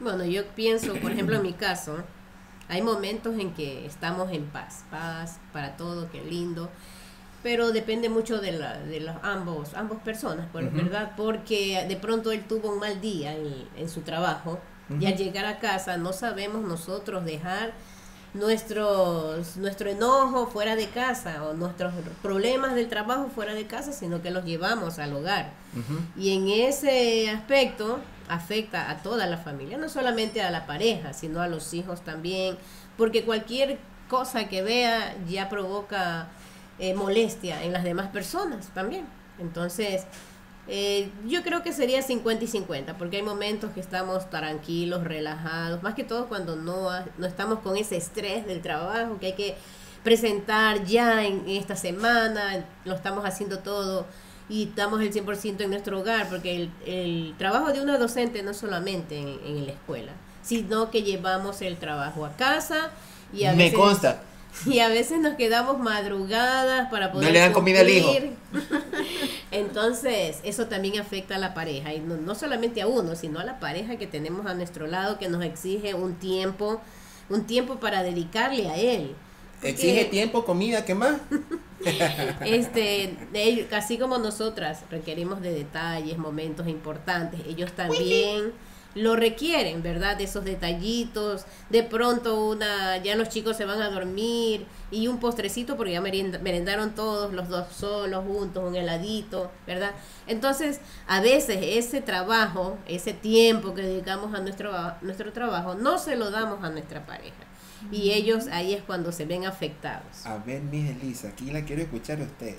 Bueno, 0.00 0.24
yo 0.24 0.46
pienso, 0.46 0.94
por 0.94 1.10
ejemplo, 1.10 1.36
en 1.36 1.42
mi 1.42 1.52
caso, 1.52 1.98
hay 2.68 2.82
momentos 2.82 3.36
en 3.38 3.52
que 3.52 3.84
estamos 3.84 4.30
en 4.32 4.44
paz, 4.44 4.84
paz 4.90 5.40
para 5.52 5.76
todo, 5.76 6.08
qué 6.10 6.22
lindo, 6.22 6.70
pero 7.42 7.72
depende 7.72 8.08
mucho 8.08 8.40
de, 8.40 8.52
la, 8.52 8.78
de 8.78 9.00
los 9.00 9.16
ambos, 9.22 9.74
ambos 9.74 9.98
personas, 9.98 10.46
por 10.52 10.70
verdad, 10.70 11.12
porque 11.16 11.84
de 11.88 11.96
pronto 11.96 12.30
él 12.30 12.44
tuvo 12.46 12.72
un 12.72 12.78
mal 12.78 13.00
día 13.00 13.34
en, 13.34 13.88
su 13.88 14.02
trabajo 14.02 14.60
y 15.00 15.06
al 15.06 15.16
llegar 15.16 15.46
a 15.46 15.58
casa 15.58 15.96
no 15.96 16.12
sabemos 16.12 16.62
nosotros 16.66 17.24
dejar 17.24 17.72
nuestros, 18.38 19.56
nuestro 19.56 19.90
enojo 19.90 20.46
fuera 20.46 20.76
de 20.76 20.88
casa 20.88 21.44
o 21.44 21.54
nuestros 21.54 21.92
problemas 22.22 22.74
del 22.74 22.88
trabajo 22.88 23.28
fuera 23.34 23.54
de 23.54 23.66
casa, 23.66 23.92
sino 23.92 24.22
que 24.22 24.30
los 24.30 24.44
llevamos 24.44 24.98
al 24.98 25.12
hogar. 25.14 25.52
Y 26.16 26.34
en 26.34 26.48
ese 26.48 27.30
aspecto 27.30 28.00
afecta 28.28 28.90
a 28.90 29.02
toda 29.02 29.26
la 29.26 29.38
familia, 29.38 29.78
no 29.78 29.88
solamente 29.88 30.42
a 30.42 30.50
la 30.50 30.66
pareja, 30.66 31.12
sino 31.12 31.40
a 31.40 31.48
los 31.48 31.74
hijos 31.74 32.02
también, 32.02 32.56
porque 32.96 33.24
cualquier 33.24 33.78
cosa 34.08 34.48
que 34.48 34.62
vea 34.62 35.14
ya 35.28 35.48
provoca 35.48 36.28
eh, 36.78 36.94
molestia 36.94 37.62
en 37.62 37.72
las 37.72 37.84
demás 37.84 38.08
personas 38.08 38.68
también. 38.74 39.06
Entonces, 39.38 40.04
eh, 40.70 41.10
yo 41.26 41.42
creo 41.42 41.62
que 41.62 41.72
sería 41.72 42.02
50 42.02 42.44
y 42.44 42.46
50, 42.46 42.98
porque 42.98 43.16
hay 43.16 43.22
momentos 43.22 43.70
que 43.72 43.80
estamos 43.80 44.28
tranquilos, 44.28 45.02
relajados, 45.02 45.82
más 45.82 45.94
que 45.94 46.04
todo 46.04 46.28
cuando 46.28 46.56
no, 46.56 46.90
no 47.16 47.26
estamos 47.26 47.60
con 47.60 47.76
ese 47.76 47.96
estrés 47.96 48.46
del 48.46 48.60
trabajo, 48.60 49.18
que 49.18 49.26
hay 49.26 49.32
que 49.32 49.56
presentar 50.04 50.84
ya 50.84 51.24
en 51.24 51.48
esta 51.48 51.74
semana, 51.74 52.66
lo 52.84 52.94
estamos 52.94 53.24
haciendo 53.24 53.60
todo 53.60 54.06
y 54.50 54.64
estamos 54.64 55.00
el 55.00 55.12
100% 55.12 55.60
en 55.62 55.70
nuestro 55.70 56.00
hogar, 56.00 56.28
porque 56.28 56.56
el, 56.56 56.70
el, 56.86 57.34
trabajo 57.38 57.72
de 57.72 57.80
una 57.80 57.96
docente 57.96 58.42
no 58.42 58.52
solamente 58.52 59.18
en, 59.18 59.38
en, 59.44 59.66
la 59.66 59.72
escuela, 59.72 60.12
sino 60.42 60.90
que 60.90 61.02
llevamos 61.02 61.62
el 61.62 61.78
trabajo 61.78 62.26
a 62.26 62.32
casa 62.32 62.90
y 63.32 63.44
a 63.44 63.52
Me 63.52 63.64
veces... 63.64 63.78
consta. 63.78 64.22
Y 64.66 64.80
a 64.80 64.88
veces 64.88 65.20
nos 65.20 65.34
quedamos 65.34 65.78
madrugadas 65.78 66.90
para 66.90 67.12
poder. 67.12 67.28
No 67.28 67.32
le 67.32 67.38
dan 67.38 67.52
comida 67.52 67.80
al 67.80 67.88
hijo. 67.88 68.12
Entonces, 69.50 70.38
eso 70.42 70.66
también 70.66 70.98
afecta 70.98 71.36
a 71.36 71.38
la 71.38 71.54
pareja. 71.54 71.94
Y 71.94 72.00
no, 72.00 72.16
no, 72.16 72.34
solamente 72.34 72.82
a 72.82 72.86
uno, 72.86 73.14
sino 73.14 73.40
a 73.40 73.44
la 73.44 73.60
pareja 73.60 73.96
que 73.96 74.06
tenemos 74.06 74.46
a 74.46 74.54
nuestro 74.54 74.86
lado 74.86 75.18
que 75.18 75.28
nos 75.28 75.44
exige 75.44 75.94
un 75.94 76.14
tiempo, 76.14 76.80
un 77.28 77.46
tiempo 77.46 77.76
para 77.76 78.02
dedicarle 78.02 78.68
a 78.68 78.76
él. 78.76 79.14
Porque, 79.54 79.70
exige 79.70 80.04
tiempo, 80.04 80.44
comida, 80.44 80.84
¿qué 80.84 80.94
más? 80.94 81.16
este, 82.44 83.16
ellos, 83.32 83.66
así 83.72 83.98
como 83.98 84.18
nosotras 84.18 84.82
requerimos 84.90 85.40
de 85.40 85.52
detalles, 85.52 86.16
momentos 86.16 86.68
importantes, 86.68 87.40
ellos 87.48 87.72
también 87.72 88.52
lo 88.94 89.16
requieren, 89.16 89.82
¿verdad? 89.82 90.20
Esos 90.20 90.44
detallitos, 90.44 91.44
de 91.70 91.82
pronto 91.82 92.44
una, 92.46 92.96
ya 92.98 93.16
los 93.16 93.28
chicos 93.28 93.56
se 93.56 93.64
van 93.64 93.80
a 93.82 93.90
dormir 93.90 94.66
y 94.90 95.08
un 95.08 95.20
postrecito 95.20 95.76
porque 95.76 95.92
ya 95.92 96.00
merendaron 96.00 96.94
todos 96.94 97.32
los 97.32 97.48
dos 97.48 97.68
solos 97.72 98.24
juntos, 98.24 98.64
un 98.66 98.76
heladito, 98.76 99.50
¿verdad? 99.66 99.92
Entonces, 100.26 100.80
a 101.06 101.20
veces 101.20 101.58
ese 101.60 102.00
trabajo, 102.00 102.78
ese 102.86 103.12
tiempo 103.12 103.74
que 103.74 103.82
dedicamos 103.82 104.34
a 104.34 104.40
nuestro, 104.40 104.74
a 104.74 104.98
nuestro 105.02 105.32
trabajo, 105.32 105.74
no 105.74 105.98
se 105.98 106.16
lo 106.16 106.30
damos 106.30 106.64
a 106.64 106.70
nuestra 106.70 107.06
pareja. 107.06 107.36
Y 107.92 108.10
ellos 108.10 108.48
ahí 108.48 108.74
es 108.74 108.82
cuando 108.82 109.12
se 109.12 109.24
ven 109.24 109.46
afectados. 109.46 110.26
A 110.26 110.38
ver, 110.38 110.62
mi 110.62 110.88
Elisa, 110.88 111.28
aquí 111.28 111.50
la 111.52 111.64
quiero 111.64 111.82
escuchar 111.82 112.20
a 112.20 112.24
usted. 112.24 112.56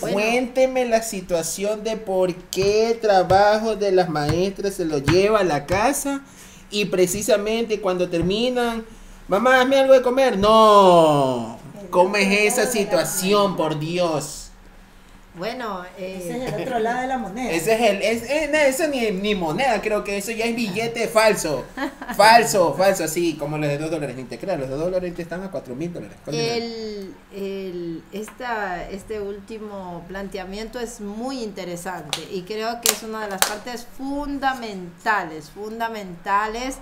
Cuénteme 0.00 0.84
la 0.84 1.02
situación 1.02 1.82
de 1.82 1.96
por 1.96 2.34
qué 2.34 2.96
trabajo 3.00 3.76
de 3.76 3.92
las 3.92 4.08
maestras 4.08 4.74
se 4.74 4.84
lo 4.84 4.98
lleva 4.98 5.40
a 5.40 5.44
la 5.44 5.66
casa 5.66 6.22
y 6.70 6.84
precisamente 6.86 7.80
cuando 7.80 8.08
terminan, 8.08 8.84
mamá, 9.26 9.60
hazme 9.60 9.78
algo 9.78 9.94
de 9.94 10.02
comer. 10.02 10.38
No, 10.38 11.58
¿cómo 11.90 12.16
es 12.16 12.58
esa 12.58 12.66
situación, 12.70 13.56
por 13.56 13.78
Dios? 13.78 14.47
Bueno, 15.34 15.84
eh, 15.96 16.18
ese 16.20 16.44
es 16.44 16.52
el 16.52 16.62
otro 16.62 16.78
lado 16.78 17.00
de 17.02 17.06
la 17.06 17.18
moneda. 17.18 17.50
Ese 17.50 17.74
es 17.74 17.80
el, 17.80 18.02
es, 18.02 18.22
es, 18.28 18.50
no, 18.50 18.58
eso 18.58 18.88
ni, 18.88 19.10
ni 19.10 19.34
moneda, 19.34 19.80
creo 19.80 20.02
que 20.02 20.16
eso 20.16 20.32
ya 20.32 20.46
es 20.46 20.56
billete 20.56 21.06
falso. 21.06 21.64
falso, 22.16 22.74
falso, 22.74 23.04
así 23.04 23.34
como 23.34 23.56
los 23.58 23.68
de 23.68 23.78
2 23.78 23.90
dólares. 23.90 24.16
Ni 24.16 24.24
te 24.24 24.38
creas, 24.38 24.58
los 24.58 24.68
de 24.68 24.74
2 24.74 24.84
dólares 24.86 25.18
están 25.18 25.42
a 25.44 25.50
4 25.50 25.74
mil 25.74 25.92
dólares. 25.92 26.16
El, 26.26 27.14
el, 27.34 28.02
esta, 28.12 28.88
este 28.90 29.20
último 29.20 30.04
planteamiento 30.08 30.80
es 30.80 31.00
muy 31.00 31.42
interesante 31.42 32.18
y 32.32 32.42
creo 32.42 32.80
que 32.80 32.92
es 32.92 33.02
una 33.02 33.22
de 33.24 33.30
las 33.30 33.46
partes 33.46 33.86
fundamentales, 33.96 35.50
fundamentales 35.50 36.78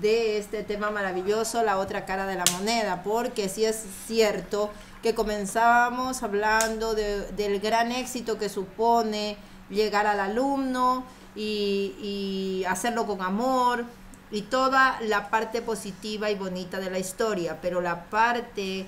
de 0.00 0.38
este 0.38 0.62
tema 0.62 0.90
maravilloso, 0.90 1.62
la 1.62 1.78
otra 1.78 2.04
cara 2.04 2.26
de 2.26 2.36
la 2.36 2.44
moneda, 2.52 3.02
porque 3.02 3.48
sí 3.48 3.64
es 3.64 3.82
cierto 4.06 4.70
que 5.02 5.14
comenzábamos 5.14 6.22
hablando 6.22 6.94
de, 6.94 7.30
del 7.32 7.60
gran 7.60 7.92
éxito 7.92 8.38
que 8.38 8.48
supone 8.48 9.36
llegar 9.70 10.06
al 10.06 10.20
alumno 10.20 11.04
y, 11.34 11.94
y, 12.00 12.64
hacerlo 12.64 13.06
con 13.06 13.20
amor 13.20 13.84
y 14.30 14.42
toda 14.42 14.98
la 15.02 15.28
parte 15.30 15.62
positiva 15.62 16.30
y 16.30 16.34
bonita 16.34 16.80
de 16.80 16.90
la 16.90 16.98
historia, 16.98 17.58
pero 17.60 17.80
la 17.80 18.04
parte 18.04 18.86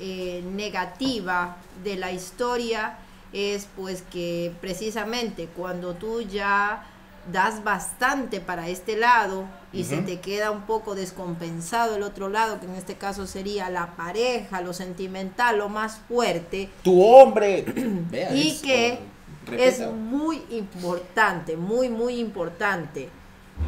eh, 0.00 0.44
negativa 0.54 1.56
de 1.82 1.96
la 1.96 2.12
historia 2.12 2.98
es 3.32 3.66
pues 3.76 4.02
que 4.02 4.54
precisamente 4.60 5.48
cuando 5.56 5.94
tú 5.94 6.22
ya 6.22 6.86
das 7.32 7.64
bastante 7.64 8.40
para 8.40 8.68
este 8.68 8.96
lado 8.96 9.44
y 9.72 9.82
uh 9.82 9.84
-huh. 9.84 9.88
se 9.88 9.96
te 9.98 10.20
queda 10.20 10.50
un 10.50 10.62
poco 10.62 10.94
descompensado 10.94 11.96
el 11.96 12.02
otro 12.02 12.28
lado, 12.28 12.60
que 12.60 12.66
en 12.66 12.74
este 12.74 12.94
caso 12.94 13.26
sería 13.26 13.70
la 13.70 13.96
pareja, 13.96 14.60
lo 14.60 14.72
sentimental, 14.72 15.58
lo 15.58 15.68
más 15.68 16.00
fuerte. 16.08 16.68
Tu 16.82 17.02
hombre. 17.02 17.64
Vea 18.10 18.34
y 18.34 18.48
eso. 18.48 18.62
que 18.62 18.98
Repita. 19.46 19.64
es 19.64 19.92
muy 19.92 20.42
importante, 20.50 21.56
muy, 21.56 21.88
muy 21.88 22.18
importante 22.18 23.08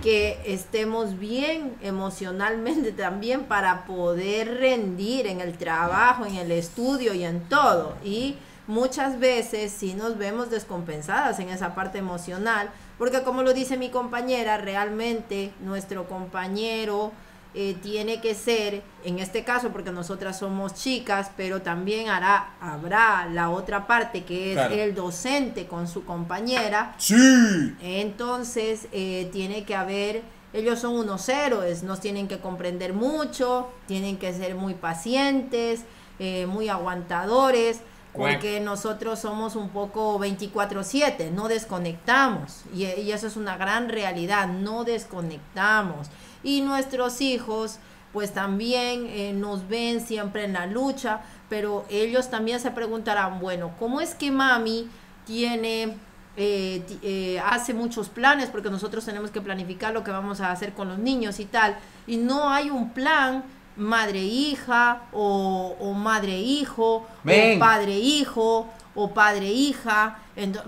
que 0.02 0.40
estemos 0.46 1.18
bien 1.18 1.74
emocionalmente 1.82 2.92
también 2.92 3.44
para 3.44 3.84
poder 3.84 4.58
rendir 4.58 5.26
en 5.26 5.40
el 5.40 5.58
trabajo, 5.58 6.24
en 6.24 6.36
el 6.36 6.52
estudio 6.52 7.12
y 7.12 7.24
en 7.24 7.40
todo. 7.48 7.96
Y 8.02 8.36
muchas 8.66 9.18
veces 9.18 9.72
sí 9.72 9.94
nos 9.94 10.16
vemos 10.16 10.48
descompensadas 10.48 11.38
en 11.40 11.50
esa 11.50 11.74
parte 11.74 11.98
emocional 11.98 12.70
porque 13.00 13.22
como 13.22 13.42
lo 13.42 13.54
dice 13.54 13.78
mi 13.78 13.88
compañera, 13.88 14.58
realmente 14.58 15.54
nuestro 15.60 16.06
compañero 16.06 17.12
eh, 17.54 17.74
tiene 17.82 18.20
que 18.20 18.34
ser, 18.34 18.82
en 19.04 19.20
este 19.20 19.42
caso, 19.42 19.70
porque 19.70 19.90
nosotras 19.90 20.38
somos 20.38 20.74
chicas, 20.74 21.30
pero 21.34 21.62
también 21.62 22.10
hará, 22.10 22.56
habrá 22.60 23.26
la 23.32 23.48
otra 23.48 23.86
parte 23.86 24.24
que 24.24 24.50
es 24.50 24.58
claro. 24.58 24.74
el 24.74 24.94
docente 24.94 25.66
con 25.66 25.88
su 25.88 26.04
compañera. 26.04 26.94
Sí. 26.98 27.74
Entonces, 27.80 28.86
eh, 28.92 29.30
tiene 29.32 29.64
que 29.64 29.74
haber, 29.74 30.20
ellos 30.52 30.78
son 30.78 30.94
unos 30.94 31.26
héroes, 31.30 31.82
nos 31.82 32.00
tienen 32.00 32.28
que 32.28 32.38
comprender 32.38 32.92
mucho, 32.92 33.70
tienen 33.86 34.18
que 34.18 34.34
ser 34.34 34.56
muy 34.56 34.74
pacientes, 34.74 35.84
eh, 36.18 36.44
muy 36.44 36.68
aguantadores 36.68 37.80
porque 38.12 38.60
nosotros 38.60 39.20
somos 39.20 39.56
un 39.56 39.68
poco 39.68 40.18
24/7, 40.18 41.30
no 41.30 41.48
desconectamos 41.48 42.62
y, 42.74 42.84
eso 42.84 43.26
es 43.26 43.36
una 43.36 43.56
gran 43.56 43.88
realidad, 43.88 44.48
no 44.48 44.84
desconectamos. 44.84 46.08
Y 46.42 46.62
nuestros 46.62 47.20
hijos 47.20 47.78
pues 48.12 48.32
también 48.32 49.06
eh, 49.06 49.32
nos 49.32 49.68
ven 49.68 50.00
siempre 50.00 50.44
en 50.44 50.54
la 50.54 50.66
lucha, 50.66 51.20
pero 51.48 51.84
ellos 51.88 52.28
también 52.28 52.58
se 52.58 52.72
preguntarán, 52.72 53.38
bueno, 53.38 53.72
¿cómo 53.78 54.00
es 54.00 54.14
que 54.14 54.30
mami 54.30 54.88
tiene... 55.26 55.96
Eh, 56.36 56.82
eh, 57.02 57.42
hace 57.44 57.74
muchos 57.74 58.08
planes 58.08 58.48
porque 58.50 58.70
nosotros 58.70 59.04
tenemos 59.04 59.32
que 59.32 59.40
planificar 59.40 59.92
lo 59.92 60.04
que 60.04 60.12
vamos 60.12 60.40
a 60.40 60.52
hacer 60.52 60.72
con 60.72 60.88
los 60.88 60.98
niños 60.98 61.40
y 61.40 61.44
tal 61.44 61.76
y 62.06 62.16
no 62.18 62.48
hay 62.48 62.70
un 62.70 62.90
plan 62.90 63.42
madre-hija 63.76 65.02
o, 65.12 65.76
o 65.80 65.92
madre-hijo 65.92 67.06
o 67.24 67.58
padre-hijo 67.58 68.66
o 68.94 69.14
padre-hija, 69.14 70.18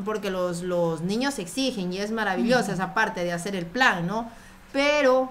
porque 0.05 0.31
los, 0.31 0.63
los 0.63 1.01
niños 1.01 1.39
exigen 1.39 1.93
y 1.93 1.99
es 1.99 2.11
maravillosa 2.11 2.71
mm. 2.71 2.75
esa 2.75 2.95
parte 2.95 3.25
de 3.25 3.33
hacer 3.33 3.57
el 3.57 3.67
plan, 3.67 4.07
¿no? 4.07 4.31
Pero 4.73 5.31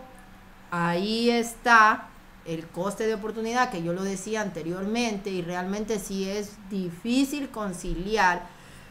ahí 0.72 1.30
está 1.30 2.08
el 2.46 2.68
coste 2.68 3.08
de 3.08 3.14
oportunidad 3.14 3.70
que 3.70 3.84
yo 3.84 3.94
lo 3.94 4.04
decía 4.04 4.42
anteriormente 4.42 5.30
y 5.30 5.42
realmente 5.42 6.00
sí 6.00 6.30
es 6.30 6.58
difícil 6.70 7.50
conciliar. 7.50 8.44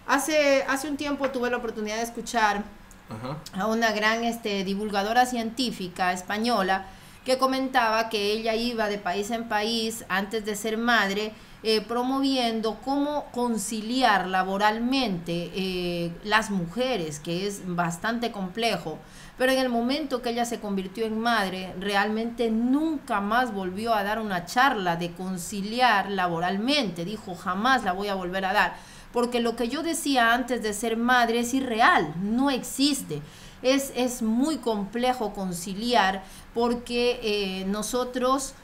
Hace, 0.06 0.64
hace 0.68 0.88
un 0.88 0.96
tiempo 0.96 1.30
tuve 1.30 1.50
la 1.50 1.58
oportunidad 1.58 1.96
de 1.96 2.02
escuchar 2.02 2.64
Ajá. 3.08 3.36
a 3.60 3.66
una 3.66 3.92
gran 3.92 4.24
este, 4.24 4.64
divulgadora 4.64 5.26
científica 5.26 6.12
española 6.12 6.86
que 7.24 7.38
comentaba 7.38 8.08
que 8.08 8.32
ella 8.32 8.54
iba 8.54 8.88
de 8.88 8.98
país 8.98 9.30
en 9.30 9.48
país 9.48 10.04
antes 10.08 10.44
de 10.44 10.56
ser 10.56 10.78
madre, 10.78 11.32
eh, 11.62 11.82
promoviendo 11.82 12.78
cómo 12.82 13.26
conciliar 13.32 14.26
laboralmente 14.26 15.50
eh, 15.54 16.10
las 16.24 16.50
mujeres, 16.50 17.20
que 17.20 17.46
es 17.46 17.62
bastante 17.66 18.32
complejo. 18.32 18.98
Pero 19.36 19.52
en 19.52 19.58
el 19.58 19.68
momento 19.68 20.22
que 20.22 20.30
ella 20.30 20.46
se 20.46 20.60
convirtió 20.60 21.04
en 21.04 21.18
madre, 21.18 21.74
realmente 21.78 22.50
nunca 22.50 23.20
más 23.20 23.52
volvió 23.52 23.94
a 23.94 24.04
dar 24.04 24.20
una 24.20 24.46
charla 24.46 24.96
de 24.96 25.12
conciliar 25.12 26.10
laboralmente. 26.10 27.04
Dijo, 27.04 27.34
jamás 27.34 27.84
la 27.84 27.92
voy 27.92 28.08
a 28.08 28.14
volver 28.14 28.46
a 28.46 28.54
dar. 28.54 28.76
Porque 29.12 29.40
lo 29.40 29.56
que 29.56 29.68
yo 29.68 29.82
decía 29.82 30.32
antes 30.32 30.62
de 30.62 30.72
ser 30.72 30.96
madre 30.96 31.40
es 31.40 31.52
irreal, 31.52 32.14
no 32.22 32.50
existe. 32.50 33.20
Es, 33.62 33.92
es 33.96 34.22
muy 34.22 34.58
complejo 34.58 35.34
conciliar 35.34 36.22
porque 36.54 37.20
eh, 37.22 37.64
nosotros 37.66 38.54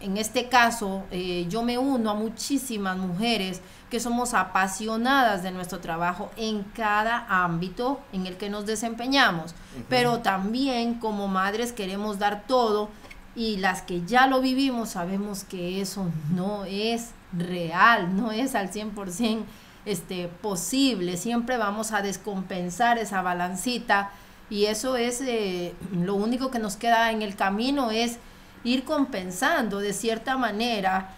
en 0.00 0.16
este 0.16 0.48
caso, 0.48 1.04
eh, 1.10 1.46
yo 1.48 1.62
me 1.62 1.76
uno 1.76 2.10
a 2.10 2.14
muchísimas 2.14 2.96
mujeres 2.96 3.60
que 3.90 3.98
somos 3.98 4.32
apasionadas 4.32 5.42
de 5.42 5.50
nuestro 5.50 5.80
trabajo 5.80 6.30
en 6.36 6.62
cada 6.62 7.26
ámbito 7.28 8.00
en 8.12 8.26
el 8.26 8.36
que 8.36 8.48
nos 8.48 8.64
desempeñamos, 8.64 9.54
pero 9.88 10.20
también 10.20 10.94
como 10.94 11.26
madres 11.26 11.72
queremos 11.72 12.18
dar 12.18 12.44
todo 12.46 12.90
y 13.34 13.56
las 13.56 13.82
que 13.82 14.04
ya 14.04 14.26
lo 14.26 14.40
vivimos 14.40 14.90
sabemos 14.90 15.42
que 15.42 15.80
eso 15.80 16.06
no 16.32 16.64
es 16.64 17.10
real, 17.32 18.16
no 18.16 18.30
es 18.30 18.54
al 18.54 18.70
100% 18.70 19.42
este, 19.84 20.28
posible, 20.28 21.16
siempre 21.16 21.56
vamos 21.56 21.92
a 21.92 22.02
descompensar 22.02 22.98
esa 22.98 23.22
balancita 23.22 24.10
y 24.50 24.66
eso 24.66 24.96
es 24.96 25.20
eh, 25.20 25.74
lo 25.92 26.14
único 26.14 26.50
que 26.50 26.58
nos 26.58 26.76
queda 26.76 27.10
en 27.10 27.22
el 27.22 27.36
camino 27.36 27.90
es 27.90 28.18
ir 28.64 28.84
compensando 28.84 29.78
de 29.78 29.92
cierta 29.92 30.36
manera. 30.36 31.14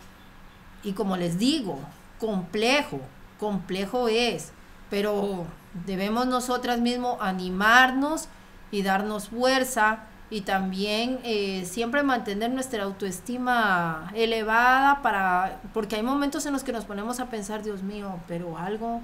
Y 0.83 0.93
como 0.93 1.17
les 1.17 1.39
digo, 1.39 1.79
complejo, 2.19 3.01
complejo 3.39 4.09
es, 4.09 4.53
pero 4.89 5.47
debemos 5.87 6.27
nosotras 6.27 6.81
mismos 6.81 7.19
animarnos 7.21 8.29
y 8.73 8.83
darnos 8.83 9.29
fuerza 9.29 10.05
y 10.31 10.43
también 10.43 11.19
eh, 11.25 11.65
siempre 11.67 12.03
mantener 12.03 12.51
nuestra 12.51 12.85
autoestima 12.85 14.11
elevada 14.15 15.03
para 15.03 15.61
porque 15.75 15.97
hay 15.97 16.03
momentos 16.03 16.47
en 16.47 16.53
los 16.53 16.63
que 16.63 16.73
nos 16.73 16.85
ponemos 16.85 17.19
a 17.19 17.27
pensar 17.27 17.65
Dios 17.65 17.83
mío 17.83 18.21
pero 18.29 18.57
algo 18.57 19.01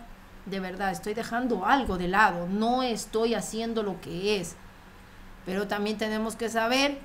de 0.46 0.60
verdad 0.60 0.90
estoy 0.90 1.14
dejando 1.14 1.66
algo 1.66 1.98
de 1.98 2.08
lado 2.08 2.46
no 2.48 2.82
estoy 2.82 3.34
haciendo 3.34 3.82
lo 3.82 4.00
que 4.00 4.40
es 4.40 4.56
pero 5.44 5.68
también 5.68 5.98
tenemos 5.98 6.36
que 6.36 6.48
saber 6.48 6.98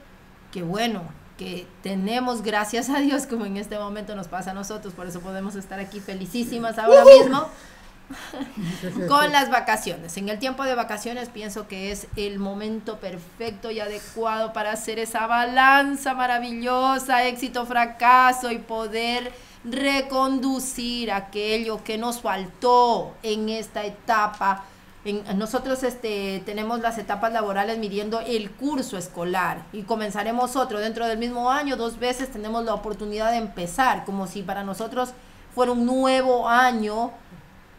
que 0.52 0.64
bueno 0.64 1.04
que 1.38 1.68
tenemos 1.82 2.44
gracias 2.44 2.90
a 2.90 3.00
Dios 3.00 3.26
como 3.26 3.46
en 3.46 3.58
este 3.58 3.78
momento 3.78 4.16
nos 4.16 4.28
pasa 4.28 4.52
a 4.52 4.54
nosotros 4.54 4.94
por 4.94 5.08
eso 5.08 5.22
podemos 5.22 5.56
estar 5.56 5.80
aquí 5.80 6.00
felicísimas 6.00 6.78
ahora 6.78 7.04
mismo 7.04 7.48
con 9.08 9.32
las 9.32 9.50
vacaciones. 9.50 10.16
En 10.18 10.30
el 10.30 10.40
tiempo 10.40 10.64
de 10.64 10.76
vacaciones 10.76 11.30
pienso 11.30 11.68
que 11.68 11.92
es 11.92 12.08
el 12.16 12.40
momento 12.40 12.98
perfecto 12.98 13.72
y 13.72 13.80
adecuado 13.80 14.54
para 14.54 14.72
hacer 14.72 15.00
esa 15.00 15.28
balanza 15.28 16.14
maravillosa, 16.14 17.26
éxito, 17.26 17.66
fracaso 17.66 18.52
y 18.52 18.58
poder 18.58 19.32
reconducir 19.64 21.12
aquello 21.12 21.84
que 21.84 21.98
nos 21.98 22.22
faltó 22.22 23.14
en 23.24 23.50
esta 23.50 23.86
etapa. 23.86 24.66
En, 25.06 25.24
nosotros 25.38 25.84
este, 25.84 26.42
tenemos 26.46 26.80
las 26.80 26.98
etapas 26.98 27.34
laborales 27.34 27.78
midiendo 27.78 28.20
el 28.20 28.52
curso 28.52 28.98
escolar 28.98 29.66
y 29.74 29.84
comenzaremos 29.84 30.56
otro 30.56 30.80
dentro 30.80 31.08
del 31.08 31.18
mismo 31.18 31.52
año, 31.52 31.76
dos 31.76 32.00
veces 32.00 32.32
tenemos 32.32 32.66
la 32.66 32.74
oportunidad 32.74 33.32
de 33.32 33.38
empezar, 33.38 34.06
como 34.06 34.28
si 34.28 34.44
para 34.44 34.64
nosotros 34.64 35.10
fuera 35.54 35.72
un 35.72 35.86
nuevo 35.86 36.48
año 36.48 37.12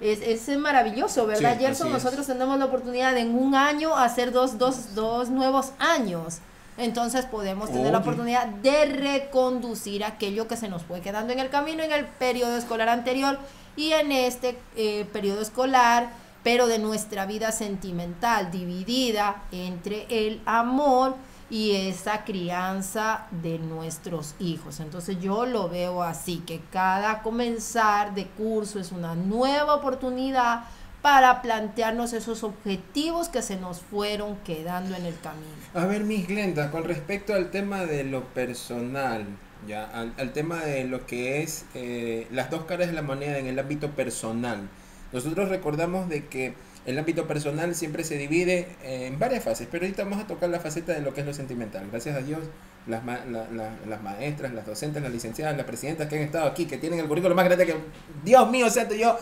es, 0.03 0.49
es 0.49 0.59
maravilloso, 0.59 1.27
¿verdad, 1.27 1.57
Gerson? 1.59 1.93
Nosotros 1.93 2.27
tenemos 2.27 2.59
la 2.59 2.65
oportunidad 2.65 3.17
en 3.17 3.37
un 3.39 3.55
año 3.55 3.97
hacer 3.97 4.33
dos, 4.33 4.59
dos, 4.59 4.97
dos 4.97 5.31
nuevos 5.31 5.73
años. 5.79 6.39
Entonces 6.79 7.27
podemos 7.27 7.71
tener 7.71 7.93
la 7.93 7.99
oportunidad 7.99 8.47
de 8.47 8.87
reconducir 8.87 10.05
aquello 10.05 10.49
que 10.49 10.57
se 10.57 10.69
nos 10.69 10.83
fue 10.83 11.01
quedando 11.01 11.33
en 11.33 11.39
el 11.39 11.51
camino 11.51 11.83
en 11.83 11.93
el 11.93 12.07
periodo 12.07 12.57
escolar 12.57 12.89
anterior 12.89 13.39
y 13.77 13.93
en 13.93 14.11
este 14.13 14.59
eh, 14.77 15.07
periodo 15.13 15.43
escolar, 15.43 16.11
pero 16.43 16.67
de 16.67 16.79
nuestra 16.79 17.27
vida 17.27 17.53
sentimental, 17.53 18.51
dividida 18.51 19.43
entre 19.53 20.07
el 20.09 20.41
amor 20.47 21.15
y 21.51 21.73
esa 21.73 22.25
crianza 22.25 23.27
de 23.31 23.59
nuestros 23.59 24.35
hijos. 24.39 24.81
Entonces 24.81 25.21
yo 25.21 25.45
lo 25.45 25.69
veo 25.69 26.03
así, 26.03 26.39
que 26.39 26.61
cada 26.71 27.23
comenzar 27.23 28.15
de 28.15 28.27
curso 28.27 28.79
es 28.81 28.91
una 28.91 29.15
nueva 29.15 29.75
oportunidad 29.75 30.65
para 31.03 31.43
plantearnos 31.43 32.13
esos 32.13 32.45
objetivos 32.45 33.29
que 33.29 33.43
se 33.43 33.57
nos 33.57 33.81
fueron 33.81 34.37
quedando 34.39 34.95
en 34.95 35.05
el 35.05 35.19
camino. 35.19 35.51
A 35.75 35.85
ver, 35.85 36.05
Miss 36.05 36.29
Glenda, 36.29 36.71
con 36.71 36.85
respecto 36.85 37.35
al 37.35 37.51
tema 37.51 37.85
de 37.85 38.05
lo 38.05 38.25
personal, 38.27 39.27
ya, 39.67 39.85
al, 39.85 40.33
tema 40.33 40.61
de 40.61 40.85
lo 40.85 41.05
que 41.07 41.43
es 41.43 41.65
eh, 41.75 42.29
las 42.31 42.51
dos 42.51 42.65
caras 42.65 42.87
de 42.87 42.93
la 42.93 43.03
moneda 43.03 43.39
en 43.39 43.49
el 43.49 43.59
ámbito 43.59 43.91
personal, 43.91 44.69
nosotros 45.13 45.49
recordamos 45.49 46.09
de 46.09 46.27
que 46.27 46.55
el 46.87 46.99
ámbito 46.99 47.27
personal 47.27 47.75
siempre 47.75 48.05
se 48.05 48.17
divide 48.17 48.69
en 48.83 49.19
varias 49.19 49.45
fases, 49.45 49.69
pero 49.71 49.85
ahorita 49.85 50.05
vamos 50.05 50.21
a 50.21 50.27
tocar 50.27 50.49
la 50.51 50.59
faceta 50.59 50.93
de 50.93 51.01
lo 51.01 51.15
que 51.15 51.21
es 51.21 51.27
lo 51.27 51.35
sentimental. 51.35 51.87
Gracias 51.91 52.17
a 52.17 52.21
Dios, 52.23 52.41
las, 52.87 53.03
las 53.05 54.03
maestras, 54.03 54.53
las 54.53 54.67
docentes, 54.67 55.03
las 55.03 55.13
licenciadas, 55.13 55.57
las 55.57 55.67
presidentas 55.67 56.09
que 56.09 56.17
han 56.17 56.23
estado 56.23 56.47
aquí, 56.47 56.67
que 56.67 56.79
tienen 56.79 56.99
el 56.99 57.07
currículo 57.07 57.35
más 57.35 57.45
grande 57.45 57.67
que... 57.67 57.77
Dios 58.25 58.51
mío, 58.51 58.67
o 58.67 58.71
sea, 58.71 58.89
yo... 58.89 59.17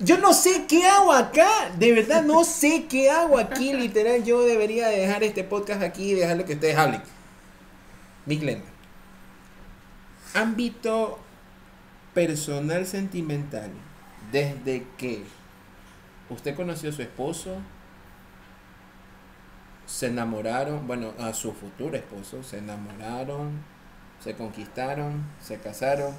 Yo 0.00 0.18
no 0.18 0.32
sé 0.32 0.66
qué 0.68 0.86
hago 0.86 1.12
acá, 1.12 1.70
de 1.76 1.92
verdad 1.92 2.22
no 2.22 2.44
sé 2.44 2.86
qué 2.88 3.10
hago 3.10 3.36
aquí, 3.36 3.72
literal, 3.72 4.22
yo 4.24 4.42
debería 4.42 4.88
dejar 4.88 5.24
este 5.24 5.42
podcast 5.42 5.82
aquí 5.82 6.12
y 6.12 6.14
dejarlo 6.14 6.44
que 6.44 6.54
ustedes 6.54 6.76
hablen. 6.76 7.02
Cliente. 8.26 8.68
Ámbito 10.34 11.18
personal 12.14 12.86
sentimental, 12.86 13.70
desde 14.30 14.86
que 14.98 15.24
usted 16.30 16.54
conoció 16.54 16.90
a 16.90 16.92
su 16.92 17.02
esposo, 17.02 17.56
se 19.86 20.08
enamoraron, 20.08 20.86
bueno, 20.86 21.12
a 21.18 21.32
su 21.32 21.52
futuro 21.52 21.96
esposo, 21.96 22.42
se 22.42 22.58
enamoraron, 22.58 23.62
se 24.22 24.34
conquistaron, 24.34 25.24
se 25.40 25.58
casaron, 25.58 26.12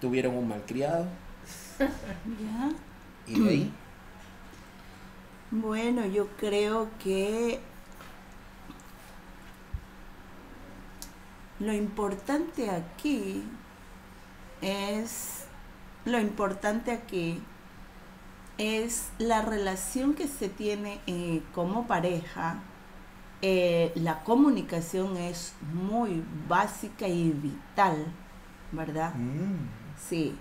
tuvieron 0.00 0.34
un 0.34 0.48
malcriado. 0.48 1.06
¿Ya? 1.78 2.70
¿Y 3.26 3.40
de 3.40 3.48
ahí? 3.48 3.72
Bueno, 5.52 6.04
yo 6.04 6.26
creo 6.38 6.88
que 7.02 7.60
lo 11.60 11.72
importante 11.72 12.68
aquí 12.68 13.44
es, 14.60 15.44
lo 16.04 16.18
importante 16.18 16.90
aquí 16.90 17.40
es 18.58 19.10
la 19.18 19.42
relación 19.42 20.14
que 20.14 20.28
se 20.28 20.48
tiene 20.48 21.00
eh, 21.06 21.42
como 21.54 21.86
pareja. 21.86 22.58
Eh, 23.42 23.92
la 23.94 24.24
comunicación 24.24 25.16
es 25.16 25.54
muy 25.72 26.24
básica 26.48 27.06
y 27.06 27.30
vital, 27.30 28.06
¿verdad? 28.72 29.14
Mm. 29.14 29.68
Sí, 30.08 30.36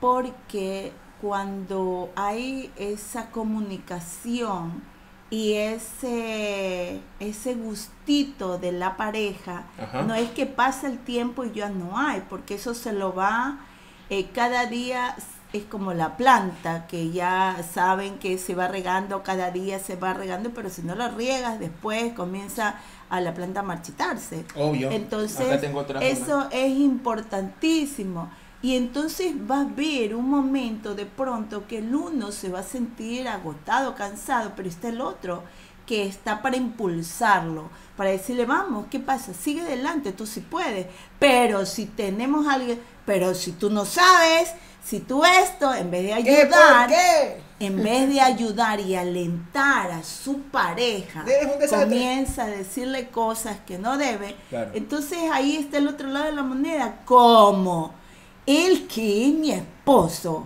porque 0.00 0.92
cuando 1.20 2.10
hay 2.16 2.70
esa 2.76 3.30
comunicación 3.30 4.82
y 5.28 5.52
ese, 5.52 7.00
ese 7.20 7.54
gustito 7.54 8.58
de 8.58 8.72
la 8.72 8.96
pareja, 8.96 9.64
no 10.06 10.14
es 10.14 10.30
que 10.30 10.46
pasa 10.46 10.88
el 10.88 10.98
tiempo 10.98 11.44
y 11.44 11.52
ya 11.52 11.68
no 11.68 11.98
hay, 11.98 12.22
porque 12.28 12.54
eso 12.54 12.74
se 12.74 12.92
lo 12.92 13.14
va, 13.14 13.60
eh, 14.08 14.28
cada 14.34 14.66
día 14.66 15.14
es 15.52 15.64
como 15.64 15.92
la 15.92 16.16
planta, 16.16 16.86
que 16.86 17.10
ya 17.10 17.64
saben 17.72 18.18
que 18.18 18.38
se 18.38 18.54
va 18.54 18.68
regando, 18.68 19.22
cada 19.22 19.50
día 19.50 19.78
se 19.78 19.96
va 19.96 20.14
regando, 20.14 20.50
pero 20.50 20.68
si 20.70 20.82
no 20.82 20.94
lo 20.94 21.08
riegas, 21.10 21.60
después 21.60 22.12
comienza 22.14 22.76
a 23.08 23.20
la 23.20 23.34
planta 23.34 23.60
a 23.60 23.62
marchitarse. 23.64 24.44
Obvio. 24.56 24.90
Entonces, 24.90 25.62
eso 26.00 26.48
es 26.50 26.70
importantísimo. 26.78 28.30
Y 28.62 28.76
entonces 28.76 29.32
va 29.50 29.58
a 29.58 29.60
haber 29.62 30.14
un 30.14 30.28
momento 30.28 30.94
de 30.94 31.06
pronto 31.06 31.66
que 31.66 31.78
el 31.78 31.94
uno 31.94 32.30
se 32.30 32.50
va 32.50 32.60
a 32.60 32.64
sentir 32.64 33.26
agotado, 33.26 33.94
cansado, 33.94 34.52
pero 34.54 34.68
está 34.68 34.88
el 34.88 35.00
otro 35.00 35.44
que 35.86 36.06
está 36.06 36.40
para 36.40 36.56
impulsarlo, 36.56 37.70
para 37.96 38.10
decirle, 38.10 38.44
vamos, 38.44 38.86
¿qué 38.90 39.00
pasa? 39.00 39.32
Sigue 39.34 39.62
adelante, 39.62 40.12
tú 40.12 40.26
sí 40.26 40.40
puedes. 40.40 40.86
Pero 41.18 41.64
si 41.66 41.86
tenemos 41.86 42.46
alguien, 42.46 42.80
pero 43.06 43.34
si 43.34 43.52
tú 43.52 43.70
no 43.70 43.84
sabes, 43.84 44.52
si 44.84 45.00
tú 45.00 45.24
esto, 45.24 45.74
en 45.74 45.90
vez 45.90 46.04
de 46.04 46.12
ayudar, 46.12 46.90
en 47.58 47.82
vez 47.82 48.08
de 48.08 48.20
ayudar 48.20 48.78
y 48.78 48.94
alentar 48.94 49.90
a 49.90 50.04
su 50.04 50.42
pareja, 50.42 51.24
comienza 51.68 52.44
a 52.44 52.48
decirle 52.48 53.08
cosas 53.08 53.58
que 53.66 53.78
no 53.78 53.98
debe, 53.98 54.36
entonces 54.74 55.18
ahí 55.32 55.56
está 55.56 55.78
el 55.78 55.88
otro 55.88 56.08
lado 56.08 56.26
de 56.26 56.32
la 56.32 56.42
moneda. 56.42 57.00
¿Cómo? 57.04 57.94
El 58.50 58.88
que 58.88 59.28
es 59.28 59.32
mi 59.32 59.52
esposo 59.52 60.44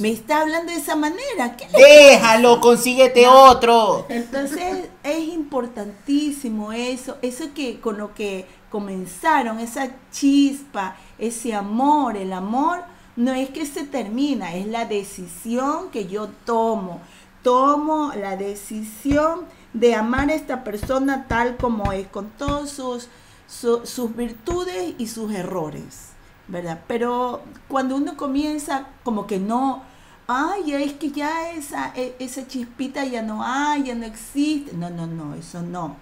me 0.00 0.10
está 0.10 0.40
hablando 0.40 0.72
de 0.72 0.78
esa 0.78 0.96
manera. 0.96 1.56
Déjalo, 1.72 2.60
consíguete 2.60 3.28
otro. 3.28 4.06
Entonces 4.08 4.88
es 5.04 5.28
importantísimo 5.28 6.72
eso, 6.72 7.16
eso 7.22 7.44
que 7.54 7.78
con 7.78 7.96
lo 7.96 8.12
que 8.12 8.44
comenzaron, 8.70 9.60
esa 9.60 9.88
chispa, 10.10 10.96
ese 11.16 11.54
amor, 11.54 12.16
el 12.16 12.32
amor 12.32 12.80
no 13.14 13.32
es 13.32 13.50
que 13.50 13.66
se 13.66 13.84
termina, 13.84 14.56
es 14.56 14.66
la 14.66 14.86
decisión 14.86 15.90
que 15.92 16.08
yo 16.08 16.30
tomo. 16.44 17.02
Tomo 17.44 18.10
la 18.16 18.36
decisión 18.36 19.44
de 19.72 19.94
amar 19.94 20.28
a 20.28 20.34
esta 20.34 20.64
persona 20.64 21.26
tal 21.28 21.56
como 21.56 21.92
es, 21.92 22.08
con 22.08 22.30
todas 22.30 22.70
sus, 22.70 23.08
sus 23.46 24.16
virtudes 24.16 24.94
y 24.98 25.06
sus 25.06 25.32
errores. 25.32 26.13
¿Verdad? 26.48 26.80
Pero 26.86 27.42
cuando 27.68 27.96
uno 27.96 28.16
comienza 28.16 28.86
como 29.02 29.26
que 29.26 29.38
no, 29.38 29.82
ay, 30.26 30.72
es 30.74 30.92
que 30.94 31.10
ya 31.10 31.50
esa, 31.52 31.92
e- 31.96 32.16
esa 32.18 32.46
chispita 32.46 33.04
ya 33.04 33.22
no 33.22 33.42
hay, 33.44 33.84
ya 33.84 33.94
no 33.94 34.04
existe. 34.06 34.74
No, 34.76 34.90
no, 34.90 35.06
no, 35.06 35.34
eso 35.34 35.62
no. 35.62 35.96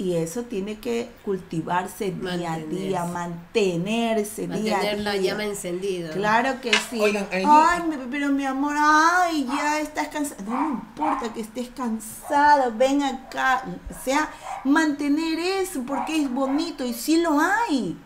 Y 0.00 0.14
eso 0.14 0.42
tiene 0.44 0.78
que 0.78 1.10
cultivarse 1.24 2.12
día 2.12 2.52
a 2.52 2.58
día, 2.58 3.04
mantenerse, 3.04 4.46
día 4.46 4.76
a 4.76 4.78
Mantener 4.78 4.98
la 5.00 5.12
día. 5.14 5.32
llama 5.32 5.44
encendida. 5.44 6.10
Claro 6.12 6.60
que 6.60 6.70
sí. 6.88 7.00
Oigan, 7.00 7.26
Ay, 7.32 7.82
pero 8.08 8.28
mi 8.28 8.44
amor, 8.46 8.76
ay, 8.78 9.44
ya 9.52 9.80
estás 9.80 10.06
cansado. 10.06 10.44
No 10.48 10.56
me 10.60 10.68
importa 10.74 11.32
que 11.32 11.40
estés 11.40 11.70
cansado, 11.70 12.72
ven 12.76 13.02
acá. 13.02 13.64
O 13.90 14.04
sea, 14.04 14.28
mantener 14.62 15.38
eso 15.40 15.82
porque 15.84 16.22
es 16.22 16.30
bonito 16.32 16.84
y 16.84 16.94
sí 16.94 17.20
lo 17.20 17.40
hay. 17.40 17.96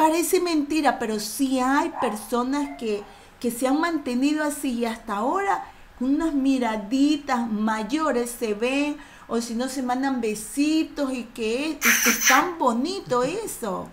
Parece 0.00 0.40
mentira, 0.40 0.98
pero 0.98 1.20
sí 1.20 1.60
hay 1.60 1.92
personas 2.00 2.78
que, 2.78 3.02
que 3.38 3.50
se 3.50 3.66
han 3.68 3.78
mantenido 3.80 4.42
así 4.44 4.70
y 4.78 4.84
hasta 4.86 5.16
ahora 5.16 5.64
unas 6.00 6.32
miraditas 6.32 7.46
mayores 7.50 8.30
se 8.30 8.54
ven 8.54 8.96
o 9.28 9.40
si 9.42 9.54
no 9.54 9.68
se 9.68 9.82
mandan 9.82 10.20
besitos 10.22 11.12
y 11.12 11.24
que 11.24 11.72
es, 11.72 11.76
es- 11.86 12.06
es 12.06 12.28
tan 12.28 12.58
bonito 12.58 13.22
eso. 13.24 13.88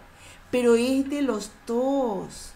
Pero 0.49 0.75
es 0.75 1.09
de 1.09 1.21
los 1.23 1.51
dos. 1.65 2.53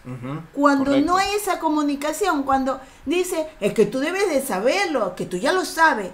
Cuando 0.54 0.86
correcto. 0.86 1.06
no 1.06 1.18
hay 1.18 1.34
esa 1.34 1.58
comunicación, 1.60 2.42
cuando 2.44 2.80
dice, 3.04 3.48
es 3.60 3.74
que 3.74 3.84
tú 3.84 3.98
debes 4.00 4.30
de 4.30 4.40
saberlo, 4.40 5.14
que 5.14 5.26
tú 5.26 5.36
ya 5.36 5.52
lo 5.52 5.66
sabes. 5.66 6.10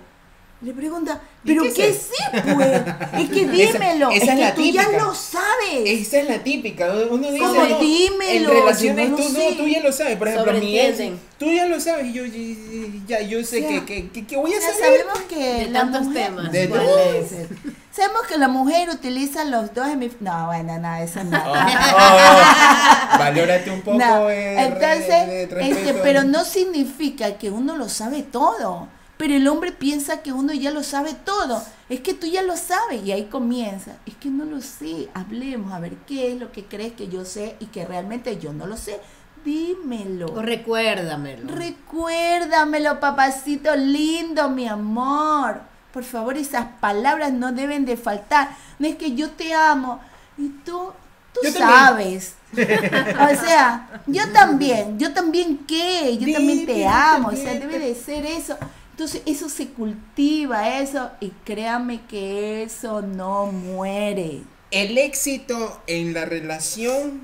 Le 0.60 0.72
pregunta, 0.72 1.20
¿Y 1.44 1.48
¿pero 1.52 1.62
qué 1.62 1.72
qué, 1.72 1.88
es 1.90 2.08
sí, 2.10 2.38
pues? 2.52 2.82
Es 3.16 3.30
que 3.30 3.42
Esa- 3.62 3.78
dímelo, 3.78 4.10
esa 4.10 4.16
es 4.16 4.28
es 4.30 4.34
que 4.34 4.40
la 4.40 4.54
tú 4.56 4.62
ya 4.64 4.82
típica. 4.86 5.04
lo 5.04 5.14
sabes. 5.14 5.82
Esa 5.84 6.18
es 6.18 6.28
la 6.28 6.38
típica. 6.42 6.92
Uno 7.08 7.30
dice, 7.30 7.38
Como, 7.46 7.64
no, 7.64 7.78
dímelo, 7.78 8.50
en 8.50 8.58
relaciones 8.58 9.10
no 9.10 9.16
tú, 9.18 9.22
no, 9.28 9.56
tú 9.56 9.68
ya 9.68 9.80
lo 9.80 9.92
sabes. 9.92 10.16
Por 10.16 10.26
ejemplo, 10.26 10.52
mi 10.54 10.76
ex, 10.76 10.96
Sobreentienden. 10.96 11.20
tú 11.38 11.52
ya 11.52 11.66
lo 11.66 11.80
sabes. 11.80 12.06
Y 12.06 12.12
yo 12.12 12.24
y- 12.26 13.04
ya, 13.06 13.20
yo 13.20 13.44
sé 13.44 13.58
O 13.64 13.68
sea, 13.68 13.68
que, 13.68 13.84
que, 13.84 14.08
que, 14.10 14.26
que 14.26 14.36
voy 14.36 14.52
a 14.52 14.58
Ya 14.58 14.72
saber. 14.72 14.80
sabemos 14.80 15.18
que 15.28 15.36
De 15.66 15.70
la 15.70 15.80
tantos 15.80 16.02
mujer, 16.06 16.24
temas. 16.26 16.50
De. 16.52 17.48
Sabemos 17.92 18.22
que 18.28 18.36
la 18.38 18.48
mujer 18.48 18.90
utiliza 18.90 19.44
los 19.44 19.72
dos 19.72 19.86
hemisferios. 19.86 20.22
No, 20.22 20.46
bueno, 20.46 20.76
no, 20.80 20.96
eso 20.96 21.22
no. 21.22 21.38
Oh, 21.38 21.52
oh, 21.52 23.18
valórate 23.18 23.70
un 23.70 23.82
poco. 23.82 23.96
No, 23.96 24.28
eh, 24.28 24.60
entonces, 24.60 25.48
este, 25.60 25.94
pero 26.02 26.24
no 26.24 26.44
significa 26.44 27.38
que 27.38 27.48
uno 27.50 27.76
lo 27.76 27.88
sabe 27.88 28.22
todo. 28.24 28.88
Pero 29.18 29.34
el 29.34 29.48
hombre 29.48 29.72
piensa 29.72 30.22
que 30.22 30.32
uno 30.32 30.54
ya 30.54 30.70
lo 30.70 30.84
sabe 30.84 31.12
todo. 31.12 31.60
Es 31.88 32.00
que 32.00 32.14
tú 32.14 32.26
ya 32.28 32.42
lo 32.42 32.56
sabes 32.56 33.04
y 33.04 33.10
ahí 33.10 33.24
comienza. 33.24 33.96
Es 34.06 34.14
que 34.14 34.28
no 34.28 34.44
lo 34.44 34.60
sé. 34.60 35.08
Hablemos 35.12 35.72
a 35.72 35.80
ver 35.80 35.96
qué 36.06 36.32
es 36.32 36.40
lo 36.40 36.52
que 36.52 36.64
crees 36.64 36.92
que 36.92 37.08
yo 37.08 37.24
sé 37.24 37.56
y 37.58 37.66
que 37.66 37.84
realmente 37.84 38.38
yo 38.38 38.52
no 38.52 38.66
lo 38.68 38.76
sé. 38.76 39.00
Dímelo. 39.44 40.26
O 40.26 40.40
recuérdamelo. 40.40 41.52
Recuérdamelo, 41.52 43.00
papacito 43.00 43.74
lindo, 43.74 44.48
mi 44.50 44.68
amor. 44.68 45.62
Por 45.92 46.04
favor, 46.04 46.36
esas 46.36 46.66
palabras 46.80 47.32
no 47.32 47.52
deben 47.52 47.86
de 47.86 47.96
faltar. 47.96 48.50
No 48.78 48.86
es 48.86 48.94
que 48.94 49.16
yo 49.16 49.30
te 49.30 49.52
amo 49.52 50.00
y 50.36 50.48
tú, 50.64 50.92
tú 51.32 51.40
Yo 51.42 51.50
sabes. 51.50 52.34
O 52.54 53.44
sea, 53.44 53.88
yo 54.06 54.22
también, 54.32 54.98
yo 54.98 55.12
también 55.12 55.58
qué, 55.66 56.16
yo 56.16 56.32
también 56.32 56.64
te 56.64 56.86
amo. 56.86 57.28
O 57.28 57.36
sea, 57.36 57.54
debe 57.54 57.78
de 57.78 57.94
ser 57.94 58.24
eso. 58.24 58.56
Entonces, 58.98 59.22
eso 59.26 59.48
se 59.48 59.68
cultiva, 59.68 60.80
eso, 60.80 61.12
y 61.20 61.30
créame 61.44 62.04
que 62.06 62.64
eso 62.64 63.00
no 63.00 63.46
muere. 63.46 64.42
El 64.70 64.98
éxito 64.98 65.80
en 65.86 66.12
la 66.14 66.24
relación, 66.24 67.20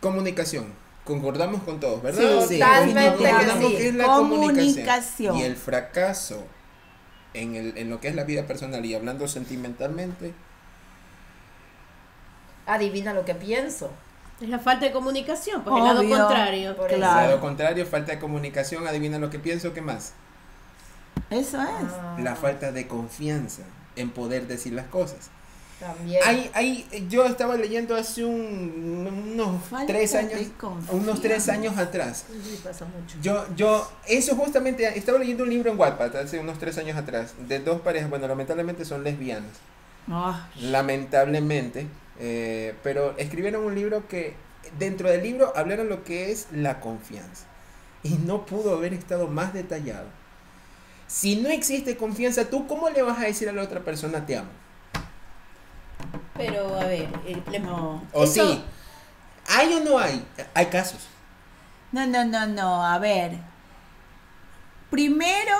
comunicación. 0.00 0.74
Concordamos 1.04 1.62
con 1.64 1.80
todos, 1.80 2.00
¿verdad? 2.02 2.46
Sí, 2.46 2.58
totalmente 2.58 3.18
Concordamos 3.18 3.72
sí. 3.72 3.76
que 3.76 3.88
es 3.88 3.94
la 3.94 4.04
Comunicación. 4.06 4.86
comunicación. 4.86 5.36
Y 5.36 5.42
el 5.42 5.56
fracaso 5.56 6.46
en, 7.34 7.56
el, 7.56 7.76
en 7.78 7.90
lo 7.90 8.00
que 8.00 8.08
es 8.08 8.14
la 8.14 8.24
vida 8.24 8.46
personal 8.46 8.84
y 8.84 8.94
hablando 8.94 9.28
sentimentalmente, 9.28 10.34
Adivina 12.66 13.12
lo 13.14 13.24
que 13.24 13.34
pienso. 13.34 13.90
Es 14.40 14.48
la 14.48 14.58
falta 14.58 14.86
de 14.86 14.92
comunicación, 14.92 15.62
pues 15.62 15.76
el 15.76 15.84
lado 15.84 16.08
contrario. 16.08 16.76
Por 16.76 16.88
Claro. 16.88 17.28
lado 17.28 17.40
contrario, 17.40 17.86
falta 17.86 18.12
de 18.12 18.18
comunicación, 18.18 18.86
adivina 18.86 19.18
lo 19.18 19.30
que 19.30 19.38
pienso, 19.38 19.72
¿qué 19.72 19.80
más? 19.82 20.14
Eso 21.30 21.60
es. 21.62 21.92
Ah, 21.92 22.16
La 22.20 22.36
falta 22.36 22.72
de 22.72 22.86
confianza 22.86 23.62
en 23.96 24.10
poder 24.10 24.46
decir 24.46 24.72
las 24.72 24.86
cosas. 24.86 25.30
También. 25.80 26.20
Hay, 26.24 26.50
hay, 26.54 27.06
yo 27.08 27.24
estaba 27.24 27.56
leyendo 27.56 27.96
hace 27.96 28.24
un, 28.24 29.32
unos 29.34 29.64
Falta 29.64 29.86
tres 29.92 30.14
años, 30.14 30.40
unos 30.90 31.20
tres 31.20 31.48
años 31.48 31.76
atrás. 31.76 32.26
Sí, 32.28 32.60
pasa 32.62 32.84
mucho. 32.84 33.16
Yo, 33.20 33.44
yo, 33.56 33.90
eso 34.06 34.36
justamente, 34.36 34.86
estaba 34.96 35.18
leyendo 35.18 35.42
un 35.42 35.50
libro 35.50 35.72
en 35.72 35.78
Wattpad 35.78 36.14
hace 36.18 36.38
unos 36.38 36.58
tres 36.58 36.78
años 36.78 36.96
atrás, 36.96 37.34
de 37.48 37.58
dos 37.58 37.80
parejas, 37.80 38.08
bueno, 38.10 38.28
lamentablemente 38.28 38.84
son 38.84 39.02
lesbianas, 39.02 39.50
Ah, 40.08 40.48
lamentablemente, 40.60 41.86
eh, 42.20 42.74
pero 42.84 43.16
escribieron 43.18 43.64
un 43.64 43.74
libro 43.74 44.06
que, 44.06 44.34
dentro 44.78 45.10
del 45.10 45.22
libro, 45.22 45.52
hablaron 45.56 45.88
lo 45.88 46.04
que 46.04 46.30
es 46.30 46.46
la 46.52 46.78
confianza. 46.80 47.46
Y 48.04 48.10
no 48.18 48.46
pudo 48.46 48.74
haber 48.76 48.94
estado 48.94 49.26
más 49.28 49.52
detallado. 49.52 50.06
Si 51.12 51.36
no 51.36 51.50
existe 51.50 51.94
confianza, 51.98 52.48
¿tú 52.48 52.66
cómo 52.66 52.88
le 52.88 53.02
vas 53.02 53.18
a 53.18 53.24
decir 53.24 53.46
a 53.46 53.52
la 53.52 53.60
otra 53.62 53.80
persona 53.80 54.24
te 54.24 54.38
amo? 54.38 54.48
Pero, 56.36 56.74
a 56.80 56.84
ver, 56.86 57.08
le- 57.50 57.58
no. 57.60 58.02
O 58.14 58.24
Eso- 58.24 58.32
sí, 58.50 58.64
¿hay 59.50 59.74
o 59.74 59.80
no 59.80 59.98
hay? 59.98 60.24
Hay 60.54 60.66
casos. 60.66 61.00
No, 61.92 62.06
no, 62.06 62.24
no, 62.24 62.46
no. 62.46 62.82
A 62.86 62.98
ver. 62.98 63.32
Primero, 64.90 65.54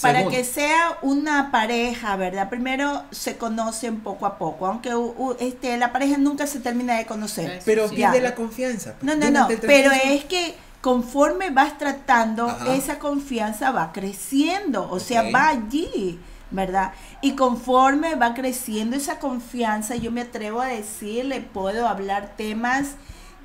para 0.00 0.28
que 0.28 0.44
sea 0.44 0.96
una 1.02 1.50
pareja, 1.50 2.14
¿verdad? 2.16 2.48
Primero 2.48 3.04
se 3.10 3.36
conocen 3.36 4.00
poco 4.00 4.26
a 4.26 4.38
poco, 4.38 4.66
aunque 4.66 4.94
u- 4.94 5.14
u- 5.18 5.36
este, 5.40 5.76
la 5.76 5.92
pareja 5.92 6.18
nunca 6.18 6.46
se 6.46 6.60
termina 6.60 6.96
de 6.96 7.06
conocer. 7.06 7.60
Pero 7.64 7.90
Ya. 7.90 8.12
la 8.14 8.34
confianza. 8.36 8.94
No, 9.02 9.16
no, 9.16 9.28
no. 9.30 9.48
El 9.50 9.58
Pero 9.58 9.90
es 9.90 10.24
que 10.24 10.54
conforme 10.82 11.50
vas 11.50 11.78
tratando, 11.78 12.48
Ajá. 12.48 12.74
esa 12.74 12.98
confianza 12.98 13.70
va 13.70 13.92
creciendo, 13.92 14.90
o 14.90 14.98
sea, 14.98 15.30
va 15.30 15.48
allí, 15.48 16.18
¿verdad? 16.50 16.92
Y 17.22 17.32
conforme 17.32 18.16
va 18.16 18.34
creciendo 18.34 18.96
esa 18.96 19.20
confianza, 19.20 19.94
yo 19.94 20.10
me 20.10 20.22
atrevo 20.22 20.60
a 20.60 20.66
decir, 20.66 21.24
le 21.24 21.40
puedo 21.40 21.88
hablar 21.88 22.34
temas 22.36 22.96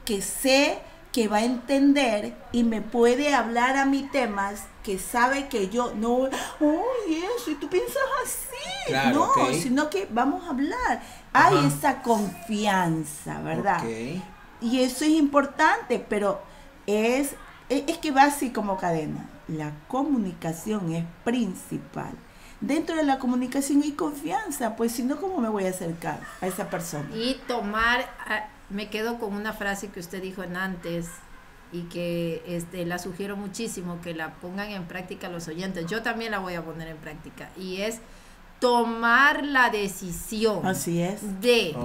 que 0.04 0.22
sé 0.24 0.80
que 1.12 1.28
va 1.28 1.38
a 1.38 1.44
entender 1.44 2.36
y 2.52 2.64
me 2.64 2.82
puede 2.82 3.34
hablar 3.34 3.78
a 3.78 3.86
mí 3.86 4.10
temas 4.12 4.64
que 4.84 4.98
sabe 4.98 5.48
que 5.48 5.70
yo 5.70 5.94
no, 5.96 6.30
uy, 6.60 7.24
eso, 7.38 7.52
y 7.52 7.56
tú 7.56 7.70
piensas 7.70 8.02
así, 8.24 8.88
Claro, 8.88 9.32
no, 9.36 9.54
sino 9.54 9.90
que 9.92 10.08
vamos 10.10 10.44
a 10.46 10.50
hablar. 10.50 11.02
Hay 11.34 11.56
Ajá. 11.58 11.68
esa 11.68 12.02
confianza, 12.02 13.40
¿verdad? 13.42 13.84
Y 14.60 14.82
eso 14.82 15.06
es 15.06 15.12
importante, 15.12 16.04
pero 16.08 16.42
es, 16.88 17.36
es 17.70 17.84
es 17.88 17.98
que 18.00 18.12
va 18.12 18.24
así 18.24 18.50
como 18.50 18.78
cadena. 18.78 19.30
La 19.48 19.72
comunicación 19.88 20.94
es 20.94 21.06
principal. 21.24 22.12
Dentro 22.60 22.96
de 22.96 23.04
la 23.04 23.20
comunicación 23.20 23.84
hay 23.84 23.92
confianza, 23.92 24.76
pues 24.76 24.94
si 24.94 25.04
no, 25.04 25.20
¿cómo 25.22 25.40
me 25.40 25.50
voy 25.50 25.66
a 25.66 25.70
acercar 25.70 26.20
a 26.42 26.48
esa 26.48 26.70
persona? 26.72 27.08
Y 27.16 27.40
tomar, 27.48 28.10
me 28.70 28.90
quedo 28.90 29.20
con 29.20 29.34
una 29.34 29.54
frase 29.54 29.90
que 29.90 30.00
usted 30.00 30.24
dijo 30.24 30.42
en 30.42 30.58
antes 30.58 31.08
y 31.72 31.84
que 31.84 32.42
este, 32.48 32.86
la 32.86 32.98
sugiero 32.98 33.36
muchísimo 33.36 34.02
que 34.02 34.16
la 34.16 34.34
pongan 34.36 34.72
en 34.72 34.86
práctica 34.86 35.30
los 35.30 35.48
oyentes. 35.48 35.86
Yo 35.86 36.02
también 36.02 36.32
la 36.32 36.40
voy 36.40 36.56
a 36.56 36.64
poner 36.64 36.88
en 36.88 36.98
práctica 36.98 37.50
y 37.58 37.82
es 37.82 38.00
tomar 38.60 39.44
la 39.44 39.70
decisión 39.70 40.66
Así 40.66 41.02
es. 41.02 41.42
de 41.42 41.76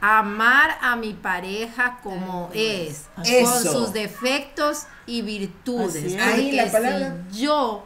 amar 0.00 0.78
a 0.80 0.96
mi 0.96 1.12
pareja 1.12 1.98
como 2.02 2.50
es, 2.54 3.06
con 3.14 3.62
sus 3.62 3.92
defectos 3.92 4.84
y 5.06 5.22
virtudes. 5.22 6.04
Así 6.04 6.14
es. 6.14 6.22
Ahí 6.22 6.52
la 6.52 6.70
palabra. 6.72 7.16
si 7.30 7.40
yo 7.42 7.84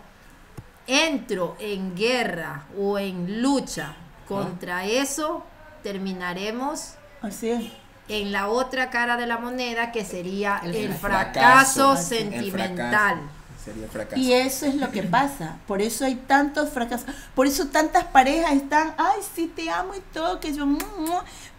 entro 0.87 1.57
en 1.59 1.95
guerra 1.97 2.65
o 2.79 2.99
en 2.99 3.43
lucha 3.43 3.95
contra 4.29 4.85
eso, 4.87 5.45
terminaremos 5.83 6.95
Así 7.21 7.51
es. 7.51 7.65
en 8.09 8.33
la 8.33 8.49
otra 8.49 8.91
cara 8.91 9.17
de 9.17 9.27
la 9.27 9.39
moneda 9.39 9.93
que 9.93 10.05
sería 10.05 10.61
el, 10.65 10.75
El 10.75 10.95
fracaso, 10.95 11.95
fracaso. 11.95 11.97
sentimental. 11.97 12.43
El 12.43 12.89
fracaso. 12.89 13.42
Sería 13.65 13.87
fracaso. 13.89 14.21
Y 14.21 14.33
eso 14.33 14.67
es 14.67 14.75
lo 14.75 14.91
que 14.91 15.05
pasa. 15.05 15.57
Por 15.69 15.81
eso 15.83 16.05
hay 16.05 16.17
tantos 16.17 16.71
fracasos. 16.71 17.07
Por 17.35 17.47
eso 17.47 17.69
tantas 17.69 18.05
parejas 18.05 18.53
están, 18.55 18.93
ay, 18.99 19.21
sí 19.37 19.47
te 19.55 19.71
amo 19.71 19.95
y 19.95 20.01
todo, 20.13 20.41
que 20.41 20.53
yo, 20.53 20.67
mm, 20.67 20.73
mm". 20.79 21.11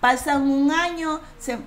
pasan 0.02 0.42
un 0.42 0.70
año, 0.72 1.22
se, 1.40 1.60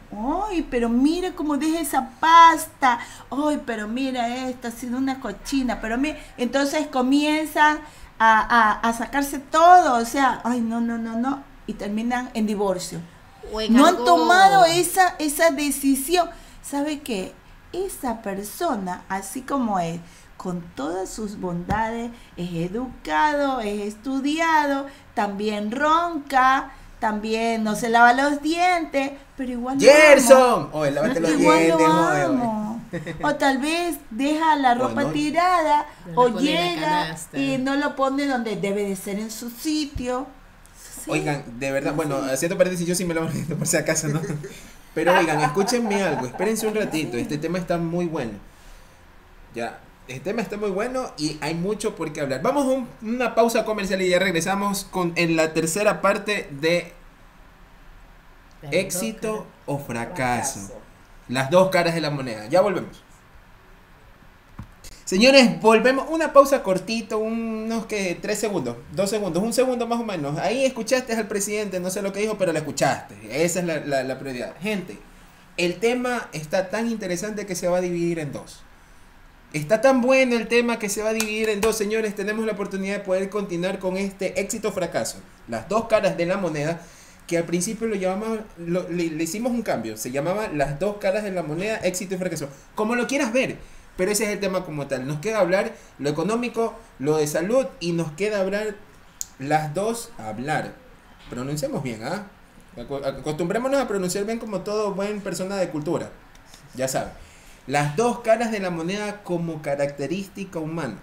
ay, 0.47 0.67
pero 0.71 0.91
mira 0.91 1.33
cómo 1.35 1.57
deja 1.57 1.81
esa 1.81 2.11
pasta, 2.21 2.99
ay, 3.31 3.63
pero 3.65 3.89
mira 3.89 4.29
esta, 4.49 4.69
ha 4.69 4.71
sido 4.71 4.99
una 4.99 5.21
cochina, 5.21 5.81
pero 5.81 5.97
mira, 5.97 6.19
entonces 6.37 6.87
comienzan 6.89 7.79
a, 8.19 8.41
a, 8.41 8.73
a 8.89 8.93
sacarse 8.93 9.39
todo, 9.39 9.97
o 9.97 10.05
sea, 10.05 10.41
ay, 10.45 10.61
no, 10.61 10.81
no, 10.83 10.99
no, 10.99 11.17
no, 11.19 11.43
y 11.67 11.73
terminan 11.73 12.29
en 12.35 12.47
divorcio. 12.47 13.01
En 13.59 13.73
No 13.75 13.87
algo- 13.87 14.01
han 14.01 14.05
tomado 14.05 14.65
esa, 14.67 15.15
esa 15.19 15.51
decisión. 15.51 16.29
¿sabe 16.63 17.01
qué? 17.01 17.33
Esa 17.73 18.21
persona, 18.23 19.03
así 19.09 19.43
como 19.43 19.79
es, 19.79 20.01
con 20.37 20.63
todas 20.75 21.09
sus 21.11 21.39
bondades, 21.41 22.11
es 22.37 22.53
educado, 22.71 23.61
es 23.61 23.81
estudiado, 23.83 24.87
también 25.15 25.71
ronca, 25.73 26.73
también 27.01 27.65
no 27.65 27.75
se 27.77 27.89
lava 27.89 28.13
los 28.13 28.43
dientes, 28.43 29.13
pero 29.37 29.53
igual 29.53 29.83
lo 29.83 29.97
amo. 29.97 30.09
Gerson. 30.09 30.69
Oye, 30.73 30.91
lávate 30.93 31.21
los 31.21 31.31
Igual 31.31 31.59
dientes, 31.59 31.89
lo 31.89 32.09
oye, 32.09 32.25
oye. 32.27 32.47
amo. 32.47 32.81
O 33.23 33.35
tal 33.35 33.59
vez 33.59 33.99
deja 34.11 34.57
la 34.57 34.75
ropa 34.75 35.05
no. 35.05 35.11
tirada 35.13 35.87
No 36.07 36.23
o 36.23 36.29
llega 36.29 37.17
y 37.33 37.59
no 37.59 37.77
lo 37.77 37.97
pone 37.97 38.27
donde 38.27 38.57
debe 38.57 38.85
de 38.89 38.97
ser 38.97 39.19
en 39.19 39.31
su 39.31 39.51
sitio. 39.51 40.27
Sí. 41.05 41.11
Oigan, 41.11 41.45
de 41.59 41.71
verdad, 41.73 41.95
bueno, 41.95 42.17
haciendo 42.33 42.57
paréntesis, 42.57 42.87
yo 42.87 42.95
sí 42.95 43.05
me 43.05 43.15
lo 43.15 43.25
voy 43.27 43.43
por 43.45 43.67
si 43.67 43.77
acaso, 43.77 44.09
¿no? 44.09 44.21
Pero 44.95 45.17
oigan, 45.17 45.41
escúchenme 45.41 46.03
algo, 46.03 46.27
espérense 46.27 46.67
un 46.67 46.75
ratito, 46.75 47.17
este 47.17 47.39
tema 47.39 47.59
está 47.59 47.77
muy 47.79 48.07
bueno. 48.07 48.33
Ya, 49.55 49.79
este 50.09 50.21
tema 50.21 50.43
está 50.43 50.57
muy 50.57 50.71
bueno 50.71 51.13
y 51.19 51.37
hay 51.41 51.55
mucho 51.55 51.97
por 51.97 52.13
qué 52.13 52.21
hablar. 52.21 52.41
Vamos 52.43 52.65
a 52.67 52.69
un- 52.69 52.89
una 53.03 53.35
pausa 53.35 53.65
comercial 53.65 54.01
y 54.03 54.09
ya 54.09 54.19
regresamos 54.19 54.85
con 54.85 55.13
en 55.17 55.37
la 55.37 55.53
tercera 55.53 56.01
parte 56.01 56.49
de 56.61 56.93
éxito 58.71 59.47
o 59.67 59.79
fracaso. 59.79 60.61
Las 61.29 61.51
dos 61.51 61.71
caras 61.71 61.95
de 61.95 62.01
la 62.01 62.11
moneda. 62.11 62.47
Ya 62.47 62.61
volvemos. 62.61 63.03
Señores, 65.05 65.61
volvemos. 65.61 66.07
Una 66.11 66.33
pausa 66.33 66.63
cortito, 66.63 67.19
unos 67.19 67.87
que 67.87 68.17
tres 68.21 68.39
segundos, 68.41 68.77
dos 68.93 69.09
segundos, 69.11 69.43
un 69.43 69.53
segundo 69.53 69.87
más 69.87 70.01
o 70.01 70.05
menos. 70.05 70.39
Ahí 70.39 70.65
escuchaste 70.65 71.15
al 71.15 71.29
presidente, 71.29 71.79
no 71.79 71.91
sé 71.91 72.03
lo 72.03 72.13
que 72.13 72.21
dijo, 72.21 72.37
pero 72.39 72.53
lo 72.53 72.59
escuchaste. 72.59 73.15
Esa 73.45 73.61
es 73.61 73.67
la, 73.67 73.79
la- 73.81 74.03
la 74.03 74.19
prioridad. 74.19 74.55
Gente, 74.61 74.99
el 75.57 75.77
tema 75.79 76.29
está 76.33 76.71
tan 76.71 76.89
interesante 76.91 77.47
que 77.47 77.55
se 77.55 77.69
va 77.69 77.79
a 77.79 77.81
dividir 77.81 78.19
en 78.19 78.33
dos. 78.33 78.63
Está 79.53 79.81
tan 79.81 80.03
bueno 80.03 80.37
el 80.37 80.49
tema 80.49 80.79
que 80.79 80.89
se 80.89 81.03
va 81.03 81.11
a 81.11 81.13
dividir 81.15 81.49
en 81.49 81.61
dos, 81.61 81.77
señores. 81.77 82.15
Tenemos 82.15 82.45
la 82.45 82.53
oportunidad 82.53 82.95
de 82.99 83.01
poder 83.05 83.31
continuar 83.31 83.79
con 83.79 83.97
este 83.97 84.39
éxito 84.41 84.69
o 84.69 84.73
fracaso. 84.73 85.19
Las 85.49 85.69
dos 85.69 85.87
caras 85.87 86.17
de 86.17 86.27
la 86.27 86.37
moneda, 86.37 86.81
que 87.27 87.39
al 87.39 87.45
principio 87.45 87.87
lo 87.87 87.95
llamamos, 87.97 88.41
lo- 88.59 88.89
le, 88.91 89.05
hicimos 89.05 89.53
un 89.53 89.63
cambio. 89.63 89.97
Se 89.97 90.11
llamaba 90.11 90.49
las 90.49 90.79
dos 90.79 90.99
caras 90.99 91.23
de 91.25 91.31
la 91.31 91.43
moneda, 91.43 91.77
éxito 91.79 92.15
y 92.17 92.19
fracaso. 92.19 92.49
Como 92.75 92.97
lo 92.97 93.07
quieras 93.07 93.33
ver. 93.33 93.57
Pero 93.97 94.11
ese 94.11 94.25
es 94.25 94.31
el 94.31 94.41
tema 94.41 94.63
como 94.65 94.87
tal. 94.89 95.07
Nos 95.07 95.21
queda 95.21 95.39
hablar 95.39 95.73
lo 95.99 96.11
económico, 96.11 96.75
lo 96.99 97.17
de 97.17 97.27
salud 97.27 97.67
y 97.81 97.93
nos 97.93 98.13
queda 98.13 98.41
hablar 98.41 98.75
las 99.39 99.73
dos 99.73 100.11
hablar. 100.19 100.75
Pronunciemos 101.31 101.83
bien, 101.83 102.03
¿ah? 102.05 102.27
Acostumbrémonos 102.77 103.81
a 103.81 103.89
pronunciar 103.89 104.27
bien 104.27 104.39
como 104.39 104.61
todo 104.61 104.93
buen 104.93 105.23
persona 105.23 105.57
de 105.57 105.71
cultura. 105.71 106.11
Ya 106.75 106.89
saben. 106.89 107.13
Las 107.67 107.97
dos 107.97 108.21
caras 108.21 108.51
de 108.53 108.61
la 108.61 108.71
moneda 108.71 109.23
como 109.23 109.61
característica 109.63 110.59
humana. 110.59 110.99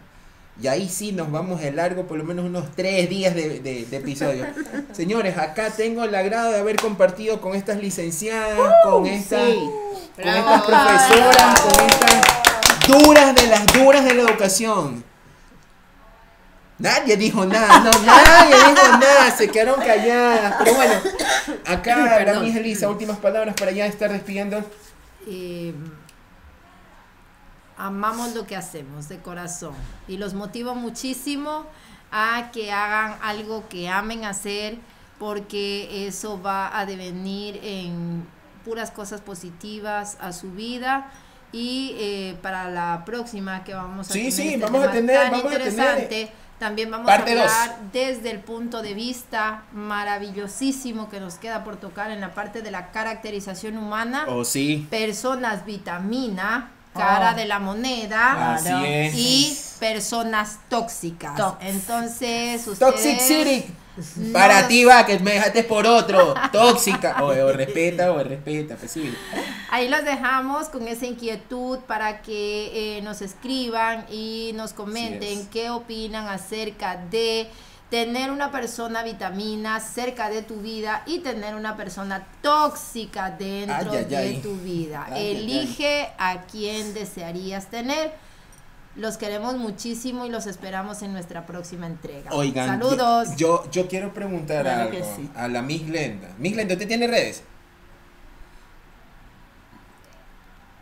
Y 0.62 0.68
ahí 0.68 0.88
sí 0.88 1.12
nos 1.12 1.32
vamos 1.32 1.60
de 1.62 1.72
largo, 1.72 2.06
por 2.06 2.18
lo 2.18 2.24
menos 2.24 2.46
unos 2.46 2.66
tres 2.76 3.10
días 3.10 3.34
de, 3.34 3.60
de- 3.60 3.86
de 3.86 3.98
episodio. 3.98 4.46
Señores, 4.94 5.38
acá 5.38 5.72
tengo 5.72 6.04
el 6.04 6.14
agrado 6.14 6.52
de 6.52 6.60
haber 6.60 6.76
compartido 6.76 7.42
con 7.42 7.56
estas 7.56 7.78
licenciadas, 7.78 8.60
con 8.84 9.06
estas, 9.08 9.50
sí. 9.50 9.60
con 10.16 10.28
estas 10.28 10.62
profesoras, 10.62 11.62
con 11.62 11.86
estas 11.86 12.22
duras 12.88 13.36
de 13.36 13.48
las 13.48 13.66
duras 13.74 14.06
de 14.06 14.14
la 14.14 14.22
educación. 14.30 15.04
Nadie 16.80 17.18
dijo 17.18 17.46
nada, 17.46 17.80
no, 17.80 17.92
nadie 18.06 18.56
dijo 18.56 18.98
nada, 19.00 19.32
se 19.36 19.48
quedaron 19.50 19.80
calladas. 19.80 20.56
Pero 20.64 20.76
bueno, 20.76 20.94
acá. 21.66 22.40
Miss 22.42 22.56
Elisa, 22.56 22.90
últimas 22.90 23.18
palabras 23.18 23.56
para 23.58 23.72
ya 23.72 23.86
estar 23.86 24.12
despidiendo. 24.12 24.64
eh, 25.28 25.74
amamos 27.78 28.34
lo 28.36 28.46
que 28.46 28.56
hacemos 28.56 29.10
de 29.10 29.18
corazón 29.20 29.74
y 30.08 30.18
los 30.18 30.34
motivo 30.34 30.76
muchísimo 30.76 31.66
a 32.12 32.50
que 32.52 32.72
hagan 32.72 33.18
algo 33.22 33.68
que 33.70 33.90
amen 33.90 34.26
hacer 34.26 34.78
porque 35.20 36.08
eso 36.08 36.42
va 36.42 36.78
a 36.78 36.86
devenir 36.86 37.60
en 37.64 38.26
puras 38.66 38.92
cosas 38.92 39.22
positivas 39.22 40.18
a 40.22 40.32
su 40.34 40.52
vida 40.52 41.12
y 41.52 41.96
eh, 41.98 42.38
para 42.42 42.70
la 42.70 43.04
próxima 43.06 43.64
que 43.64 43.74
vamos 43.74 44.10
a 44.10 44.14
Sí, 44.14 44.20
tener 44.20 44.32
sí, 44.34 44.48
este 44.50 44.60
vamos 44.60 44.84
a 44.84 44.92
tema 44.92 44.94
tener- 44.94 45.16
tan 45.22 45.32
vamos 45.32 45.46
a 45.46 45.50
tener, 45.50 45.68
interesante 45.68 46.32
también 46.60 46.92
vamos 46.92 47.10
a 47.10 47.18
dos. 47.18 47.28
hablar 47.30 47.78
desde 47.92 48.32
el 48.32 48.40
punto 48.40 48.82
de 48.82 48.94
vista 48.94 49.64
maravillosísimo 49.74 51.10
que 51.10 51.20
nos 51.20 51.36
queda 51.36 51.64
por 51.64 51.76
tocar 51.78 52.12
en 52.12 52.22
la 52.22 52.34
parte 52.34 52.62
de 52.62 52.72
la 52.72 52.92
caracterización 52.92 53.78
humana 53.78 54.26
Oh, 54.28 54.46
sí. 54.46 54.88
personas 54.90 55.66
vitamina, 55.66 56.72
cara 56.94 57.30
Ah. 57.32 57.34
de 57.34 57.46
la 57.46 57.60
moneda 57.60 58.54
Así 58.56 58.66
Claro. 58.70 58.86
es. 58.86 59.14
y 59.16 59.58
personas 59.80 60.60
tóxicas. 60.70 61.40
Entonces, 61.62 62.66
ustedes 62.68 62.80
Toxic 62.94 63.20
City. 63.20 63.66
no- 64.16 64.34
Para 64.34 64.68
ti 64.68 64.86
va, 64.86 65.06
que 65.06 65.20
me 65.20 65.34
dejaste 65.34 65.64
por 65.64 65.86
otro. 65.86 66.34
Tóxica. 66.52 67.18
O, 67.22 67.26
o 67.28 67.52
respeta, 67.54 68.12
o 68.12 68.24
respeta, 68.24 68.76
pues 68.76 68.92
sí. 68.92 69.14
Ahí 69.70 69.88
los 69.90 70.04
dejamos 70.04 70.70
con 70.70 70.88
esa 70.88 71.06
inquietud 71.06 71.80
para 71.88 72.22
que 72.22 72.98
eh, 72.98 73.02
nos 73.02 73.22
escriban 73.22 74.06
y 74.12 74.52
nos 74.56 74.74
comenten 74.74 75.48
qué 75.48 75.70
opinan 75.70 76.28
acerca 76.28 76.96
de 77.12 77.48
tener 77.94 78.32
una 78.32 78.52
persona 78.52 79.04
vitamina 79.04 79.80
cerca 79.80 80.28
de 80.32 80.42
tu 80.42 80.56
vida 80.62 81.04
y 81.06 81.20
tener 81.20 81.54
una 81.54 81.78
persona 81.78 82.26
tóxica 82.42 83.30
dentro 83.30 83.92
Ay, 83.92 84.06
de 84.06 84.18
ay. 84.18 84.40
tu 84.42 84.56
vida. 84.56 85.06
Ay, 85.12 85.36
Elige 85.36 86.10
a 86.18 86.42
quién 86.52 86.96
desearías 86.96 87.68
tener. 87.68 88.12
Los 88.96 89.18
queremos 89.18 89.58
muchísimo 89.58 90.26
y 90.26 90.30
los 90.30 90.48
esperamos 90.48 91.04
en 91.04 91.14
nuestra 91.14 91.46
próxima 91.46 91.86
entrega. 91.86 92.32
Oigan, 92.34 92.68
Saludos. 92.68 93.36
Yo, 93.38 93.70
yo 93.70 93.88
quiero 93.88 94.12
preguntar 94.12 94.64
Claro 94.64 94.90
algo 94.90 95.06
sí. 95.16 95.30
a 95.36 95.48
la 95.48 95.62
Miss 95.62 95.86
Glenda. 95.86 96.30
Miss 96.40 96.54
Glenda, 96.54 96.74
¿usted 96.74 96.88
tiene 96.88 97.06
redes? 97.06 97.44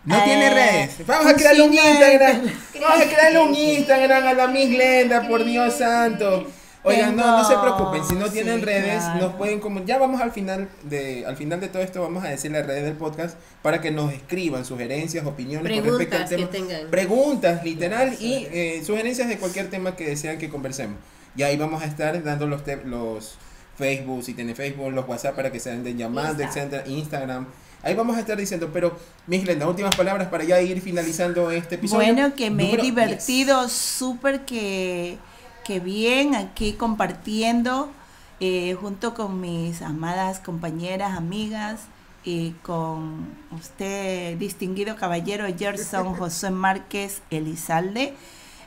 No 0.05 0.17
Eh, 0.17 0.21
tiene 0.23 0.49
redes. 0.49 1.05
Vamos 1.05 1.25
a 1.25 1.35
crearle 1.35 1.61
un 1.63 1.73
Instagram. 1.73 2.41
Vamos 2.81 3.01
a 3.01 3.09
crearle 3.09 3.39
un 3.41 3.53
Instagram 3.53 4.27
a 4.27 4.33
la 4.33 4.47
Miss 4.47 4.69
Glenda, 4.69 5.27
por 5.27 5.43
Dios 5.43 5.73
santo. 5.73 6.47
Oigan, 6.83 7.15
no, 7.15 7.37
no 7.37 7.47
se 7.47 7.55
preocupen, 7.57 8.03
si 8.03 8.15
no 8.15 8.27
tienen 8.29 8.61
redes, 8.63 9.03
claro. 9.03 9.19
nos 9.27 9.35
pueden 9.35 9.59
como 9.59 9.85
ya 9.85 9.99
vamos 9.99 10.19
al 10.19 10.31
final 10.31 10.67
de 10.83 11.25
al 11.27 11.37
final 11.37 11.59
de 11.61 11.67
todo 11.67 11.83
esto 11.83 12.01
vamos 12.01 12.23
a 12.23 12.29
decir 12.29 12.51
las 12.51 12.65
redes 12.65 12.83
del 12.85 12.93
podcast 12.95 13.37
para 13.61 13.81
que 13.81 13.91
nos 13.91 14.11
escriban 14.11 14.65
sugerencias, 14.65 15.25
opiniones 15.25 15.71
con 15.79 15.89
respecto 15.89 16.17
al 16.17 16.27
que 16.27 16.35
tema. 16.37 16.49
tengan. 16.49 16.87
Preguntas, 16.89 17.63
literal, 17.63 18.15
y 18.19 18.47
eh, 18.51 18.81
sugerencias 18.85 19.27
de 19.27 19.37
cualquier 19.37 19.69
tema 19.69 19.95
que 19.95 20.07
desean 20.07 20.37
que 20.39 20.49
conversemos. 20.49 20.97
Y 21.35 21.43
ahí 21.43 21.55
vamos 21.55 21.83
a 21.83 21.85
estar 21.85 22.21
dando 22.23 22.47
los, 22.47 22.63
te- 22.63 22.83
los 22.83 23.35
Facebook, 23.77 24.23
si 24.23 24.33
tiene 24.33 24.55
Facebook, 24.55 24.91
los 24.91 25.07
WhatsApp 25.07 25.35
para 25.35 25.51
que 25.51 25.59
se 25.59 25.71
anden 25.71 25.97
llamando, 25.97 26.43
etcétera, 26.43 26.83
Instagram. 26.87 27.45
Ahí 27.83 27.95
vamos 27.95 28.15
a 28.17 28.19
estar 28.19 28.37
diciendo, 28.37 28.69
pero 28.73 28.95
Miss 29.27 29.43
Glenda, 29.43 29.67
últimas 29.67 29.95
palabras 29.95 30.27
para 30.27 30.43
ya 30.43 30.61
ir 30.61 30.81
finalizando 30.81 31.49
este 31.51 31.75
episodio. 31.75 32.13
Bueno, 32.13 32.35
que 32.35 32.51
me 32.51 32.73
he 32.73 32.77
divertido 32.77 33.67
súper 33.69 34.41
que, 34.41 35.17
que 35.63 35.79
bien 35.79 36.35
aquí 36.35 36.73
compartiendo 36.73 37.91
eh, 38.39 38.75
junto 38.79 39.13
con 39.13 39.39
mis 39.39 39.81
amadas 39.81 40.39
compañeras, 40.39 41.15
amigas 41.15 41.81
y 42.23 42.51
con 42.63 43.27
usted, 43.51 44.37
distinguido 44.37 44.95
caballero 44.95 45.45
Gerson 45.57 46.15
José 46.17 46.49
Márquez 46.51 47.21
Elizalde. 47.29 48.15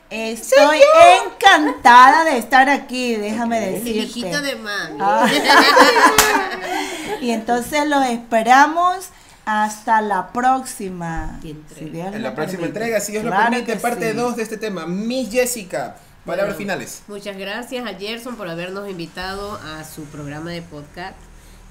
Estoy 0.09 0.79
encantada 1.25 2.25
de 2.25 2.37
estar 2.37 2.69
aquí, 2.69 3.15
déjame 3.15 3.67
El 3.67 3.73
decirte. 3.83 3.99
hijito 4.03 4.41
de 4.41 4.55
mami. 4.55 4.97
Ah. 5.01 5.27
y 7.21 7.31
entonces 7.31 7.87
los 7.87 8.05
esperamos 8.05 9.09
hasta 9.45 10.01
la 10.01 10.31
próxima. 10.31 11.39
Si 11.41 11.49
En 11.49 12.23
la 12.23 12.35
próxima 12.35 12.61
permite. 12.61 12.65
entrega, 12.65 12.99
si 12.99 13.11
Dios 13.13 13.23
lo 13.23 13.31
permite, 13.31 13.75
parte 13.77 14.11
sí. 14.11 14.17
2 14.17 14.35
de 14.35 14.43
este 14.43 14.57
tema. 14.57 14.85
Miss 14.85 15.31
Jessica, 15.31 15.95
palabras 16.25 16.55
Bueno, 16.55 16.57
finales. 16.57 17.03
Muchas 17.07 17.37
gracias 17.37 17.85
a 17.85 17.93
Gerson 17.93 18.35
por 18.35 18.49
habernos 18.49 18.89
invitado 18.89 19.59
a 19.63 19.83
su 19.83 20.03
programa 20.05 20.51
de 20.51 20.61
podcast. 20.61 21.15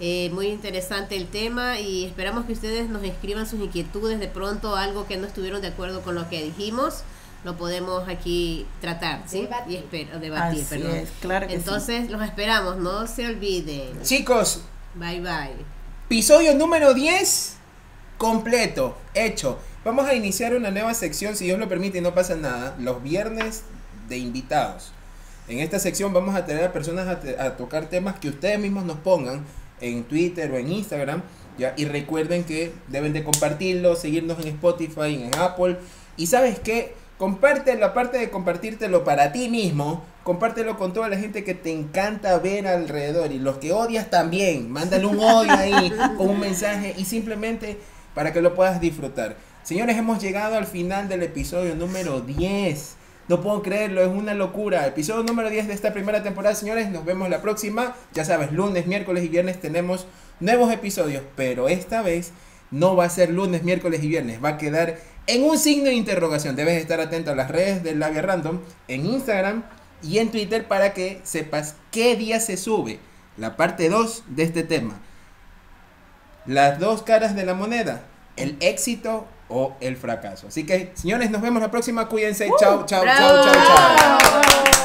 Eh, 0.01 0.31
muy 0.33 0.49
interesante 0.49 1.17
el 1.17 1.29
tema 1.29 1.79
y 1.79 2.05
esperamos 2.05 2.47
que 2.47 2.53
ustedes 2.53 2.89
nos 2.89 3.03
escriban 3.05 3.47
sus 3.47 3.61
inquietudes, 3.61 4.19
de 4.19 4.29
pronto 4.29 4.77
algo 4.77 5.07
que 5.07 5.17
no 5.17 5.27
estuvieron 5.27 5.61
de 5.61 5.69
acuerdo 5.69 6.03
con 6.03 6.15
lo 6.15 6.29
que 6.29 6.43
dijimos, 6.43 7.03
lo 7.45 7.57
podemos 7.57 8.09
aquí 8.09 8.67
tratar, 8.81 9.23
¿sí? 9.27 9.43
Debatir. 9.43 9.73
Y 9.73 9.77
espero, 9.77 10.19
debatir, 10.19 10.63
Así 10.63 10.69
perdón. 10.69 10.97
es, 10.97 11.11
claro 11.21 11.47
que 11.47 11.53
sí. 11.53 11.59
Entonces 11.59 12.11
los 12.11 12.23
esperamos, 12.23 12.79
no 12.79 13.07
se 13.07 13.27
olviden. 13.27 14.03
Chicos, 14.03 14.63
Bye 14.95 15.21
bye. 15.21 15.55
Episodio 16.07 16.55
número 16.55 16.95
10 16.95 17.57
completo, 18.19 18.97
hecho. 19.15 19.59
Vamos 19.85 20.07
a 20.07 20.15
iniciar 20.15 20.55
una 20.55 20.71
nueva 20.71 20.95
sección, 20.95 21.37
si 21.37 21.45
Dios 21.45 21.59
lo 21.59 21.69
permite 21.69 21.99
y 21.99 22.01
no 22.01 22.15
pasa 22.15 22.37
nada, 22.37 22.75
los 22.79 23.03
viernes 23.03 23.63
de 24.09 24.19
invitados. 24.19 24.93
En 25.49 25.59
esta 25.61 25.79
sección 25.79 26.13
vamos 26.13 26.35
a 26.35 26.47
tener 26.47 26.65
a 26.65 26.73
personas 26.73 27.07
a, 27.09 27.21
te- 27.21 27.39
a 27.39 27.57
tocar 27.57 27.87
temas 27.87 28.19
que 28.19 28.29
ustedes 28.29 28.59
mismos 28.59 28.85
nos 28.85 28.97
pongan 28.99 29.43
en 29.81 30.05
Twitter 30.05 30.51
o 30.53 30.57
en 30.59 30.73
Instagram. 30.73 31.23
¿ya? 31.59 31.75
Y 31.77 31.85
recuerden 31.85 32.45
que 32.45 32.73
deben 32.89 33.13
de 33.13 33.23
compartirlo, 33.25 33.95
seguirnos 33.97 34.39
en 34.41 34.49
Spotify, 34.49 35.23
en 35.23 35.31
Apple. 35.39 35.77
Y 36.17 36.27
sabes 36.29 36.59
qué, 36.61 36.95
compártelo, 37.19 37.85
aparte 37.87 38.19
de 38.19 38.31
compartírtelo 38.31 39.05
para 39.05 39.33
ti 39.33 39.49
mismo, 39.49 40.03
compártelo 40.23 40.79
con 40.79 40.93
toda 40.95 41.09
la 41.09 41.19
gente 41.19 41.45
que 41.45 41.55
te 41.55 41.73
encanta 41.73 42.39
ver 42.39 42.67
alrededor. 42.67 43.31
Y 43.31 43.39
los 43.39 43.59
que 43.59 43.73
odias 43.73 44.09
también, 44.11 44.71
mándale 44.71 45.05
un 45.07 45.19
odio 45.19 45.53
ahí 45.53 45.93
con 46.17 46.31
un 46.31 46.41
mensaje 46.41 46.95
y 46.97 47.05
simplemente 47.05 47.79
para 48.15 48.33
que 48.33 48.41
lo 48.41 48.55
puedas 48.55 48.81
disfrutar. 48.81 49.37
Señores, 49.63 49.97
hemos 49.97 50.23
llegado 50.23 50.57
al 50.57 50.67
final 50.67 51.09
del 51.09 51.23
episodio 51.23 51.75
número 51.75 52.21
10. 52.21 52.97
No 53.27 53.41
puedo 53.41 53.63
creerlo, 53.63 54.03
es 54.03 54.09
una 54.09 54.35
locura. 54.35 54.87
Episodio 54.87 55.23
número 55.23 55.49
10 55.49 55.69
de 55.69 55.75
esta 55.75 55.95
primera 55.95 56.23
temporada, 56.23 56.55
señores. 56.55 56.91
Nos 56.91 57.07
vemos 57.07 57.31
la 57.31 57.41
próxima. 57.41 57.97
Ya 58.13 58.23
sabes, 58.25 58.53
lunes, 58.53 58.87
miércoles 58.87 59.25
y 59.25 59.29
viernes 59.29 59.61
tenemos 59.61 60.07
nuevos 60.41 60.71
episodios, 60.71 61.23
pero 61.35 61.69
esta 61.69 62.03
vez 62.03 62.33
no 62.71 62.97
va 62.97 63.05
a 63.07 63.09
ser 63.09 63.31
lunes, 63.31 63.63
miércoles 63.63 64.03
y 64.03 64.09
viernes. 64.09 64.45
Va 64.45 64.51
a 64.51 64.59
quedar 64.59 64.99
en 65.27 65.43
un 65.43 65.59
signo 65.59 65.87
de 65.87 65.95
interrogación. 65.95 66.55
Debes 66.55 66.79
estar 66.79 67.01
atento 67.01 67.31
a 67.31 67.35
las 67.35 67.51
redes 67.51 67.83
de 67.83 67.95
Labia 67.95 68.21
Random 68.21 68.61
en 68.89 69.07
Instagram 69.07 69.65
y 70.03 70.19
en 70.19 70.31
Twitter 70.31 70.69
para 70.69 70.93
que 70.93 71.21
sepas 71.23 71.77
qué 71.91 72.17
día 72.17 72.41
se 72.41 72.59
sube 72.59 72.99
la 73.39 73.57
parte 73.57 73.89
2 73.89 74.25
de 74.29 74.43
este 74.43 74.65
tema. 74.65 75.01
Las 76.45 76.79
dos 76.79 77.03
caras 77.03 77.35
de 77.35 77.47
la 77.47 77.55
moneda, 77.55 78.05
el 78.37 78.59
éxito 78.61 79.27
o 79.55 79.77
el 79.81 79.97
fracaso. 79.97 80.49
Así 80.49 80.67
que, 80.67 80.91
señores, 80.95 81.31
nos 81.31 81.41
vemos 81.41 81.63
la 81.63 81.71
próxima. 81.71 82.09
Cuídense. 82.09 82.51
chao, 82.59 82.85
chao, 82.85 83.05
chao, 83.05 83.45
chao, 83.45 83.55
chao. 83.55 84.84